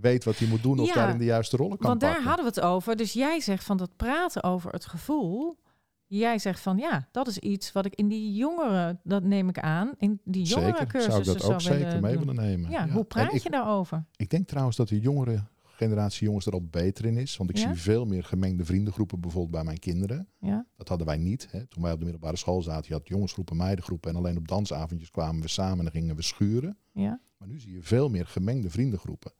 weet 0.00 0.24
wat 0.24 0.36
hij 0.38 0.48
moet 0.48 0.62
doen 0.62 0.78
of 0.80 0.86
Ja, 0.88 0.94
daarin 0.94 1.18
de 1.18 1.24
juiste 1.24 1.56
rollen 1.56 1.78
kan 1.78 1.88
Want 1.88 2.00
daar 2.00 2.10
pakken. 2.10 2.28
hadden 2.28 2.44
we 2.46 2.60
het 2.60 2.70
over. 2.70 2.96
Dus 2.96 3.12
jij 3.12 3.40
zegt 3.40 3.64
van 3.64 3.76
dat 3.76 3.96
praten 3.96 4.42
over 4.42 4.72
het 4.72 4.86
gevoel. 4.86 5.60
Jij 6.06 6.38
zegt 6.38 6.60
van 6.60 6.76
ja, 6.78 7.08
dat 7.10 7.26
is 7.28 7.38
iets 7.38 7.72
wat 7.72 7.84
ik 7.86 7.94
in 7.94 8.08
die 8.08 8.32
jongeren, 8.34 9.00
dat 9.04 9.22
neem 9.22 9.48
ik 9.48 9.58
aan, 9.58 9.90
in 9.98 10.20
die 10.24 10.42
jongere 10.44 10.86
cursussen 10.86 11.24
zou 11.24 11.36
ik 11.36 11.42
dat 11.42 11.52
ook 11.52 11.60
zeker 11.60 12.00
mee 12.00 12.18
willen 12.18 12.34
nemen. 12.34 12.70
Ja, 12.70 12.84
Ja. 12.84 12.92
hoe 12.92 13.04
praat 13.04 13.32
ik, 13.34 13.42
je 13.42 13.50
daarover? 13.50 14.04
Ik 14.16 14.30
denk 14.30 14.48
trouwens 14.48 14.76
dat 14.76 14.88
de 14.88 15.00
jongere 15.00 15.42
generatie 15.62 16.26
jongens 16.26 16.46
er 16.46 16.52
al 16.52 16.66
beter 16.70 17.04
in 17.04 17.16
is. 17.16 17.36
Want 17.36 17.50
ik 17.50 17.56
Ja? 17.56 17.62
zie 17.74 17.82
veel 17.82 18.04
meer 18.04 18.24
gemengde 18.24 18.64
vriendengroepen 18.64 19.20
bijvoorbeeld 19.20 19.52
bij 19.54 19.64
mijn 19.64 19.78
kinderen. 19.78 20.28
Ja, 20.38 20.66
Dat 20.76 20.88
hadden 20.88 21.06
wij 21.06 21.16
niet. 21.18 21.48
Hè. 21.50 21.66
Toen 21.66 21.82
wij 21.82 21.92
op 21.92 21.98
de 21.98 22.04
middelbare 22.04 22.36
school 22.36 22.62
zaten, 22.62 22.84
je 22.88 22.94
had 22.94 23.08
jongensgroepen, 23.08 23.56
meidengroepen. 23.56 24.10
En 24.10 24.16
alleen 24.16 24.36
op 24.36 24.48
dansavondjes 24.48 25.10
kwamen 25.10 25.42
we 25.42 25.48
samen 25.48 25.78
en 25.78 25.84
dan 25.84 25.92
gingen 25.92 26.16
we 26.16 26.22
schuren. 26.22 26.76
ja. 26.92 27.20
Maar 27.36 27.48
nu 27.50 27.58
zie 27.60 27.72
je 27.72 27.82
veel 27.82 28.08
meer 28.08 28.26
gemengde 28.26 28.70
vriendengroepen. 28.70 29.32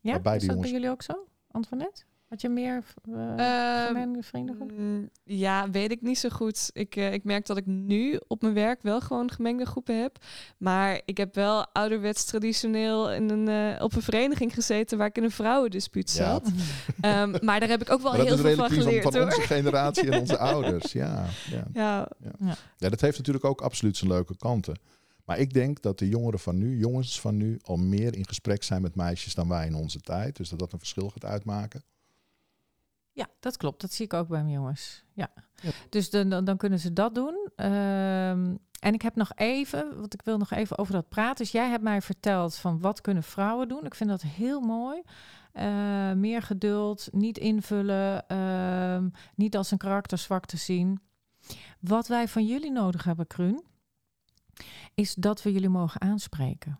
Ja? 0.00 0.12
Waarbij 0.12 0.34
is 0.34 0.40
die 0.40 0.48
dat 0.48 0.56
jongens- 0.56 0.72
bij 0.72 0.80
jullie 0.80 0.94
ook 0.94 1.02
zo, 1.02 1.26
Antoinette? 1.50 2.02
Had 2.28 2.40
je 2.40 2.48
meer 2.48 2.82
uh, 3.08 3.86
gemengde? 3.86 4.64
Mm, 4.76 5.10
Ja, 5.24 5.70
weet 5.70 5.90
ik 5.90 6.02
niet 6.02 6.18
zo 6.18 6.28
goed. 6.28 6.70
Ik, 6.72 6.96
eh, 6.96 7.12
ik 7.12 7.24
merk 7.24 7.46
dat 7.46 7.56
ik 7.56 7.66
nu 7.66 8.20
op 8.26 8.42
mijn 8.42 8.54
werk 8.54 8.82
wel 8.82 9.00
gewoon 9.00 9.30
gemengde 9.30 9.64
groepen 9.66 10.00
heb. 10.00 10.16
Maar 10.58 11.00
ik 11.04 11.16
heb 11.16 11.34
wel 11.34 11.66
ouderwets 11.72 12.24
traditioneel 12.24 13.12
in 13.12 13.30
een, 13.30 13.48
eh, 13.76 13.82
op 13.84 13.94
een 13.94 14.02
vereniging 14.02 14.54
gezeten 14.54 14.98
waar 14.98 15.06
ik 15.06 15.16
in 15.16 15.24
een 15.24 15.30
vrouwendispuut 15.30 16.12
Ja, 16.12 16.16
zat. 16.32 16.50
Ehm, 17.00 17.36
maar 17.44 17.60
daar 17.60 17.68
heb 17.68 17.80
ik 17.82 17.90
ook 17.90 18.02
wel 18.02 18.12
heel 18.12 18.36
veel 18.36 18.54
van 18.54 18.68
van, 18.68 18.70
geleerd 18.78 19.02
van 19.02 19.14
hoor. 19.14 19.24
onze 19.24 19.40
generatie 19.40 20.10
en 20.10 20.20
onze 20.20 20.38
ouders. 20.52 20.92
Ja, 20.92 21.24
ja. 21.50 21.64
Ja, 21.72 22.08
ja, 22.78 22.88
dat 22.88 23.00
heeft 23.00 23.16
natuurlijk 23.18 23.44
ook 23.44 23.60
absoluut 23.60 23.96
zijn 23.96 24.10
leuke 24.10 24.36
kanten. 24.36 24.78
Maar 25.30 25.38
ik 25.38 25.52
denk 25.52 25.82
dat 25.82 25.98
de 25.98 26.08
jongeren 26.08 26.38
van 26.38 26.58
nu, 26.58 26.78
jongens 26.78 27.20
van 27.20 27.36
nu, 27.36 27.58
al 27.62 27.76
meer 27.76 28.16
in 28.16 28.26
gesprek 28.26 28.62
zijn 28.62 28.82
met 28.82 28.94
meisjes 28.94 29.34
dan 29.34 29.48
wij 29.48 29.66
in 29.66 29.74
onze 29.74 30.00
tijd. 30.00 30.36
Dus 30.36 30.48
dat 30.48 30.58
dat 30.58 30.72
een 30.72 30.78
verschil 30.78 31.10
gaat 31.10 31.24
uitmaken. 31.24 31.82
Ja, 33.12 33.26
dat 33.40 33.56
klopt. 33.56 33.80
Dat 33.80 33.92
zie 33.92 34.04
ik 34.04 34.14
ook 34.14 34.28
bij 34.28 34.42
mijn 34.42 34.54
jongens. 34.54 35.04
Ja. 35.12 35.32
Ja. 35.62 35.70
Dus 35.88 36.10
dan, 36.10 36.28
dan, 36.28 36.44
dan 36.44 36.56
kunnen 36.56 36.78
ze 36.78 36.92
dat 36.92 37.14
doen. 37.14 37.48
Ehm, 37.56 38.56
en 38.80 38.94
ik 38.94 39.02
heb 39.02 39.14
nog 39.14 39.32
even, 39.34 39.98
want 39.98 40.14
ik 40.14 40.22
wil 40.22 40.38
nog 40.38 40.50
even 40.50 40.78
over 40.78 40.92
dat 40.92 41.08
praten. 41.08 41.44
Dus 41.44 41.52
jij 41.52 41.68
hebt 41.68 41.82
mij 41.82 42.02
verteld 42.02 42.54
van 42.54 42.80
wat 42.80 43.00
kunnen 43.00 43.22
vrouwen 43.22 43.68
doen. 43.68 43.84
Ik 43.84 43.94
vind 43.94 44.10
dat 44.10 44.22
heel 44.22 44.60
mooi. 44.60 45.02
Eh, 45.52 46.12
meer 46.12 46.42
geduld, 46.42 47.08
niet 47.12 47.38
invullen, 47.38 48.28
ehm, 48.28 49.08
niet 49.34 49.56
als 49.56 49.70
een 49.70 49.78
karakterzwak 49.78 50.46
te 50.46 50.56
zien. 50.56 51.00
Wat 51.80 52.08
wij 52.08 52.28
van 52.28 52.46
jullie 52.46 52.72
nodig 52.72 53.04
hebben, 53.04 53.26
Kruun, 53.26 53.68
is 54.94 55.14
dat 55.14 55.42
we 55.42 55.52
jullie 55.52 55.68
mogen 55.68 56.00
aanspreken. 56.00 56.78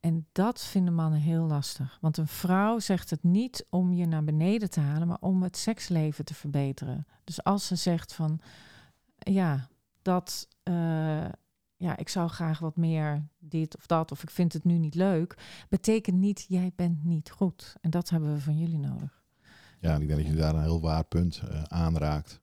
En 0.00 0.26
dat 0.32 0.62
vinden 0.62 0.94
mannen 0.94 1.20
heel 1.20 1.44
lastig. 1.44 1.98
Want 2.00 2.16
een 2.16 2.28
vrouw 2.28 2.78
zegt 2.78 3.10
het 3.10 3.22
niet 3.22 3.66
om 3.70 3.92
je 3.92 4.06
naar 4.06 4.24
beneden 4.24 4.70
te 4.70 4.80
halen, 4.80 5.08
maar 5.08 5.20
om 5.20 5.42
het 5.42 5.56
seksleven 5.56 6.24
te 6.24 6.34
verbeteren. 6.34 7.06
Dus 7.24 7.44
als 7.44 7.66
ze 7.66 7.76
zegt 7.76 8.14
van, 8.14 8.40
ja, 9.18 9.68
dat, 10.02 10.48
eh, 10.62 11.28
ja, 11.76 11.96
ik 11.96 12.08
zou 12.08 12.28
graag 12.28 12.58
wat 12.58 12.76
meer 12.76 13.28
dit 13.38 13.76
of 13.76 13.86
dat, 13.86 14.12
of 14.12 14.22
ik 14.22 14.30
vind 14.30 14.52
het 14.52 14.64
nu 14.64 14.78
niet 14.78 14.94
leuk, 14.94 15.36
betekent 15.68 16.16
niet, 16.16 16.44
jij 16.48 16.72
bent 16.76 17.04
niet 17.04 17.30
goed. 17.30 17.76
En 17.80 17.90
dat 17.90 18.10
hebben 18.10 18.34
we 18.34 18.40
van 18.40 18.58
jullie 18.58 18.78
nodig. 18.78 19.22
Ja, 19.80 19.96
ik 19.96 20.08
denk 20.08 20.20
dat 20.20 20.30
je 20.30 20.36
daar 20.36 20.54
een 20.54 20.62
heel 20.62 20.80
waar 20.80 21.04
punt 21.04 21.42
eh, 21.48 21.62
aanraakt. 21.62 22.40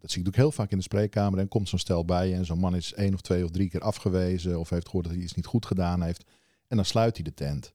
Dat 0.00 0.10
zie 0.10 0.20
ik 0.20 0.26
ook 0.28 0.36
heel 0.36 0.52
vaak 0.52 0.70
in 0.70 0.76
de 0.76 0.82
spreekkamer. 0.82 1.38
En 1.38 1.48
komt 1.48 1.68
zo'n 1.68 1.78
stel 1.78 2.04
bij 2.04 2.28
je 2.28 2.34
en 2.34 2.44
zo'n 2.46 2.58
man 2.58 2.74
is 2.76 2.92
één 2.94 3.14
of 3.14 3.20
twee 3.20 3.44
of 3.44 3.50
drie 3.50 3.70
keer 3.70 3.80
afgewezen 3.80 4.58
of 4.58 4.70
heeft 4.70 4.86
gehoord 4.86 5.04
dat 5.04 5.14
hij 5.14 5.22
iets 5.22 5.34
niet 5.34 5.46
goed 5.46 5.66
gedaan 5.66 6.02
heeft. 6.02 6.24
En 6.68 6.76
dan 6.76 6.84
sluit 6.84 7.14
hij 7.16 7.24
de 7.24 7.34
tent. 7.34 7.72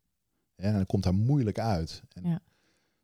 Ja, 0.56 0.64
en 0.64 0.74
dan 0.74 0.86
komt 0.86 1.04
hij 1.04 1.14
moeilijk 1.14 1.60
uit. 1.60 2.02
En 2.14 2.30
Ja. 2.30 2.40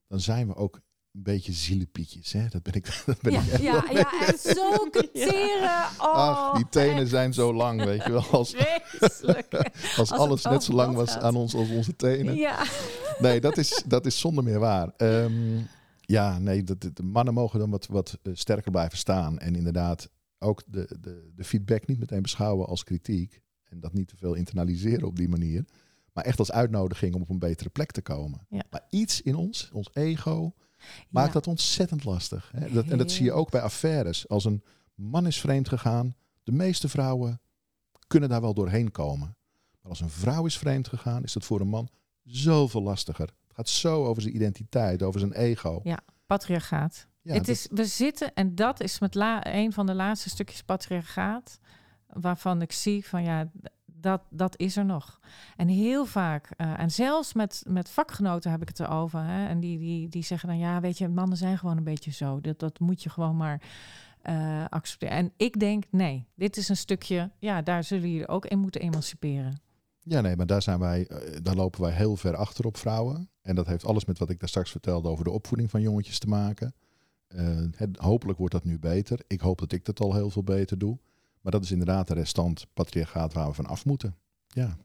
dan 0.07 0.19
zijn 0.19 0.47
we 0.47 0.55
ook 0.55 0.75
een 1.11 1.23
beetje 1.23 1.51
zielepietjes. 1.51 2.31
Hè? 2.31 2.47
Dat 2.49 2.63
ben 2.63 2.73
ik. 2.73 2.85
Dat 3.05 3.21
ben 3.21 3.31
Ja, 3.33 3.39
ik 3.41 3.47
echt 3.51 3.61
ja, 3.61 3.71
wel. 3.71 3.95
ja, 3.95 4.27
en 4.27 4.37
zulke 4.39 5.09
teren. 5.13 5.85
Oh, 5.99 6.13
Ach, 6.13 6.55
die 6.55 6.69
tenen 6.69 6.97
echt 6.99 7.09
zijn 7.09 7.33
zo 7.33 7.53
lang, 7.53 7.83
weet 7.83 8.03
je 8.03 8.11
wel. 8.11 8.25
Als, 8.37 8.55
als 9.97 10.11
alles 10.11 10.43
net 10.43 10.63
zo 10.63 10.73
lang 10.73 10.95
was 10.95 11.11
gaat. 11.11 11.21
aan 11.23 11.35
ons 11.35 11.55
als 11.55 11.69
onze 11.69 11.95
tenen. 11.95 12.35
Ja. 12.35 12.63
Nee, 13.19 13.41
dat 13.41 13.57
is, 13.57 13.83
dat 13.85 14.05
is 14.05 14.19
zonder 14.19 14.43
meer 14.43 14.59
waar. 14.59 14.91
Ehm, 14.97 15.57
ja, 16.09 16.39
nee, 16.39 16.63
dat, 16.63 16.81
de 16.81 17.03
mannen 17.03 17.33
mogen 17.33 17.59
dan 17.59 17.69
wat, 17.69 17.87
wat 17.87 18.19
eh, 18.21 18.33
sterker 18.35 18.71
blijven 18.71 18.97
staan. 18.97 19.39
En 19.39 19.55
inderdaad 19.55 20.09
ook 20.39 20.63
de, 20.67 20.97
de, 21.01 21.31
de 21.35 21.43
feedback 21.43 21.87
niet 21.87 21.99
meteen 21.99 22.21
beschouwen 22.21 22.67
als 22.67 22.83
kritiek. 22.83 23.41
En 23.63 23.79
dat 23.79 23.93
niet 23.93 24.07
te 24.07 24.17
veel 24.17 24.33
internaliseren 24.33 25.07
op 25.07 25.15
die 25.15 25.29
manier. 25.29 25.65
Maar 26.13 26.23
echt 26.23 26.39
als 26.39 26.51
uitnodiging 26.51 27.15
om 27.15 27.21
op 27.21 27.29
een 27.29 27.39
betere 27.39 27.69
plek 27.69 27.91
te 27.91 28.01
komen. 28.01 28.45
Ja. 28.49 28.63
Maar 28.69 28.85
iets 28.89 29.21
in 29.21 29.35
ons, 29.35 29.69
ons 29.73 29.89
ego, 29.93 30.53
maakt 31.09 31.27
Ja. 31.27 31.33
dat 31.33 31.47
ontzettend 31.47 32.03
lastig. 32.03 32.51
Hè? 32.55 32.71
Dat, 32.71 32.85
en 32.85 32.97
dat 32.97 33.11
zie 33.11 33.25
je 33.25 33.31
ook 33.31 33.51
bij 33.51 33.61
affaires. 33.61 34.27
Als 34.27 34.45
een 34.45 34.63
man 34.95 35.27
is 35.27 35.39
vreemd 35.39 35.69
gegaan, 35.69 36.15
de 36.43 36.51
meeste 36.51 36.89
vrouwen 36.89 37.41
kunnen 38.07 38.29
daar 38.29 38.41
wel 38.41 38.53
doorheen 38.53 38.91
komen. 38.91 39.35
Maar 39.81 39.89
als 39.91 39.99
een 40.01 40.09
vrouw 40.09 40.45
is 40.45 40.57
vreemd 40.57 40.87
gegaan, 40.87 41.23
is 41.23 41.33
dat 41.33 41.45
voor 41.45 41.59
een 41.61 41.67
man 41.67 41.89
zoveel 42.23 42.81
lastiger. 42.83 43.29
Het 43.59 43.69
gaat 43.69 43.77
zo 43.77 44.05
over 44.05 44.21
zijn 44.21 44.35
identiteit, 44.35 45.03
over 45.03 45.19
zijn 45.19 45.33
ego. 45.33 45.79
Ja, 45.83 45.99
patriarchaat. 46.25 47.07
Ja, 47.21 47.33
het 47.33 47.45
dat- 47.45 47.55
is, 47.55 47.67
we 47.71 47.85
zitten, 47.85 48.33
en 48.33 48.55
dat 48.55 48.81
is 48.81 48.99
met 48.99 49.15
la, 49.15 49.55
een 49.55 49.73
van 49.73 49.85
de 49.85 49.93
laatste 49.93 50.29
stukjes 50.29 50.61
patriarchaat, 50.63 51.59
waarvan 52.07 52.61
ik 52.61 52.71
zie 52.71 53.05
van 53.05 53.23
ja, 53.23 53.49
dat, 53.85 54.21
dat 54.29 54.57
is 54.57 54.77
er 54.77 54.85
nog. 54.85 55.19
En 55.55 55.67
heel 55.67 56.05
vaak, 56.05 56.49
eh, 56.57 56.79
en 56.79 56.91
zelfs 56.91 57.33
met, 57.33 57.63
met 57.67 57.89
vakgenoten 57.89 58.51
heb 58.51 58.61
ik 58.61 58.67
het 58.67 58.79
erover, 58.79 59.23
hè, 59.23 59.47
en 59.47 59.59
die, 59.59 59.77
die, 59.77 60.09
die 60.09 60.23
zeggen 60.23 60.49
dan 60.49 60.57
ja, 60.57 60.79
weet 60.79 60.97
je, 60.97 61.07
mannen 61.07 61.37
zijn 61.37 61.57
gewoon 61.57 61.77
een 61.77 61.83
beetje 61.83 62.11
zo. 62.11 62.41
Dat, 62.41 62.59
dat 62.59 62.79
moet 62.79 63.03
je 63.03 63.09
gewoon 63.09 63.37
maar 63.37 63.61
eh, 64.21 64.65
accepteren. 64.69 65.15
En 65.15 65.31
ik 65.37 65.59
denk, 65.59 65.83
nee, 65.89 66.27
dit 66.35 66.57
is 66.57 66.69
een 66.69 66.77
stukje, 66.77 67.31
ja, 67.39 67.61
daar 67.61 67.83
zullen 67.83 68.09
jullie 68.09 68.27
ook 68.27 68.45
in 68.45 68.59
moeten 68.59 68.81
emanciperen. 68.81 69.61
Ja, 70.09 70.21
nee, 70.21 70.35
maar 70.35 70.45
daar, 70.45 70.61
zijn 70.61 70.79
wij, 70.79 71.07
eh, 71.07 71.39
daar 71.41 71.55
lopen 71.55 71.81
wij 71.81 71.91
heel 71.91 72.15
ver 72.15 72.35
achter 72.35 72.65
op 72.65 72.77
vrouwen. 72.77 73.29
En 73.41 73.55
dat 73.55 73.67
heeft 73.67 73.85
alles 73.85 74.05
met 74.05 74.19
wat 74.19 74.29
ik 74.29 74.39
daar 74.39 74.49
straks 74.49 74.71
vertelde 74.71 75.09
over 75.09 75.23
de 75.23 75.31
opvoeding 75.31 75.69
van 75.69 75.81
jongetjes 75.81 76.19
te 76.19 76.27
maken. 76.27 76.73
Eh, 77.27 77.63
hopelijk 77.95 78.39
wordt 78.39 78.53
dat 78.53 78.63
nu 78.63 78.79
beter. 78.79 79.19
Ik 79.27 79.39
hoop 79.39 79.59
dat 79.59 79.71
ik 79.71 79.85
dat 79.85 79.99
al 79.99 80.13
heel 80.13 80.29
veel 80.29 80.43
beter 80.43 80.77
doe. 80.77 80.99
Maar 81.41 81.51
dat 81.51 81.63
is 81.63 81.71
inderdaad 81.71 82.07
de 82.07 82.13
restant 82.13 82.67
patriarchaat 82.73 83.33
waar 83.33 83.47
we 83.47 83.53
van 83.53 83.65
af 83.65 83.85
moeten. 83.85 84.15
Ja. 84.47 84.77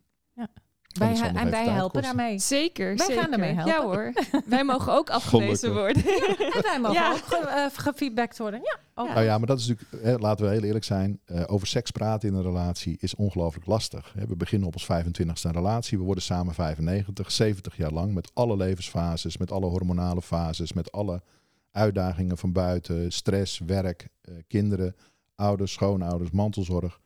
Wij, 0.99 1.21
en 1.35 1.51
wij 1.51 1.65
helpen 1.69 2.01
kosten. 2.01 2.17
daarmee. 2.17 2.39
zeker. 2.39 2.97
Wij 2.97 3.17
gaan 3.17 3.33
ermee 3.33 3.53
helpen. 3.55 3.73
Ja 3.73 3.83
hoor. 3.83 4.13
Wij 4.47 4.65
mogen 4.65 4.93
ook 4.93 5.11
afgewezen 5.21 5.73
Gelukkig. 5.73 6.03
worden. 6.05 6.53
En 6.55 6.63
wij 6.63 6.79
mogen 6.81 6.95
Ja. 6.97 7.13
ook 7.13 7.25
ge, 7.25 7.37
eh, 7.37 7.67
gefeedbackt 7.75 8.39
worden. 8.39 8.61
Ja, 8.61 8.79
ook. 8.95 9.09
Nou 9.09 9.21
ja, 9.25 9.39
maar 9.39 9.47
dat 9.47 9.59
is 9.59 9.67
natuurlijk, 9.67 10.05
hè, 10.05 10.17
laten 10.17 10.45
we 10.47 10.51
heel 10.53 10.63
eerlijk 10.63 10.85
zijn, 10.85 11.21
eh, 11.25 11.43
over 11.47 11.67
seks 11.67 11.91
praten 11.91 12.29
in 12.29 12.35
een 12.35 12.43
relatie 12.43 12.97
is 13.01 13.15
ongelooflijk 13.15 13.67
lastig. 13.67 14.13
Hè. 14.19 14.27
We 14.27 14.37
beginnen 14.37 14.67
op 14.69 14.75
ons 14.75 14.85
25ste 14.85 15.49
een 15.49 15.53
relatie, 15.55 15.99
we 15.99 16.05
worden 16.05 16.23
samen 16.25 16.55
95, 16.55 17.31
70 17.33 17.77
jaar 17.77 17.93
lang 17.93 18.15
met 18.15 18.31
alle 18.35 18.57
levensfases, 18.57 19.37
met 19.37 19.51
alle 19.53 19.67
hormonale 19.67 20.23
fases, 20.23 20.73
met 20.73 20.93
alle 20.93 21.23
uitdagingen 21.71 22.39
van 22.39 22.53
buiten, 22.53 23.13
stress, 23.13 23.61
werk, 23.67 24.09
eh, 24.21 24.35
kinderen, 24.49 24.97
ouders, 25.35 25.73
schoonouders, 25.73 26.31
mantelzorg. 26.31 27.01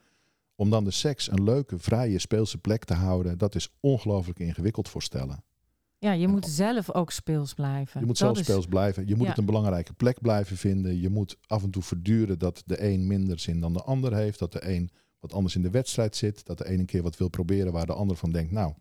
Om 0.61 0.71
dan 0.71 0.85
de 0.85 0.91
seks 0.91 1.31
een 1.31 1.43
leuke, 1.45 1.79
vrije, 1.79 2.19
speelse 2.19 2.59
plek 2.59 2.85
te 2.85 2.95
houden, 2.95 3.39
dat 3.39 3.55
is 3.55 3.69
ongelooflijk 3.81 4.39
ingewikkeld 4.39 4.89
voorstellen. 4.89 5.43
Ja, 5.99 6.13
je 6.13 6.29
moet 6.29 6.47
zelf 6.47 6.93
ook 6.93 7.11
speels 7.11 7.55
blijven. 7.55 8.01
Je 8.01 8.07
moet 8.07 8.19
Dat 8.19 8.27
zelf 8.27 8.39
is- 8.39 8.45
speels 8.45 8.67
blijven. 8.67 9.07
Je 9.07 9.15
moet 9.15 9.23
Ja. 9.23 9.29
het 9.29 9.39
een 9.39 9.45
belangrijke 9.45 9.93
plek 9.93 10.21
blijven 10.21 10.57
vinden. 10.57 11.01
Je 11.01 11.09
moet 11.11 11.37
af 11.47 11.63
en 11.63 11.71
toe 11.71 11.83
verduren 11.83 12.39
dat 12.39 12.63
de 12.67 12.83
een 12.85 13.07
minder 13.07 13.39
zin 13.39 13.61
dan 13.61 13.73
de 13.73 13.83
ander 13.83 14.15
heeft. 14.15 14.39
Dat 14.39 14.53
de 14.53 14.69
een 14.69 14.91
wat 15.21 15.33
anders 15.33 15.55
in 15.55 15.63
de 15.63 15.71
wedstrijd 15.71 16.17
zit. 16.17 16.45
Dat 16.47 16.59
de 16.59 16.69
ene 16.69 16.85
keer 16.85 17.03
wat 17.03 17.17
wil 17.17 17.29
proberen 17.29 17.73
waar 17.73 17.87
de 17.87 17.93
ander 17.95 18.17
van 18.17 18.31
denkt, 18.33 18.53
nou, 18.53 18.75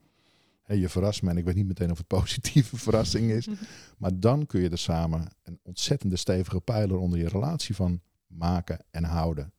hé, 0.63 0.73
je 0.73 0.89
verrast 0.89 1.21
me 1.21 1.29
en 1.29 1.37
ik 1.37 1.45
weet 1.45 1.55
niet 1.55 1.67
meteen 1.67 1.91
of 1.91 1.97
het 1.97 2.07
positieve 2.19 2.77
verrassing 2.77 3.31
is. 3.31 3.47
Maar 3.97 4.19
dan 4.19 4.45
kun 4.45 4.61
je 4.61 4.69
er 4.69 4.77
samen 4.77 5.27
een 5.43 5.59
ontzettende 5.63 6.15
stevige 6.15 6.59
pijler 6.61 6.97
onder 6.97 7.19
je 7.19 7.27
relatie 7.27 7.75
van 7.75 8.01
maken 8.27 8.79
en 8.91 9.03
houden. 9.03 9.51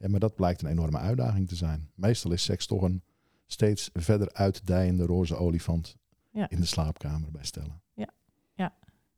En 0.00 0.10
maar 0.10 0.20
dat 0.20 0.34
blijkt 0.34 0.62
een 0.62 0.68
enorme 0.70 0.98
uitdaging 0.98 1.48
te 1.48 1.54
zijn. 1.56 1.90
Meestal 1.94 2.32
is 2.32 2.42
seks 2.42 2.66
toch 2.66 2.82
een 2.82 3.02
steeds 3.46 3.90
verder 3.92 4.32
uitdijende 4.32 5.04
roze 5.06 5.36
olifant 5.36 5.96
Ja. 6.32 6.48
in 6.48 6.60
de 6.60 6.66
slaapkamer 6.66 7.30
bij 7.30 7.44
stellen. 7.44 7.80
Ja. 7.94 8.08
Ja. 8.54 8.72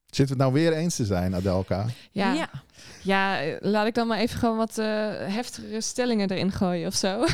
Zitten 0.06 0.36
we 0.36 0.42
het 0.42 0.52
nou 0.52 0.64
weer 0.64 0.72
eens 0.78 0.96
te 0.96 1.04
zijn, 1.04 1.34
Adelka? 1.34 1.86
Ja. 2.10 2.32
ja. 2.32 2.50
Ja, 3.02 3.56
laat 3.60 3.86
ik 3.86 3.94
dan 3.94 4.06
maar 4.06 4.18
even 4.18 4.38
gewoon 4.38 4.56
wat 4.56 4.78
eh, 4.78 4.86
heftigere 5.34 5.80
stellingen 5.80 6.30
erin 6.30 6.52
gooien 6.52 6.86
of 6.86 6.94
zo. 6.94 7.08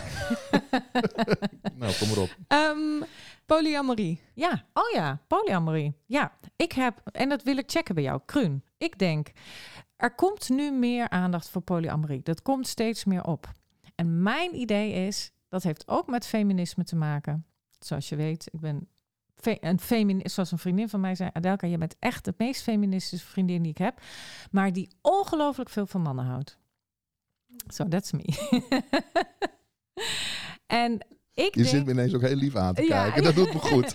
nou, 1.81 1.93
kom 1.99 2.09
maar 2.09 2.19
op. 2.19 2.37
Ehm, 2.47 3.03
polyamorie. 3.47 4.21
Ja, 4.35 4.65
oh 4.73 4.91
ja, 4.95 5.21
polyamorie. 5.27 5.95
Ja, 6.07 6.33
ik 6.57 6.73
heb, 6.73 7.01
en 7.13 7.29
dat 7.29 7.43
wil 7.43 7.57
ik 7.57 7.71
checken 7.71 7.95
bij 7.95 8.05
jou, 8.05 8.21
Kruun. 8.25 8.63
Ik 8.79 8.99
denk, 8.99 9.31
er 9.99 10.15
komt 10.15 10.49
nu 10.49 10.71
meer 10.71 11.09
aandacht 11.09 11.49
voor 11.49 11.63
polyamorie. 11.63 12.23
Dat 12.23 12.43
komt 12.43 12.67
steeds 12.67 13.05
meer 13.05 13.25
op. 13.25 13.53
En 13.95 14.23
mijn 14.23 14.55
idee 14.55 15.07
is, 15.07 15.33
dat 15.49 15.63
heeft 15.63 15.89
ook 15.89 16.07
met 16.07 16.27
feminisme 16.27 16.85
te 16.85 16.97
maken. 16.97 17.47
Zoals 17.79 18.09
je 18.09 18.17
weet, 18.17 18.49
ik 18.53 18.61
ben 18.61 18.89
een 19.45 19.81
feminist, 19.81 20.35
zoals 20.35 20.53
een 20.53 20.59
vriendin 20.59 20.89
van 20.89 21.01
mij 21.01 21.15
zei, 21.15 21.31
Adelka, 21.33 21.67
je 21.67 21.79
bent 21.79 21.97
echt 21.99 22.25
de 22.25 22.35
meest 22.37 22.63
feministische 22.63 23.27
vriendin 23.27 23.63
die 23.63 23.71
ik 23.71 23.79
heb, 23.79 24.01
maar 24.51 24.73
die 24.73 24.89
ongelooflijk 25.01 25.71
veel 25.71 25.87
van 25.87 26.03
mannen 26.03 26.25
houdt. 26.25 26.59
So 27.67 27.89
that's 27.89 28.13
me. 28.13 28.25
en 30.67 31.07
ik 31.39 31.55
Je 31.55 31.63
denk... 31.63 31.75
zit 31.75 31.85
me 31.85 31.93
ineens 31.93 32.15
ook 32.15 32.21
heel 32.21 32.37
lief 32.37 32.57
aan 32.57 32.75
te 32.75 32.83
Ja, 32.83 33.03
kijken. 33.03 33.23
Dat 33.23 33.35
doet 33.35 33.53
me 33.53 33.59
goed. 33.59 33.95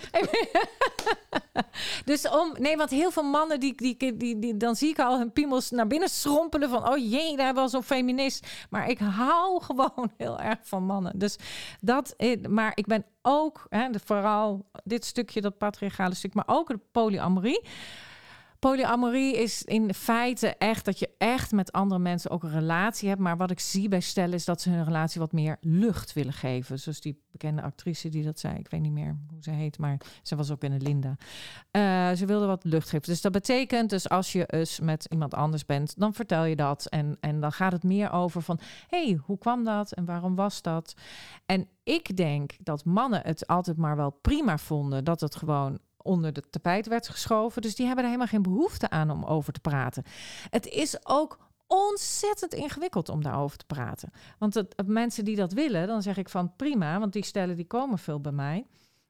dus 2.04 2.28
om, 2.28 2.54
nee, 2.58 2.76
want 2.76 2.90
heel 2.90 3.10
veel 3.10 3.22
mannen, 3.22 3.60
die, 3.60 3.74
die, 3.76 4.16
die, 4.16 4.38
die, 4.38 4.56
dan 4.56 4.76
zie 4.76 4.88
ik 4.88 4.98
al 4.98 5.18
hun 5.18 5.32
piemels 5.32 5.70
naar 5.70 5.86
binnen 5.86 6.08
schrompelen 6.08 6.68
van, 6.68 6.88
oh 6.88 7.10
jee, 7.10 7.36
daar 7.36 7.54
was 7.54 7.70
zo'n 7.70 7.82
feminist. 7.82 8.46
Maar 8.70 8.88
ik 8.88 8.98
hou 8.98 9.62
gewoon 9.64 10.10
heel 10.16 10.40
erg 10.40 10.58
van 10.62 10.82
mannen. 10.84 11.18
Dus 11.18 11.36
dat, 11.80 12.14
eh, 12.16 12.46
maar 12.48 12.72
ik 12.74 12.86
ben 12.86 13.04
ook, 13.22 13.66
hè, 13.68 13.88
vooral 14.04 14.64
dit 14.84 15.04
stukje, 15.04 15.40
dat 15.40 15.58
patriarchale 15.58 16.14
stuk, 16.14 16.34
maar 16.34 16.44
ook 16.46 16.68
de 16.68 16.80
polyamorie. 16.92 17.62
Polyamorie 18.64 19.36
is 19.36 19.62
in 19.62 19.94
feite 19.94 20.48
echt 20.48 20.84
dat 20.84 20.98
je 20.98 21.10
echt 21.18 21.52
met 21.52 21.72
andere 21.72 22.00
mensen 22.00 22.30
ook 22.30 22.42
een 22.42 22.50
relatie 22.50 23.08
hebt. 23.08 23.20
Maar 23.20 23.36
wat 23.36 23.50
ik 23.50 23.60
zie 23.60 23.88
bij 23.88 24.00
stellen 24.00 24.34
is 24.34 24.44
dat 24.44 24.60
ze 24.60 24.70
hun 24.70 24.84
relatie 24.84 25.20
wat 25.20 25.32
meer 25.32 25.56
lucht 25.60 26.12
willen 26.12 26.32
geven. 26.32 26.78
Zoals 26.78 27.00
die 27.00 27.22
bekende 27.30 27.62
actrice 27.62 28.08
die 28.08 28.24
dat 28.24 28.38
zei. 28.38 28.58
Ik 28.58 28.68
weet 28.68 28.80
niet 28.80 28.92
meer 28.92 29.16
hoe 29.30 29.42
ze 29.42 29.50
heet, 29.50 29.78
maar 29.78 30.00
ze 30.22 30.36
was 30.36 30.50
ook 30.50 30.62
in 30.62 30.72
een 30.72 30.82
Linda. 30.82 31.16
Eh, 31.70 32.12
ze 32.12 32.26
wilde 32.26 32.46
wat 32.46 32.64
lucht 32.64 32.88
geven. 32.88 33.08
Dus 33.08 33.20
dat 33.20 33.32
betekent 33.32 33.90
dus 33.90 34.08
als 34.08 34.32
je 34.32 34.46
eens 34.46 34.80
met 34.80 35.06
iemand 35.10 35.34
anders 35.34 35.66
bent, 35.66 35.94
dan 35.98 36.14
vertel 36.14 36.44
je 36.44 36.56
dat. 36.56 36.86
En, 36.86 37.16
en 37.20 37.40
dan 37.40 37.52
gaat 37.52 37.72
het 37.72 37.82
meer 37.82 38.12
over 38.12 38.42
van, 38.42 38.58
hey, 38.88 39.18
hoe 39.24 39.38
kwam 39.38 39.64
dat 39.64 39.92
en 39.92 40.04
waarom 40.04 40.34
was 40.34 40.62
dat? 40.62 40.94
En 41.46 41.68
ik 41.82 42.16
denk 42.16 42.52
dat 42.58 42.84
mannen 42.84 43.20
het 43.24 43.46
altijd 43.46 43.76
maar 43.76 43.96
wel 43.96 44.10
prima 44.10 44.58
vonden 44.58 45.04
dat 45.04 45.20
het 45.20 45.36
gewoon 45.36 45.78
onder 46.04 46.32
de 46.32 46.42
tapijt 46.50 46.86
werd 46.86 47.08
geschoven. 47.08 47.62
Dus 47.62 47.74
die 47.74 47.86
hebben 47.86 48.04
er 48.04 48.10
helemaal 48.10 48.32
geen 48.32 48.42
behoefte 48.42 48.90
aan 48.90 49.10
om 49.10 49.24
over 49.24 49.52
te 49.52 49.60
praten. 49.60 50.02
Het 50.50 50.66
is 50.66 51.06
ook 51.06 51.38
ontzettend 51.66 52.54
ingewikkeld 52.54 53.08
om 53.08 53.22
daarover 53.22 53.58
te 53.58 53.66
praten. 53.66 54.10
Want 54.38 54.54
het, 54.54 54.86
mensen 54.86 55.24
die 55.24 55.36
dat 55.36 55.52
willen, 55.52 55.86
dan 55.86 56.02
zeg 56.02 56.16
ik 56.16 56.28
van 56.28 56.56
prima, 56.56 56.98
want 56.98 57.12
die 57.12 57.24
stellen 57.24 57.56
die 57.56 57.66
komen 57.66 57.98
veel 57.98 58.20
bij 58.20 58.32
mij. 58.32 58.66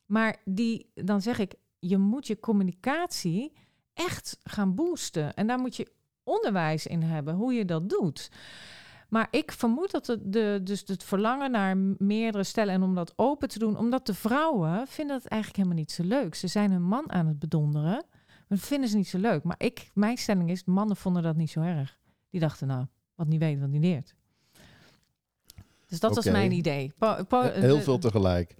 Maar 0.06 0.36
die, 0.44 0.90
dan 0.94 1.22
zeg 1.22 1.38
ik, 1.38 1.54
je 1.78 1.98
moet 1.98 2.26
je 2.26 2.40
communicatie 2.40 3.52
echt 3.94 4.38
gaan 4.42 4.74
boosten. 4.74 5.34
En 5.34 5.46
daar 5.46 5.58
moet 5.58 5.76
je 5.76 5.92
onderwijs 6.22 6.86
in 6.86 7.02
hebben, 7.02 7.34
hoe 7.34 7.52
je 7.52 7.64
dat 7.64 7.88
doet. 7.88 8.30
Maar 9.14 9.28
ik 9.30 9.52
vermoed 9.52 9.90
dat 9.90 10.06
het, 10.06 10.32
de, 10.32 10.60
dus 10.62 10.82
het 10.86 11.04
verlangen 11.04 11.50
naar 11.50 11.76
meerdere 11.98 12.44
stellen 12.44 12.74
en 12.74 12.82
om 12.82 12.94
dat 12.94 13.12
open 13.16 13.48
te 13.48 13.58
doen, 13.58 13.78
omdat 13.78 14.06
de 14.06 14.14
vrouwen 14.14 14.86
vinden 14.86 15.16
het 15.16 15.26
eigenlijk 15.26 15.56
helemaal 15.62 15.82
niet 15.82 15.92
zo 15.92 16.02
leuk. 16.02 16.34
Ze 16.34 16.46
zijn 16.46 16.70
hun 16.70 16.82
man 16.82 17.12
aan 17.12 17.26
het 17.26 17.38
bedonderen, 17.38 18.04
maar 18.18 18.44
dat 18.48 18.60
vinden 18.60 18.88
ze 18.88 18.96
niet 18.96 19.08
zo 19.08 19.18
leuk. 19.18 19.42
Maar 19.42 19.56
ik, 19.58 19.90
mijn 19.92 20.16
stelling 20.16 20.50
is, 20.50 20.64
mannen 20.64 20.96
vonden 20.96 21.22
dat 21.22 21.36
niet 21.36 21.50
zo 21.50 21.60
erg. 21.60 21.98
Die 22.30 22.40
dachten, 22.40 22.66
nou, 22.66 22.86
wat 23.14 23.26
niet 23.26 23.40
weet, 23.40 23.60
wat 23.60 23.68
niet 23.68 23.82
leert. 23.82 24.14
Dus 25.86 26.00
dat 26.00 26.14
was 26.14 26.24
mijn 26.24 26.52
idee. 26.52 26.92
Po- 26.98 27.24
po- 27.24 27.40
Heel 27.42 27.76
de- 27.76 27.82
veel 27.82 27.98
tegelijk. 27.98 28.54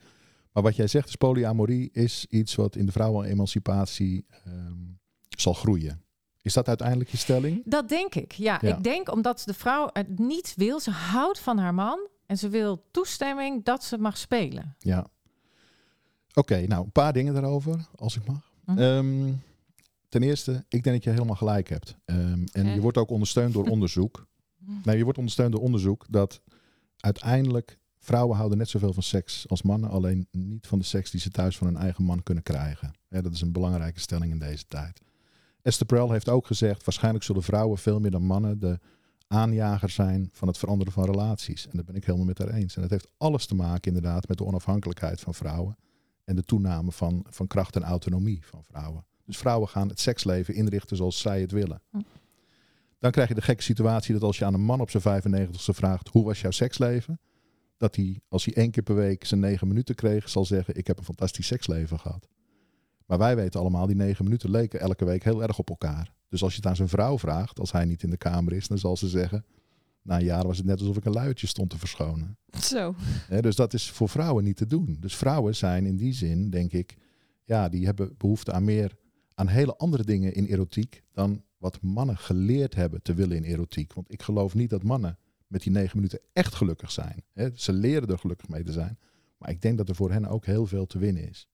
Maar 0.53 0.63
wat 0.63 0.77
jij 0.77 0.87
zegt 0.87 1.09
is 1.09 1.17
polyamorie 1.17 1.91
is 1.93 2.27
iets 2.29 2.55
wat 2.55 2.77
in 2.77 2.87
de 2.87 2.93
vrouwenemancipatie 2.93 4.27
ehm 4.45 4.73
zal 5.29 5.55
groeien. 5.55 6.04
Is 6.45 6.53
dat 6.53 6.69
uiteindelijk 6.69 7.11
je 7.11 7.17
stelling? 7.17 7.63
Dat 7.65 7.89
denk 7.89 8.15
ik. 8.15 8.33
Ja, 8.33 8.59
Ja. 8.61 8.77
ik 8.77 8.83
denk 8.83 9.13
omdat 9.13 9.43
de 9.47 9.55
vrouw 9.55 9.91
het 9.93 10.19
niet 10.19 10.53
wil. 10.57 10.81
Ze 10.81 10.91
houdt 10.91 11.39
van 11.39 11.59
haar 11.59 11.75
man 11.75 12.09
en 12.27 12.39
ze 12.39 12.49
wil 12.49 12.85
toestemming 12.91 13.65
dat 13.65 13.85
ze 13.85 13.99
mag 13.99 14.19
spelen. 14.19 14.75
Ja. 14.79 15.07
Oké, 16.35 16.67
nou 16.67 16.85
een 16.85 16.93
paar 16.93 17.13
dingen 17.13 17.33
daarover, 17.35 17.87
als 17.97 18.17
ik 18.17 18.27
mag. 18.27 18.53
Mhm. 18.65 18.79
Ehm, 18.79 19.33
ten 20.09 20.23
eerste, 20.23 20.53
ik 20.69 20.83
denk 20.83 20.95
dat 20.97 21.05
je 21.05 21.11
helemaal 21.11 21.37
gelijk 21.37 21.69
hebt. 21.69 21.97
Ehm, 22.05 22.45
en 22.53 22.67
je 22.75 22.81
wordt 22.81 22.99
ook 22.99 23.11
ondersteund 23.11 23.53
door 23.53 23.69
onderzoek. 23.69 24.27
Nee, 24.83 24.97
je 24.97 25.03
wordt 25.03 25.19
ondersteund 25.19 25.53
door 25.53 25.61
onderzoek 25.63 26.05
dat 26.09 26.41
uiteindelijk 26.99 27.79
vrouwen 27.99 28.37
houden 28.37 28.59
net 28.59 28.69
zoveel 28.69 28.93
van 28.93 29.03
seks 29.03 29.49
als 29.49 29.63
mannen, 29.63 29.91
alleen 29.91 30.27
niet 30.31 30.67
van 30.67 30.79
de 30.79 30.85
seks 30.85 31.11
die 31.11 31.21
ze 31.21 31.31
thuis 31.31 31.57
van 31.59 31.67
hun 31.67 31.77
eigen 31.77 32.05
man 32.05 32.23
kunnen 32.23 32.43
krijgen. 32.43 32.93
Hè, 33.09 33.23
dat 33.23 33.33
is 33.33 33.41
een 33.41 33.53
belangrijke 33.53 34.01
stelling 34.01 34.33
in 34.33 34.39
deze 34.39 34.65
tijd. 34.69 35.01
Esther 35.65 35.87
Perel 35.87 36.11
heeft 36.11 36.29
ook 36.29 36.47
gezegd, 36.47 36.85
waarschijnlijk 36.85 37.25
zullen 37.25 37.43
vrouwen 37.43 37.79
veel 37.79 38.01
meer 38.01 38.11
dan 38.11 38.23
mannen 38.23 38.59
de 38.59 38.79
aanjager 39.27 39.91
zijn 39.91 40.31
van 40.33 40.49
het 40.49 40.59
veranderen 40.59 40.93
van 40.93 41.05
relaties. 41.05 41.65
En 41.65 41.71
daar 41.73 41.85
ben 41.85 41.95
ik 41.95 42.05
helemaal 42.05 42.27
met 42.27 42.39
haar 42.39 42.49
eens. 42.49 42.77
En 42.77 42.83
dat 42.83 42.91
heeft 42.91 43.09
alles 43.17 43.47
te 43.47 43.55
maken 43.55 43.95
inderdaad 43.95 44.29
met 44.29 44.39
de 44.39 44.45
onafhankelijkheid 44.45 45.21
van 45.21 45.35
vrouwen 45.35 45.77
en 46.25 46.37
de 46.37 46.43
toename 46.43 46.93
van, 46.93 47.27
van 47.31 47.47
kracht 47.47 47.77
en 47.77 47.83
autonomie 47.83 48.47
van 48.47 48.65
vrouwen. 48.65 49.05
Dus 49.27 49.37
vrouwen 49.37 49.69
gaan 49.69 49.89
het 49.89 50.01
seksleven 50.01 50.55
inrichten 50.55 50.97
zoals 50.97 51.21
zij 51.21 51.41
het 51.41 51.51
willen. 51.51 51.83
Hm. 51.91 51.99
Dan 52.99 53.11
krijg 53.11 53.29
je 53.29 53.35
de 53.35 53.43
gekke 53.43 53.63
situatie 53.63 54.13
dat 54.13 54.23
als 54.23 54.39
je 54.39 54.45
aan 54.45 54.55
een 54.55 54.61
man 54.65 54.81
op 54.81 54.91
zijn 54.91 55.23
95ste 55.23 55.75
vraagt, 55.75 56.09
hoe 56.09 56.25
was 56.25 56.41
jouw 56.41 56.51
seksleven? 56.51 57.21
Dat 57.77 57.97
hij, 57.97 58.21
als 58.29 58.45
hij 58.45 58.55
één 58.55 58.71
keer 58.71 58.83
per 58.83 58.95
week 58.95 59.25
zijn 59.25 59.41
negen 59.41 59.69
minuten 59.69 59.95
kreeg, 59.95 60.29
zal 60.29 60.45
zeggen, 60.45 60.77
ik 60.77 60.87
heb 60.87 60.99
een 60.99 61.05
fantastisch 61.05 61.47
seksleven 61.47 61.99
gehad. 61.99 62.29
Maar 63.07 63.19
wij 63.19 63.37
weten 63.37 63.61
allemaal, 63.61 63.87
die 63.87 63.97
negen 63.97 64.25
minuten 64.25 64.51
leken 64.51 64.81
elke 64.81 65.05
week 65.05 65.25
heel 65.25 65.43
erg 65.43 65.59
op 65.59 65.69
elkaar. 65.69 66.15
Dus 66.29 66.43
als 66.43 66.53
je 66.53 66.57
het 66.57 66.67
aan 66.67 66.77
zijn 66.77 66.89
vrouw 66.89 67.19
vraagt, 67.19 67.61
als 67.61 67.73
hij 67.73 67.85
niet 67.85 68.03
in 68.03 68.11
de 68.11 68.17
kamer 68.17 68.53
is, 68.53 68.69
dan 68.69 68.79
zal 68.79 68.97
ze 68.97 69.09
zeggen, 69.09 69.45
na 70.03 70.19
een 70.19 70.25
jaar 70.25 70.47
was 70.47 70.57
het 70.57 70.67
net 70.67 70.81
alsof 70.81 70.97
ik 70.97 71.05
een 71.05 71.13
luiertje 71.13 71.47
stond 71.47 71.71
te 71.71 71.79
verschonen. 71.79 72.37
Zo. 72.61 72.95
Dus 73.41 73.57
dat 73.57 73.75
is 73.75 73.91
voor 73.91 74.09
vrouwen 74.09 74.45
niet 74.45 74.57
te 74.57 74.67
doen. 74.67 74.97
Dus 75.01 75.17
vrouwen 75.17 75.57
zijn 75.57 75.87
in 75.87 75.97
die 75.97 76.13
zin, 76.13 76.51
denk 76.51 76.73
ik, 76.73 76.97
ja, 77.45 77.69
die 77.69 77.85
hebben 77.85 78.15
behoefte 78.19 78.53
aan 78.53 78.65
meer, 78.65 78.97
aan 79.35 79.49
hele 79.49 79.77
andere 79.77 80.05
dingen 80.05 80.35
in 80.35 80.47
erotiek 80.47 81.03
dan 81.13 81.43
wat 81.59 81.81
mannen 81.81 82.17
geleerd 82.17 82.75
hebben 82.75 83.03
te 83.03 83.15
willen 83.15 83.37
in 83.37 83.45
erotiek. 83.45 83.93
Want 83.93 84.13
ik 84.13 84.23
geloof 84.23 84.55
niet 84.55 84.71
dat 84.71 84.83
mannen 84.83 85.19
met 85.47 85.63
die 85.63 85.73
negen 85.73 85.97
minuten 85.97 86.21
echt 86.33 86.55
gelukkig 86.55 86.91
zijn. 86.91 87.25
Ze 87.55 87.73
leren 87.73 88.09
er 88.09 88.19
gelukkig 88.19 88.49
mee 88.49 88.63
te 88.63 88.73
zijn. 88.73 88.99
Maar 89.39 89.51
ik 89.51 89.63
denk 89.63 89.79
dat 89.79 89.89
er 89.89 89.95
voor 89.95 90.11
hen 90.11 90.27
ook 90.27 90.47
heel 90.47 90.67
veel 90.67 90.87
te 90.87 90.99
winnen 90.99 91.29
is. 91.29 91.49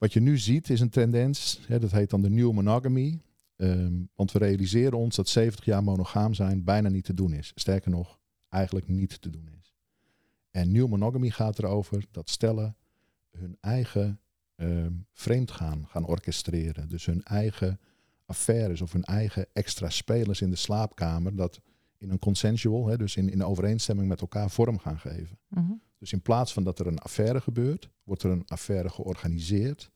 Wat 0.00 0.12
je 0.12 0.20
nu 0.20 0.38
ziet 0.38 0.70
is 0.70 0.80
een 0.80 0.90
tendens, 0.90 1.60
hè, 1.66 1.78
dat 1.78 1.90
heet 1.90 2.10
dan 2.10 2.22
de 2.22 2.30
new 2.30 2.52
monogamy. 2.52 3.20
Ehm, 3.56 4.02
want 4.14 4.32
we 4.32 4.38
realiseren 4.38 4.98
ons 4.98 5.16
dat 5.16 5.28
70 5.28 5.64
jaar 5.64 5.82
monogaam 5.82 6.34
zijn 6.34 6.64
bijna 6.64 6.88
niet 6.88 7.04
te 7.04 7.14
doen 7.14 7.32
is. 7.32 7.52
Sterker 7.54 7.90
nog, 7.90 8.18
eigenlijk 8.48 8.88
niet 8.88 9.20
te 9.20 9.30
doen 9.30 9.48
is. 9.60 9.74
En 10.50 10.72
new 10.72 10.88
monogamy 10.88 11.30
gaat 11.30 11.58
erover 11.58 12.04
dat 12.10 12.30
stellen 12.30 12.76
hun 13.30 13.56
eigen 13.60 14.20
ehm 14.54 14.92
vreemdgaan 15.12 15.86
gaan 15.88 16.06
orchestreren. 16.06 16.88
Dus 16.88 17.06
hun 17.06 17.22
eigen 17.22 17.80
affaires 18.24 18.80
of 18.80 18.92
hun 18.92 19.04
eigen 19.04 19.46
extra 19.52 19.90
spelers 19.90 20.40
in 20.40 20.50
de 20.50 20.56
slaapkamer. 20.56 21.36
Dat 21.36 21.60
in 21.96 22.10
een 22.10 22.18
consensual, 22.18 22.86
hè, 22.86 22.96
dus 22.96 23.16
in, 23.16 23.30
in 23.30 23.44
overeenstemming 23.44 24.08
met 24.08 24.20
elkaar 24.20 24.50
vorm 24.50 24.78
gaan 24.78 24.98
geven. 24.98 25.38
Mhm. 25.48 25.72
Dus 26.00 26.12
in 26.12 26.20
plaats 26.22 26.52
van 26.52 26.64
dat 26.64 26.78
er 26.78 26.86
een 26.86 26.98
affaire 26.98 27.40
gebeurt, 27.40 27.88
wordt 28.04 28.22
er 28.22 28.30
een 28.30 28.44
affaire 28.46 28.88
georganiseerd 28.88 29.90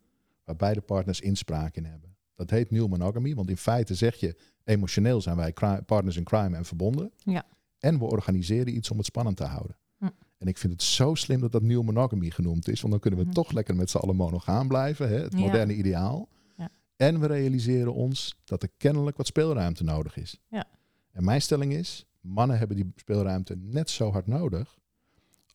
waar 0.44 0.57
beide 0.57 0.80
partners 0.80 1.20
inspraak 1.20 1.76
in 1.76 1.84
hebben. 1.84 2.16
Dat 2.34 2.50
heet 2.50 2.70
new 2.70 2.88
monogamy, 2.88 3.34
want 3.34 3.48
in 3.50 3.57
feite 3.57 3.94
zeg 3.94 4.14
je 4.16 4.36
emotioneel 4.64 5.20
zijn 5.20 5.36
wij 5.36 5.52
partners 5.86 6.16
in 6.16 6.24
crime 6.24 6.57
en 6.57 6.64
verbonden. 6.64 7.12
Ja. 7.16 7.44
En 7.78 7.98
we 7.98 8.05
organiseren 8.05 8.76
iets 8.76 8.90
om 8.90 8.96
het 8.96 9.07
spannend 9.07 9.36
te 9.36 9.44
houden. 9.44 9.76
Hm. 9.98 10.09
En 10.38 10.46
ik 10.46 10.59
vind 10.59 10.72
het 10.72 10.82
zo 10.82 11.14
slim 11.14 11.40
dat 11.40 11.52
dat 11.52 11.62
new 11.62 11.82
monogamy 11.82 12.30
genoemd 12.30 12.68
is, 12.68 12.80
want 12.80 12.92
dan 12.92 13.00
kunnen 13.02 13.20
we 13.20 13.26
Mhm. 13.26 13.34
toch 13.34 13.52
lekker 13.52 13.76
met 13.76 13.90
z'n 13.90 13.96
allen 13.96 14.16
monogaam 14.16 14.68
blijven, 14.68 15.09
hè, 15.09 15.18
het 15.22 15.32
Ja. 15.32 15.38
moderne 15.38 15.74
ideaal. 15.74 16.28
Ja. 16.57 16.68
En 16.96 17.20
we 17.20 17.26
realiseren 17.26 17.94
ons 17.94 18.36
dat 18.44 18.62
er 18.62 18.68
kennelijk 18.76 19.16
wat 19.16 19.26
speelruimte 19.26 19.84
nodig 19.84 20.16
is. 20.16 20.40
Ja. 20.48 20.64
En 21.11 21.24
mijn 21.24 21.42
stelling 21.42 21.72
is, 21.72 22.07
mannen 22.20 22.59
hebben 22.59 22.76
die 22.76 22.92
speelruimte 22.96 23.57
net 23.61 23.90
zo 23.90 24.11
hard 24.12 24.26
nodig 24.26 24.78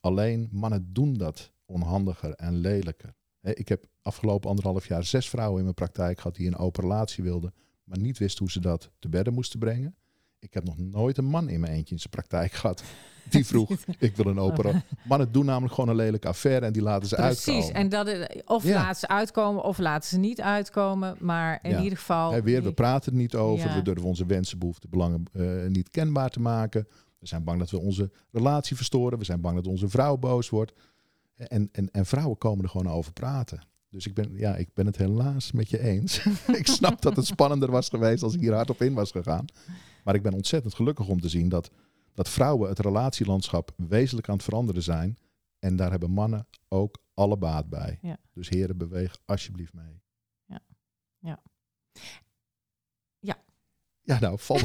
Alleen 0.00 0.48
mannen 0.52 0.88
doen 0.92 1.14
dat 1.16 1.50
onhandiger 1.64 2.30
en 2.34 2.54
lelijker. 2.56 3.14
Ik 3.42 3.68
heb 3.68 3.84
afgelopen 4.02 4.48
anderhalf 4.48 4.86
jaar 4.88 5.04
zes 5.04 5.28
vrouwen 5.28 5.56
in 5.56 5.62
mijn 5.62 5.74
praktijk 5.74 6.20
gehad 6.20 6.36
die 6.36 6.46
een 6.46 6.56
open 6.56 6.82
relatie 6.82 7.24
wilden, 7.24 7.54
maar 7.84 7.98
niet 7.98 8.18
wisten 8.18 8.38
hoe 8.42 8.50
ze 8.50 8.60
dat 8.60 8.90
te 8.98 9.08
bedden 9.08 9.34
moesten 9.34 9.58
brengen. 9.58 9.94
Ik 10.38 10.54
heb 10.54 10.64
nog 10.64 10.78
nooit 10.78 11.18
een 11.18 11.24
man 11.24 11.48
in 11.48 11.60
mijn 11.60 11.72
eentje 11.72 11.94
in 11.94 12.00
zijn 12.00 12.10
praktijk 12.10 12.52
gehad 12.60 12.82
die 13.30 13.46
vroeg, 13.46 13.70
ik 13.98 14.16
wil 14.16 14.26
een 14.26 14.38
open 14.38 14.64
relatie. 14.64 14.88
Mannen 15.04 15.32
doen 15.32 15.44
namelijk 15.44 15.74
gewoon 15.74 15.90
een 15.90 15.96
lelijke 15.96 16.28
affaire 16.28 16.66
en 16.66 16.72
die 16.72 16.82
laten 16.82 17.08
ze 17.08 17.14
Precies, 17.14 17.46
uitkomen. 17.46 17.74
en 17.74 17.88
dat 17.88 18.06
het- 18.06 18.42
of 18.46 18.64
Ja. 18.64 18.74
laten 18.74 19.00
ze 19.00 19.08
uitkomen 19.08 19.62
of 19.64 19.78
laten 19.78 20.08
ze 20.08 20.18
niet 20.18 20.40
uitkomen. 20.40 21.16
Maar 21.20 21.58
in 21.62 21.70
Ja. 21.70 21.82
ieder 21.82 21.98
geval... 21.98 22.42
Weer, 22.42 22.62
we 22.62 22.72
praten 22.72 23.12
er 23.12 23.18
niet 23.18 23.34
over. 23.34 23.68
Ja. 23.68 23.74
We 23.74 23.82
durven 23.82 24.04
onze 24.04 24.26
wensen, 24.26 24.58
behoeften, 24.58 24.90
belangen 24.90 25.22
eh, 25.32 25.66
niet 25.66 25.90
kenbaar 25.90 26.30
te 26.30 26.40
maken. 26.40 26.86
We 27.20 27.26
zijn 27.26 27.44
bang 27.44 27.58
dat 27.58 27.70
we 27.70 27.78
onze 27.78 28.10
relatie 28.30 28.76
verstoren. 28.76 29.18
We 29.18 29.24
zijn 29.24 29.40
bang 29.40 29.56
dat 29.56 29.66
onze 29.66 29.88
vrouw 29.88 30.16
boos 30.16 30.48
wordt. 30.48 30.72
En, 31.34 31.68
en, 31.72 31.90
en 31.90 32.06
vrouwen 32.06 32.38
komen 32.38 32.64
er 32.64 32.70
gewoon 32.70 32.92
over 32.92 33.12
praten. 33.12 33.68
Dus 33.88 34.06
ik 34.06 34.14
ben, 34.14 34.36
ja, 34.36 34.56
ik 34.56 34.74
ben 34.74 34.86
het 34.86 34.96
helaas 34.96 35.52
met 35.52 35.70
je 35.70 35.80
eens. 35.80 36.26
ik 36.62 36.66
snap 36.66 37.02
dat 37.02 37.16
het 37.16 37.26
spannender 37.26 37.70
was 37.70 37.88
geweest 37.88 38.22
als 38.22 38.34
ik 38.34 38.40
hier 38.40 38.54
hardop 38.54 38.82
in 38.82 38.94
was 38.94 39.10
gegaan. 39.10 39.44
Maar 40.04 40.14
ik 40.14 40.22
ben 40.22 40.34
ontzettend 40.34 40.74
gelukkig 40.74 41.08
om 41.08 41.20
te 41.20 41.28
zien 41.28 41.48
dat, 41.48 41.70
dat 42.14 42.28
vrouwen 42.28 42.68
het 42.68 42.78
relatielandschap 42.78 43.72
wezenlijk 43.76 44.28
aan 44.28 44.34
het 44.34 44.44
veranderen 44.44 44.82
zijn. 44.82 45.18
En 45.58 45.76
daar 45.76 45.90
hebben 45.90 46.10
mannen 46.10 46.46
ook 46.68 47.02
alle 47.14 47.36
baat 47.36 47.68
bij. 47.68 47.98
Ja. 48.02 48.16
Dus 48.32 48.48
heren, 48.48 48.76
beweeg 48.76 49.18
alsjeblieft 49.24 49.72
mee. 49.72 50.02
Ja. 50.44 50.60
Ja. 51.18 51.42
Ja, 54.10 54.18
nou, 54.20 54.38
val. 54.38 54.58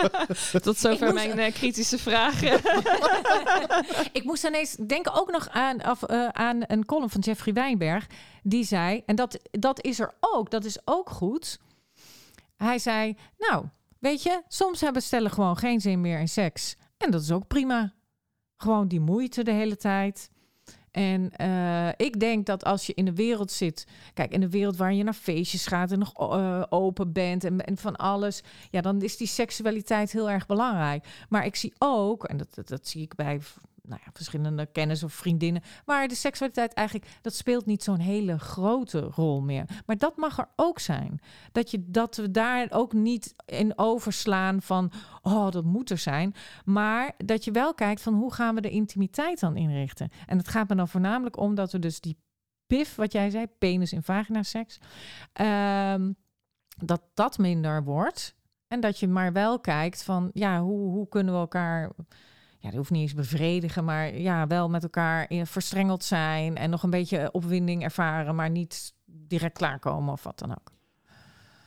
Tot 0.62 0.78
zover 0.78 1.12
moest- 1.12 1.26
mijn 1.26 1.38
eh, 1.38 1.52
kritische 1.54 1.98
vragen. 1.98 2.52
Ik 4.18 4.24
moest 4.24 4.44
ineens 4.44 4.72
denken 4.86 5.12
ook 5.14 5.30
nog 5.30 5.48
aan, 5.48 5.82
af, 5.82 6.02
eh, 6.02 6.28
aan 6.28 6.60
een 6.66 6.84
column 6.84 7.10
van 7.10 7.20
Jeffrey 7.20 7.54
Wijnberg. 7.54 8.06
Die 8.42 8.64
zei, 8.64 9.02
en 9.06 9.16
dat, 9.16 9.38
dat 9.50 9.84
is 9.84 10.00
er 10.00 10.14
ook, 10.20 10.50
dat 10.50 10.64
is 10.64 10.78
ook 10.84 11.10
goed. 11.10 11.58
Hij 12.56 12.78
zei, 12.78 13.16
nou, 13.38 13.64
weet 13.98 14.22
je, 14.22 14.42
soms 14.48 14.80
hebben 14.80 15.02
stellen 15.02 15.30
gewoon 15.30 15.56
geen 15.56 15.80
zin 15.80 16.00
meer 16.00 16.18
in 16.20 16.28
seks. 16.28 16.76
En 16.96 17.10
dat 17.10 17.22
is 17.22 17.30
ook 17.32 17.46
prima. 17.46 17.92
Gewoon 18.56 18.88
die 18.88 19.00
moeite 19.00 19.42
de 19.44 19.52
hele 19.52 19.76
tijd. 19.76 20.30
En 20.90 21.30
eh, 21.30 21.88
ik 21.96 22.20
denk 22.20 22.46
dat 22.46 22.64
als 22.64 22.86
je 22.86 22.94
in 22.94 23.04
de 23.04 23.14
wereld 23.14 23.50
zit, 23.50 23.86
kijk, 24.14 24.32
in 24.32 24.40
de 24.40 24.48
wereld 24.48 24.76
waar 24.76 24.94
je 24.94 25.02
naar 25.02 25.14
feestjes 25.14 25.66
gaat 25.66 25.92
en 25.92 25.98
nog 25.98 26.14
eh, 26.14 26.62
open 26.68 27.12
bent 27.12 27.44
en, 27.44 27.64
en 27.64 27.76
van 27.76 27.96
alles, 27.96 28.42
ja, 28.70 28.80
dan 28.80 29.02
is 29.02 29.16
die 29.16 29.26
seksualiteit 29.26 30.12
heel 30.12 30.30
erg 30.30 30.46
belangrijk. 30.46 31.06
Maar 31.28 31.44
ik 31.44 31.56
zie 31.56 31.72
ook, 31.78 32.24
en 32.24 32.36
dat, 32.36 32.54
dat, 32.54 32.68
dat 32.68 32.88
zie 32.88 33.02
ik 33.02 33.14
bij 33.14 33.40
nou 33.88 34.00
ja, 34.04 34.10
verschillende 34.12 34.66
kennis 34.66 35.02
of 35.02 35.12
vriendinnen, 35.12 35.62
waar 35.84 36.08
de 36.08 36.14
seksualiteit 36.14 36.72
eigenlijk, 36.72 37.10
dat 37.20 37.34
speelt 37.34 37.66
niet 37.66 37.82
zo'n 37.82 37.98
hele 37.98 38.38
grote 38.38 39.00
rol 39.00 39.40
meer. 39.40 39.64
Maar 39.86 39.96
dat 39.96 40.16
mag 40.16 40.38
er 40.38 40.48
ook 40.56 40.78
zijn. 40.78 41.20
Dat, 41.52 41.70
je, 41.70 41.84
dat 41.90 42.16
we 42.16 42.30
daar 42.30 42.66
ook 42.70 42.92
niet 42.92 43.34
in 43.44 43.78
overslaan 43.78 44.62
van, 44.62 44.92
oh, 45.22 45.50
dat 45.50 45.64
moet 45.64 45.90
er 45.90 45.98
zijn. 45.98 46.34
Maar 46.64 47.12
dat 47.16 47.44
je 47.44 47.50
wel 47.50 47.74
kijkt 47.74 48.02
van, 48.02 48.14
hoe 48.14 48.32
gaan 48.32 48.54
we 48.54 48.60
de 48.60 48.70
intimiteit 48.70 49.40
dan 49.40 49.56
inrichten? 49.56 50.10
En 50.26 50.38
het 50.38 50.48
gaat 50.48 50.68
me 50.68 50.74
dan 50.74 50.88
voornamelijk 50.88 51.36
om 51.36 51.54
dat 51.54 51.72
we 51.72 51.78
dus 51.78 52.00
die 52.00 52.18
pif, 52.66 52.94
wat 52.94 53.12
jij 53.12 53.30
zei, 53.30 53.46
penis 53.46 53.92
in 53.92 54.02
vagina 54.02 54.42
seks, 54.42 54.78
ehm, 55.32 56.12
dat 56.84 57.02
dat 57.14 57.38
minder 57.38 57.84
wordt. 57.84 58.36
En 58.68 58.80
dat 58.80 58.98
je 58.98 59.08
maar 59.08 59.32
wel 59.32 59.60
kijkt 59.60 60.02
van, 60.02 60.30
ja, 60.32 60.60
hoe, 60.60 60.90
hoe 60.90 61.08
kunnen 61.08 61.34
we 61.34 61.40
elkaar 61.40 61.90
ja, 62.58 62.68
dat 62.68 62.74
hoeft 62.74 62.90
niet 62.90 63.02
eens 63.02 63.14
bevredigen, 63.14 63.84
maar 63.84 64.18
ja, 64.18 64.46
wel 64.46 64.68
met 64.68 64.82
elkaar 64.82 65.30
in- 65.30 65.46
verstrengeld 65.46 66.04
zijn 66.04 66.56
en 66.56 66.70
nog 66.70 66.82
een 66.82 66.90
beetje 66.90 67.32
opwinding 67.32 67.82
ervaren, 67.82 68.34
maar 68.34 68.50
niet 68.50 68.94
direct 69.04 69.56
klaarkomen 69.58 70.12
of 70.12 70.22
wat 70.22 70.38
dan 70.38 70.50
ook. 70.50 70.72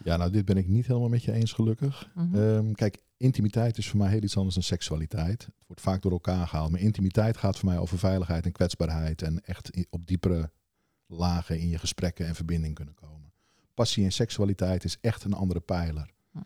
Ja, 0.03 0.17
nou, 0.17 0.31
dit 0.31 0.45
ben 0.45 0.57
ik 0.57 0.67
niet 0.67 0.87
helemaal 0.87 1.09
met 1.09 1.23
je 1.23 1.31
eens, 1.31 1.53
gelukkig. 1.53 2.09
Mhm. 2.15 2.35
Ehm, 2.35 2.71
kijk, 2.71 3.01
intimiteit 3.17 3.77
is 3.77 3.89
voor 3.89 3.99
mij 3.99 4.09
heel 4.09 4.23
iets 4.23 4.37
anders 4.37 4.55
dan 4.55 4.63
seksualiteit. 4.63 5.45
Het 5.45 5.67
wordt 5.67 5.81
vaak 5.81 6.01
door 6.01 6.11
elkaar 6.11 6.47
gehaald. 6.47 6.71
Maar 6.71 6.79
intimiteit 6.79 7.37
gaat 7.37 7.57
voor 7.57 7.69
mij 7.69 7.77
over 7.77 7.97
veiligheid 7.97 8.45
en 8.45 8.51
kwetsbaarheid. 8.51 9.21
En 9.21 9.43
echt 9.45 9.85
op 9.89 10.07
diepere 10.07 10.51
lagen 11.07 11.59
in 11.59 11.69
je 11.69 11.77
gesprekken 11.77 12.25
en 12.27 12.35
verbinding 12.35 12.75
kunnen 12.75 12.93
komen. 12.93 13.31
Passie 13.73 14.03
en 14.03 14.11
seksualiteit 14.11 14.83
is 14.83 14.97
echt 15.01 15.23
een 15.23 15.33
andere 15.33 15.59
pijler. 15.59 16.13
Ja. 16.33 16.43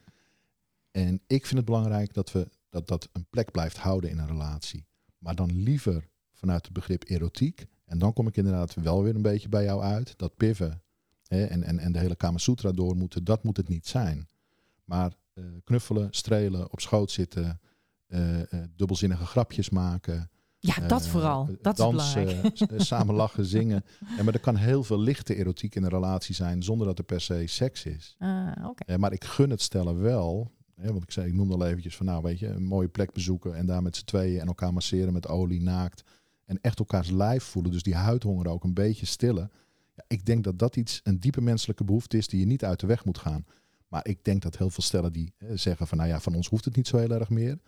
En 0.92 1.22
ik 1.28 1.46
vind 1.46 1.58
het 1.58 1.66
belangrijk 1.66 2.14
dat 2.14 2.32
we 2.32 2.48
dat, 2.76 2.88
dat 2.88 3.10
een 3.12 3.26
plek 3.30 3.52
blijft 3.52 3.78
houden 3.78 4.10
in 4.10 4.18
een 4.18 4.28
relatie. 4.28 4.86
Maar 5.18 5.36
dan 5.36 5.52
liever 5.52 6.08
vanuit 6.34 6.64
het 6.66 6.74
begrip 6.74 7.04
erotiek. 7.10 7.66
En 7.86 8.00
dan 8.00 8.14
kom 8.14 8.28
ik 8.28 8.38
inderdaad 8.38 8.74
wel 8.74 9.04
weer 9.04 9.16
een 9.16 9.22
beetje 9.22 9.50
bij 9.50 9.64
jou 9.64 9.82
uit. 9.82 10.18
Dat 10.18 10.36
piven 10.36 10.82
hè, 11.28 11.46
en, 11.46 11.64
en, 11.64 11.80
en 11.80 11.92
de 11.92 12.00
hele 12.00 12.16
Kama 12.16 12.38
Sutra 12.38 12.72
door 12.72 12.96
moeten, 12.96 13.24
dat 13.24 13.44
moet 13.44 13.58
het 13.58 13.70
niet 13.70 13.88
zijn. 13.88 14.28
Maar 14.84 15.14
eh, 15.34 15.44
knuffelen, 15.64 16.08
strelen, 16.12 16.72
op 16.72 16.80
schoot 16.80 17.12
zitten, 17.12 17.60
eh, 18.08 18.54
eh, 18.54 18.70
dubbelzinnige 18.76 19.26
grapjes 19.26 19.70
maken. 19.70 20.30
Ja, 20.60 20.88
dat 20.88 21.08
vooral. 21.08 21.50
Dat 21.62 21.78
dansen, 21.78 22.28
is 22.28 22.34
belangrijk. 22.34 22.82
samen 22.82 23.16
lachen, 23.16 23.46
zingen. 23.46 23.86
Ja, 24.18 24.24
maar 24.24 24.34
er 24.34 24.40
kan 24.40 24.56
heel 24.56 24.84
veel 24.84 25.00
lichte 25.00 25.36
erotiek 25.36 25.76
in 25.76 25.84
een 25.84 25.90
relatie 25.90 26.36
zijn 26.36 26.64
zonder 26.64 26.88
dat 26.88 26.98
er 26.98 27.04
per 27.04 27.22
se 27.22 27.44
seks 27.48 27.86
is. 27.86 28.16
Ah, 28.20 28.70
oké. 28.70 28.84
Eh, 28.84 28.96
maar 28.98 29.14
ik 29.14 29.24
gun 29.24 29.50
het 29.50 29.62
stellen 29.62 30.02
wel. 30.02 30.52
Want 30.76 31.04
ik 31.04 31.12
zei, 31.12 31.28
ik 31.28 31.34
noemde 31.34 31.54
al 31.54 31.66
eventjes 31.66 31.96
van 31.96 32.06
nou 32.06 32.22
weet 32.22 32.40
je, 32.40 32.48
een 32.48 32.66
mooie 32.66 32.88
plek 32.88 33.12
bezoeken 33.12 33.56
en 33.56 33.66
daar 33.66 33.82
met 33.82 33.96
z'n 33.96 34.06
tweeën 34.06 34.40
en 34.40 34.48
elkaar 34.48 34.74
masseren 34.74 35.14
met 35.14 35.28
olie, 35.28 35.62
naakt. 35.62 36.04
En 36.46 36.62
echt 36.62 36.80
elkaars 36.80 37.10
lijf 37.10 37.44
voelen. 37.44 37.72
Dus 37.72 37.84
die 37.84 37.96
huidhonger 37.96 38.48
ook 38.48 38.64
een 38.64 38.74
beetje 38.74 39.06
stillen. 39.06 39.52
Ja, 39.96 40.04
ik 40.08 40.26
denk 40.26 40.44
dat 40.44 40.60
dat 40.60 40.76
iets, 40.76 41.00
een 41.04 41.20
diepe 41.20 41.42
menselijke 41.42 41.84
behoefte 41.84 42.18
is 42.18 42.28
die 42.28 42.40
je 42.40 42.46
niet 42.46 42.66
uit 42.66 42.80
de 42.80 42.88
weg 42.88 43.06
moet 43.06 43.18
gaan. 43.18 43.46
Maar 43.88 44.08
ik 44.08 44.24
denk 44.24 44.42
dat 44.42 44.58
heel 44.58 44.70
veel 44.70 44.84
stellen 44.84 45.14
die 45.14 45.34
zeggen 45.54 45.88
van 45.88 45.98
nou 45.98 46.10
ja, 46.10 46.20
van 46.20 46.36
ons 46.36 46.48
hoeft 46.48 46.66
het 46.66 46.76
niet 46.76 46.88
zo 46.88 46.98
heel 46.98 47.12
erg 47.12 47.30
meer. 47.30 47.60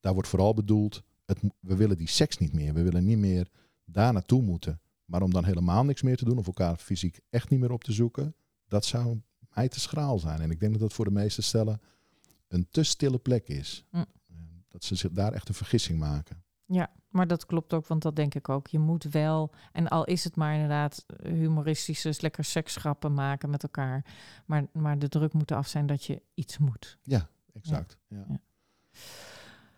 Daar 0.00 0.12
wordt 0.12 0.28
vooral 0.28 0.54
bedoeld, 0.54 1.02
het, 1.24 1.38
we 1.60 1.76
willen 1.76 1.98
die 1.98 2.08
seks 2.08 2.38
niet 2.38 2.52
meer. 2.52 2.74
We 2.74 2.82
willen 2.82 3.04
niet 3.04 3.18
meer 3.18 3.48
daar 3.84 4.12
naartoe 4.12 4.42
moeten. 4.42 4.80
Maar 5.04 5.22
om 5.22 5.32
dan 5.32 5.44
helemaal 5.44 5.84
niks 5.84 6.02
meer 6.02 6.16
te 6.16 6.24
doen 6.24 6.38
of 6.38 6.46
elkaar 6.46 6.76
fysiek 6.76 7.20
echt 7.30 7.50
niet 7.50 7.60
meer 7.60 7.72
op 7.72 7.84
te 7.84 7.92
zoeken, 7.92 8.34
dat 8.68 8.84
zou 8.84 9.20
mij 9.54 9.68
te 9.68 9.80
schraal 9.80 10.18
zijn. 10.18 10.40
En 10.40 10.50
ik 10.50 10.60
denk 10.60 10.72
dat 10.72 10.80
dat 10.80 10.92
voor 10.92 11.04
de 11.04 11.10
meeste 11.10 11.42
stellen 11.42 11.80
een 12.52 12.68
te 12.70 12.82
stille 12.82 13.18
plek 13.18 13.48
is. 13.48 13.86
Hm. 13.90 14.04
Dat 14.68 14.84
ze 14.84 14.94
zich 14.94 15.10
daar 15.10 15.32
echt 15.32 15.48
een 15.48 15.54
vergissing 15.54 15.98
maken. 15.98 16.42
Ja, 16.64 16.90
maar 17.08 17.26
dat 17.26 17.46
klopt 17.46 17.72
ook, 17.72 17.86
want 17.86 18.02
dat 18.02 18.16
denk 18.16 18.34
ik 18.34 18.48
ook. 18.48 18.66
Je 18.66 18.78
moet 18.78 19.04
wel, 19.04 19.52
en 19.72 19.88
al 19.88 20.04
is 20.04 20.24
het 20.24 20.36
maar 20.36 20.54
inderdaad 20.54 21.06
humoristische, 21.22 22.14
lekker 22.18 22.44
seksgrappen 22.44 23.14
maken 23.14 23.50
met 23.50 23.62
elkaar. 23.62 24.04
Maar, 24.46 24.66
maar 24.72 24.98
de 24.98 25.08
druk 25.08 25.32
moet 25.32 25.52
af 25.52 25.66
zijn 25.66 25.86
dat 25.86 26.04
je 26.04 26.22
iets 26.34 26.58
moet. 26.58 26.98
Ja, 27.02 27.28
exact. 27.52 27.98
Ja. 28.08 28.24
Ja. 28.28 28.40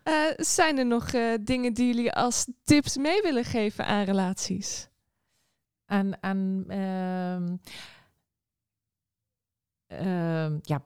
Eh, 0.03 0.45
zijn 0.45 0.79
er 0.79 0.87
nog 0.87 1.13
eh, 1.13 1.35
dingen 1.41 1.75
die 1.75 1.87
jullie 1.87 2.13
als 2.13 2.47
tips 2.65 2.97
mee 2.97 3.23
willen 3.23 3.45
geven 3.45 3.87
aan 3.87 4.05
relaties? 4.05 4.89
aan, 5.87 6.23
aan 6.23 6.65
ehm, 6.69 7.57
ehm, 9.87 10.59
ja, 10.63 10.85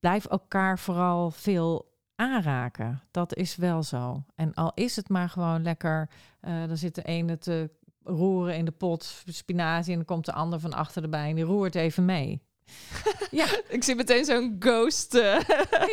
blijf 0.00 0.24
elkaar 0.26 0.78
vooral 0.78 1.30
veel 1.30 1.88
aanraken. 2.16 3.02
Dat 3.10 3.34
is 3.34 3.56
wel 3.56 3.82
zo. 3.82 4.24
En 4.34 4.54
al 4.54 4.72
is 4.74 4.96
het 4.96 5.08
maar 5.08 5.28
gewoon 5.28 5.62
lekker, 5.62 6.10
eh 6.40 6.66
dan 6.66 6.76
zit 6.76 6.94
de 6.94 7.02
ene 7.02 7.38
te 7.38 7.70
roeren 8.04 8.56
in 8.56 8.64
de 8.64 8.70
pot 8.70 9.22
spinazie 9.26 9.90
en 9.92 9.98
dan 9.98 10.06
komt 10.06 10.24
de 10.26 10.32
ander 10.32 10.60
van 10.60 10.72
achter 10.74 11.02
erbij 11.02 11.28
en 11.28 11.34
die 11.34 11.44
roert 11.44 11.74
even 11.74 12.04
mee. 12.04 12.42
ja, 13.30 13.46
Ik 13.68 13.84
zie 13.84 13.94
meteen 13.94 14.24
zo'n 14.24 14.56
ghost 14.58 15.14
eh, 15.14 15.40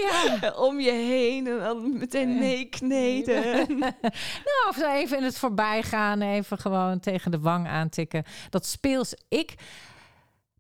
ja. 0.09 0.51
om 0.67 0.79
je 0.79 0.91
heen 0.91 1.47
en 1.47 1.59
dan 1.59 1.97
meteen 1.97 2.29
Eh. 2.29 2.39
nee 2.39 2.65
kneden. 2.65 3.67
nou, 4.47 4.67
of 4.69 4.81
even 4.83 5.17
in 5.17 5.23
het 5.23 5.37
voorbijgaan, 5.37 6.21
even 6.21 6.57
gewoon 6.57 6.99
tegen 6.99 7.31
de 7.31 7.39
wang 7.39 7.67
aantikken. 7.67 8.23
Dat 8.49 8.65
speels 8.65 9.13
ik. 9.29 9.55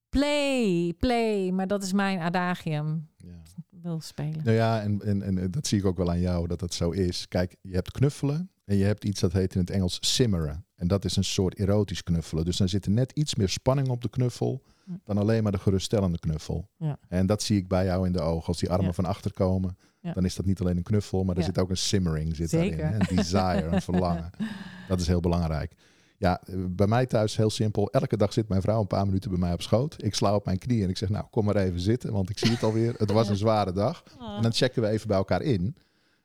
Play, 0.09 0.93
play, 0.99 1.51
maar 1.51 1.67
dat 1.67 1.83
is 1.83 1.93
mijn 1.93 2.19
adagium. 2.19 3.07
Ja. 3.17 3.41
Wil 3.69 4.01
spelen. 4.01 4.41
Nou 4.43 4.55
ja, 4.55 4.81
en, 4.81 5.01
en, 5.01 5.21
en 5.21 5.51
dat 5.51 5.67
zie 5.67 5.79
ik 5.79 5.85
ook 5.85 5.97
wel 5.97 6.09
aan 6.09 6.19
jou, 6.19 6.47
dat 6.47 6.59
dat 6.59 6.73
zo 6.73 6.89
is. 6.91 7.27
Kijk, 7.27 7.55
je 7.61 7.73
hebt 7.73 7.91
knuffelen 7.91 8.49
en 8.65 8.75
je 8.75 8.85
hebt 8.85 9.03
iets 9.03 9.19
dat 9.19 9.33
heet 9.33 9.53
in 9.53 9.59
het 9.59 9.69
Engels 9.69 9.97
simmeren. 10.01 10.65
En 10.75 10.87
dat 10.87 11.05
is 11.05 11.15
een 11.15 11.23
soort 11.23 11.55
erotisch 11.59 12.03
knuffelen. 12.03 12.45
Dus 12.45 12.57
dan 12.57 12.69
zit 12.69 12.85
er 12.85 12.91
net 12.91 13.11
iets 13.11 13.35
meer 13.35 13.49
spanning 13.49 13.87
op 13.89 14.01
de 14.01 14.09
knuffel 14.09 14.63
Hm. 14.85 14.93
dan 15.03 15.17
alleen 15.17 15.43
maar 15.43 15.51
de 15.51 15.57
geruststellende 15.59 16.19
knuffel. 16.19 16.69
Ja. 16.77 16.99
En 17.07 17.25
dat 17.25 17.41
zie 17.43 17.57
ik 17.57 17.67
bij 17.67 17.85
jou 17.85 18.05
in 18.05 18.11
de 18.11 18.19
ogen. 18.19 18.47
Als 18.47 18.57
die 18.59 18.69
armen 18.69 18.85
Ja. 18.85 18.93
van 18.93 19.05
achter 19.05 19.33
komen, 19.33 19.77
Ja. 19.99 20.13
dan 20.13 20.25
is 20.25 20.35
dat 20.35 20.45
niet 20.45 20.59
alleen 20.61 20.77
een 20.77 20.83
knuffel, 20.83 21.23
maar 21.23 21.37
er 21.37 21.43
zit 21.43 21.57
ook 21.57 21.69
een 21.69 21.77
simmering 21.77 22.35
zit 22.35 22.49
Zeker. 22.49 22.77
daarin. 22.77 22.99
hè. 23.01 23.09
Een 23.09 23.15
desire, 23.15 23.63
een 23.75 23.81
verlangen. 23.81 24.29
Dat 24.87 24.99
is 24.99 25.07
heel 25.07 25.19
belangrijk. 25.19 25.73
Ja, 26.17 26.41
bij 26.69 26.87
mij 26.87 27.05
thuis 27.05 27.37
heel 27.37 27.49
simpel. 27.49 27.91
Elke 27.91 28.17
dag 28.17 28.33
zit 28.33 28.47
mijn 28.47 28.61
vrouw 28.61 28.79
een 28.81 28.87
paar 28.87 29.05
minuten 29.05 29.29
bij 29.29 29.39
mij 29.39 29.53
op 29.53 29.61
schoot. 29.61 30.03
Ik 30.03 30.15
sla 30.15 30.35
op 30.35 30.45
mijn 30.45 30.57
knie 30.57 30.83
en 30.83 30.89
ik 30.89 30.97
zeg, 30.97 31.09
nou, 31.09 31.25
kom 31.29 31.45
maar 31.45 31.55
even 31.55 31.79
zitten, 31.79 32.11
want 32.13 32.29
ik 32.29 32.37
zie 32.37 32.51
het 32.51 32.63
alweer. 32.63 32.93
Het 32.97 33.11
was 33.11 33.29
een 33.29 33.37
zware 33.37 33.71
dag. 33.71 34.03
En 34.37 34.41
dan 34.41 34.53
checken 34.53 34.81
we 34.81 34.87
even 34.87 35.07
bij 35.07 35.17
elkaar 35.17 35.41
in. 35.41 35.75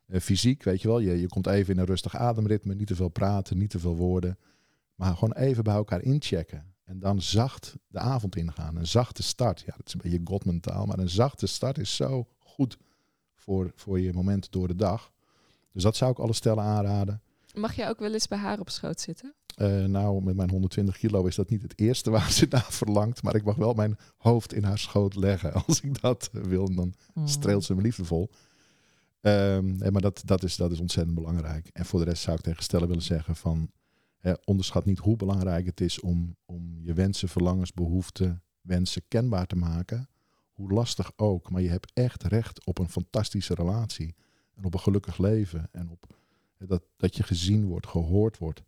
Eh, 0.07 0.19
fysiek, 0.19 0.63
weet 0.63 0.81
je 0.81 0.87
wel, 0.87 0.99
je, 0.99 1.19
je 1.19 1.27
komt 1.27 1.47
even 1.47 1.73
in 1.73 1.79
een 1.79 1.85
rustig 1.85 2.15
ademritme, 2.15 2.75
niet 2.75 2.87
te 2.87 2.95
veel 2.95 3.09
praten, 3.09 3.57
niet 3.57 3.69
te 3.69 3.79
veel 3.79 3.95
woorden. 3.95 4.37
Maar 4.95 5.13
gewoon 5.13 5.33
even 5.33 5.63
bij 5.63 5.75
elkaar 5.75 6.01
inchecken. 6.01 6.73
En 6.83 6.99
dan 6.99 7.21
zacht 7.21 7.75
de 7.87 7.99
avond 7.99 8.35
ingaan. 8.35 8.75
Een 8.75 8.87
zachte 8.87 9.23
start. 9.23 9.59
Ja, 9.59 9.73
dat 9.77 9.87
is 9.87 9.93
een 9.93 9.99
beetje 10.03 10.21
Godman 10.23 10.59
taal, 10.59 10.85
maar 10.85 10.99
een 10.99 11.09
zachte 11.09 11.47
start 11.47 11.77
is 11.77 11.95
zo 11.95 12.27
goed 12.39 12.77
voor, 13.35 13.71
voor 13.75 13.99
je 13.99 14.13
moment 14.13 14.51
door 14.51 14.67
de 14.67 14.75
dag. 14.75 15.11
Dus 15.71 15.83
dat 15.83 15.95
zou 15.95 16.11
ik 16.11 16.19
alle 16.19 16.33
stellen 16.33 16.63
aanraden. 16.63 17.21
Mag 17.53 17.73
jij 17.73 17.89
ook 17.89 17.99
wel 17.99 18.13
eens 18.13 18.27
bij 18.27 18.37
haar 18.37 18.59
op 18.59 18.69
schoot 18.69 19.01
zitten? 19.01 19.33
Uh, 19.55 19.85
nou, 19.85 20.23
met 20.23 20.35
mijn 20.35 20.49
120 20.49 20.97
kilo 20.97 21.25
is 21.25 21.35
dat 21.35 21.49
niet 21.49 21.61
het 21.61 21.79
eerste 21.79 22.09
waar 22.09 22.31
ze 22.31 22.47
naar 22.49 22.67
verlangt. 22.69 23.23
Maar 23.23 23.35
ik 23.35 23.43
mag 23.43 23.55
wel 23.55 23.73
mijn 23.73 23.97
hoofd 24.17 24.53
in 24.53 24.63
haar 24.63 24.77
schoot 24.77 25.15
leggen. 25.15 25.53
Als 25.67 25.81
ik 25.81 26.01
dat 26.01 26.29
wil, 26.31 26.75
dan 26.75 26.93
Hmm. 27.13 27.27
streelt 27.27 27.63
ze 27.63 27.75
me 27.75 27.81
liefdevol. 27.81 28.29
Nee, 29.21 29.91
maar 29.91 30.01
dat, 30.01 30.21
dat, 30.25 30.43
is, 30.43 30.55
dat 30.55 30.71
is 30.71 30.79
ontzettend 30.79 31.15
belangrijk. 31.15 31.69
En 31.73 31.85
voor 31.85 31.99
de 31.99 32.05
rest 32.05 32.23
zou 32.23 32.37
ik 32.37 32.43
tegen 32.43 32.63
stellen 32.63 32.87
willen 32.87 33.03
zeggen 33.03 33.35
van... 33.35 33.71
Onderschat 34.45 34.85
niet 34.85 34.99
hoe 34.99 35.15
belangrijk 35.15 35.65
het 35.65 35.81
is 35.81 35.99
om, 35.99 36.35
om 36.45 36.77
je 36.81 36.93
wensen, 36.93 37.29
verlangens, 37.29 37.73
behoeften, 37.73 38.43
wensen 38.61 39.01
kenbaar 39.07 39.47
te 39.47 39.55
maken. 39.55 40.09
Hoe 40.51 40.71
lastig 40.71 41.11
ook. 41.15 41.49
Maar 41.49 41.61
je 41.61 41.69
hebt 41.69 41.91
echt 41.93 42.23
recht 42.23 42.65
op 42.65 42.79
een 42.79 42.89
fantastische 42.89 43.53
relatie. 43.53 44.15
En 44.55 44.63
op 44.63 44.73
een 44.73 44.79
gelukkig 44.79 45.17
leven. 45.17 45.69
En 45.71 45.89
op 45.89 46.15
dat, 46.67 46.83
dat 46.97 47.15
je 47.15 47.23
gezien 47.23 47.65
wordt, 47.65 47.87
gehoord 47.87 48.37
wordt. 48.37 48.63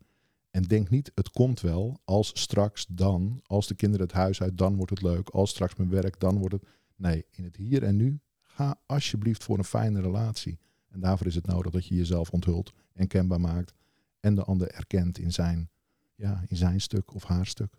En 0.56 0.64
denk 0.64 0.90
niet, 0.90 1.12
het 1.16 1.30
komt 1.30 1.62
wel 1.62 2.00
als 2.06 2.32
straks 2.34 2.86
dan, 2.90 3.42
als 3.46 3.68
de 3.68 3.76
kinderen 3.76 4.06
het 4.06 4.16
huis 4.16 4.42
uit, 4.42 4.58
dan 4.58 4.76
wordt 4.76 4.92
het 4.92 5.02
leuk. 5.02 5.30
Als 5.30 5.50
straks 5.50 5.76
mijn 5.76 5.90
werk, 5.90 6.20
dan 6.20 6.38
wordt 6.38 6.54
het. 6.54 6.64
Nee, 6.96 7.26
in 7.32 7.44
het 7.44 7.56
hier 7.56 7.84
en 7.84 7.96
nu, 7.96 8.20
ga 8.42 8.80
alsjeblieft 8.86 9.44
voor 9.44 9.58
een 9.58 9.64
fijne 9.64 10.02
relatie. 10.02 10.60
En 10.90 11.00
daarvoor 11.00 11.28
is 11.28 11.36
het 11.36 11.46
nodig 11.46 11.72
dat 11.72 11.86
je 11.86 11.96
jezelf 11.96 12.30
onthult 12.30 12.74
en 12.94 13.08
kenbaar 13.08 13.42
maakt. 13.42 13.74
En 14.20 14.36
de 14.36 14.44
ander 14.44 14.72
erkent 14.72 15.18
in 15.18 15.32
zijn, 15.32 15.70
ja, 16.16 16.44
in 16.48 16.58
zijn 16.58 16.82
stuk 16.82 17.14
of 17.14 17.24
haar 17.24 17.46
stuk. 17.46 17.78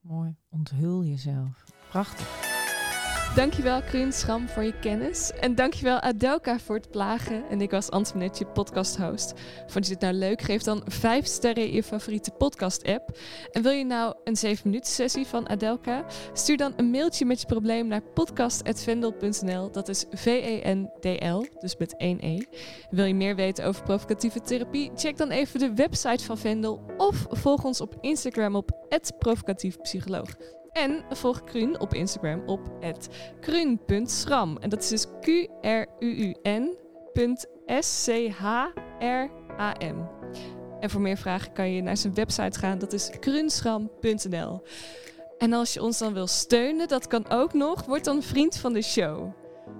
Mooi. 0.00 0.36
Onthul 0.48 1.04
jezelf. 1.04 1.64
Prachtig. 1.88 2.55
Dankjewel 3.34 3.82
Krun 3.82 4.12
Schram 4.12 4.48
voor 4.48 4.62
je 4.62 4.78
kennis. 4.80 5.32
En 5.40 5.54
dankjewel 5.54 6.00
Adelka 6.00 6.58
voor 6.58 6.76
het 6.76 6.90
plagen. 6.90 7.48
En 7.48 7.60
ik 7.60 7.70
was 7.70 7.90
Antoinette, 7.90 8.38
je 8.38 8.50
podcast 8.50 8.96
host. 8.96 9.32
Vond 9.66 9.86
je 9.86 9.92
dit 9.92 10.00
nou 10.00 10.14
leuk? 10.14 10.42
Geef 10.42 10.62
dan 10.62 10.82
5 10.86 11.26
sterren 11.26 11.66
in 11.66 11.72
je 11.72 11.82
favoriete 11.82 12.30
podcast 12.30 12.84
app. 12.84 13.18
En 13.52 13.62
wil 13.62 13.72
je 13.72 13.84
nou 13.84 14.14
een 14.24 14.36
7 14.36 14.60
minuten 14.64 14.92
sessie 14.92 15.26
van 15.26 15.48
Adelka? 15.48 16.04
Stuur 16.32 16.56
dan 16.56 16.72
een 16.76 16.90
mailtje 16.90 17.24
met 17.24 17.40
je 17.40 17.46
probleem 17.46 17.86
naar 17.86 18.02
podcast.vendel.nl. 18.02 19.70
Dat 19.70 19.88
is 19.88 20.04
V-E-N-D-L, 20.10 21.46
dus 21.60 21.76
met 21.76 21.96
1 21.96 22.18
E. 22.20 22.38
Wil 22.90 23.04
je 23.04 23.14
meer 23.14 23.36
weten 23.36 23.64
over 23.64 23.82
provocatieve 23.82 24.40
therapie? 24.40 24.90
Check 24.94 25.16
dan 25.16 25.30
even 25.30 25.60
de 25.60 25.74
website 25.74 26.24
van 26.24 26.38
Vendel. 26.38 26.80
Of 26.96 27.26
volg 27.30 27.64
ons 27.64 27.80
op 27.80 27.96
Instagram 28.00 28.56
op 28.56 28.70
provocatiefpsycholoog. 29.18 30.36
En 30.76 31.04
volg 31.10 31.44
Kruun 31.44 31.80
op 31.80 31.94
Instagram 31.94 32.42
op 32.46 32.60
kruun.schram. 33.40 34.56
En 34.60 34.68
dat 34.68 34.82
is 34.82 34.88
dus 34.88 35.06
Q-R-U-U-N 35.20 36.76
punt 37.12 37.46
S-C-H-R-A-M. 37.66 38.76
En 40.80 40.90
voor 40.90 41.00
meer 41.00 41.16
vragen 41.16 41.52
kan 41.52 41.72
je 41.72 41.82
naar 41.82 41.96
zijn 41.96 42.14
website 42.14 42.58
gaan. 42.58 42.78
Dat 42.78 42.92
is 42.92 43.10
kruunschram.nl. 43.20 44.62
En 45.38 45.52
als 45.52 45.74
je 45.74 45.82
ons 45.82 45.98
dan 45.98 46.12
wil 46.12 46.26
steunen, 46.26 46.88
dat 46.88 47.06
kan 47.06 47.30
ook 47.30 47.52
nog. 47.52 47.84
Word 47.84 48.04
dan 48.04 48.22
vriend 48.22 48.56
van 48.56 48.72
de 48.72 48.82
show. 48.82 49.32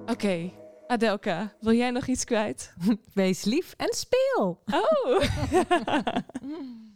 Oké, 0.07 0.53
Adelka, 0.86 1.53
wil 1.61 1.72
jij 1.72 1.90
nog 1.90 2.07
iets 2.07 2.24
kwijt? 2.24 2.74
Wees 3.14 3.44
lief 3.44 3.74
en 3.76 3.94
speel. 3.94 4.62
Oh! 4.66 5.22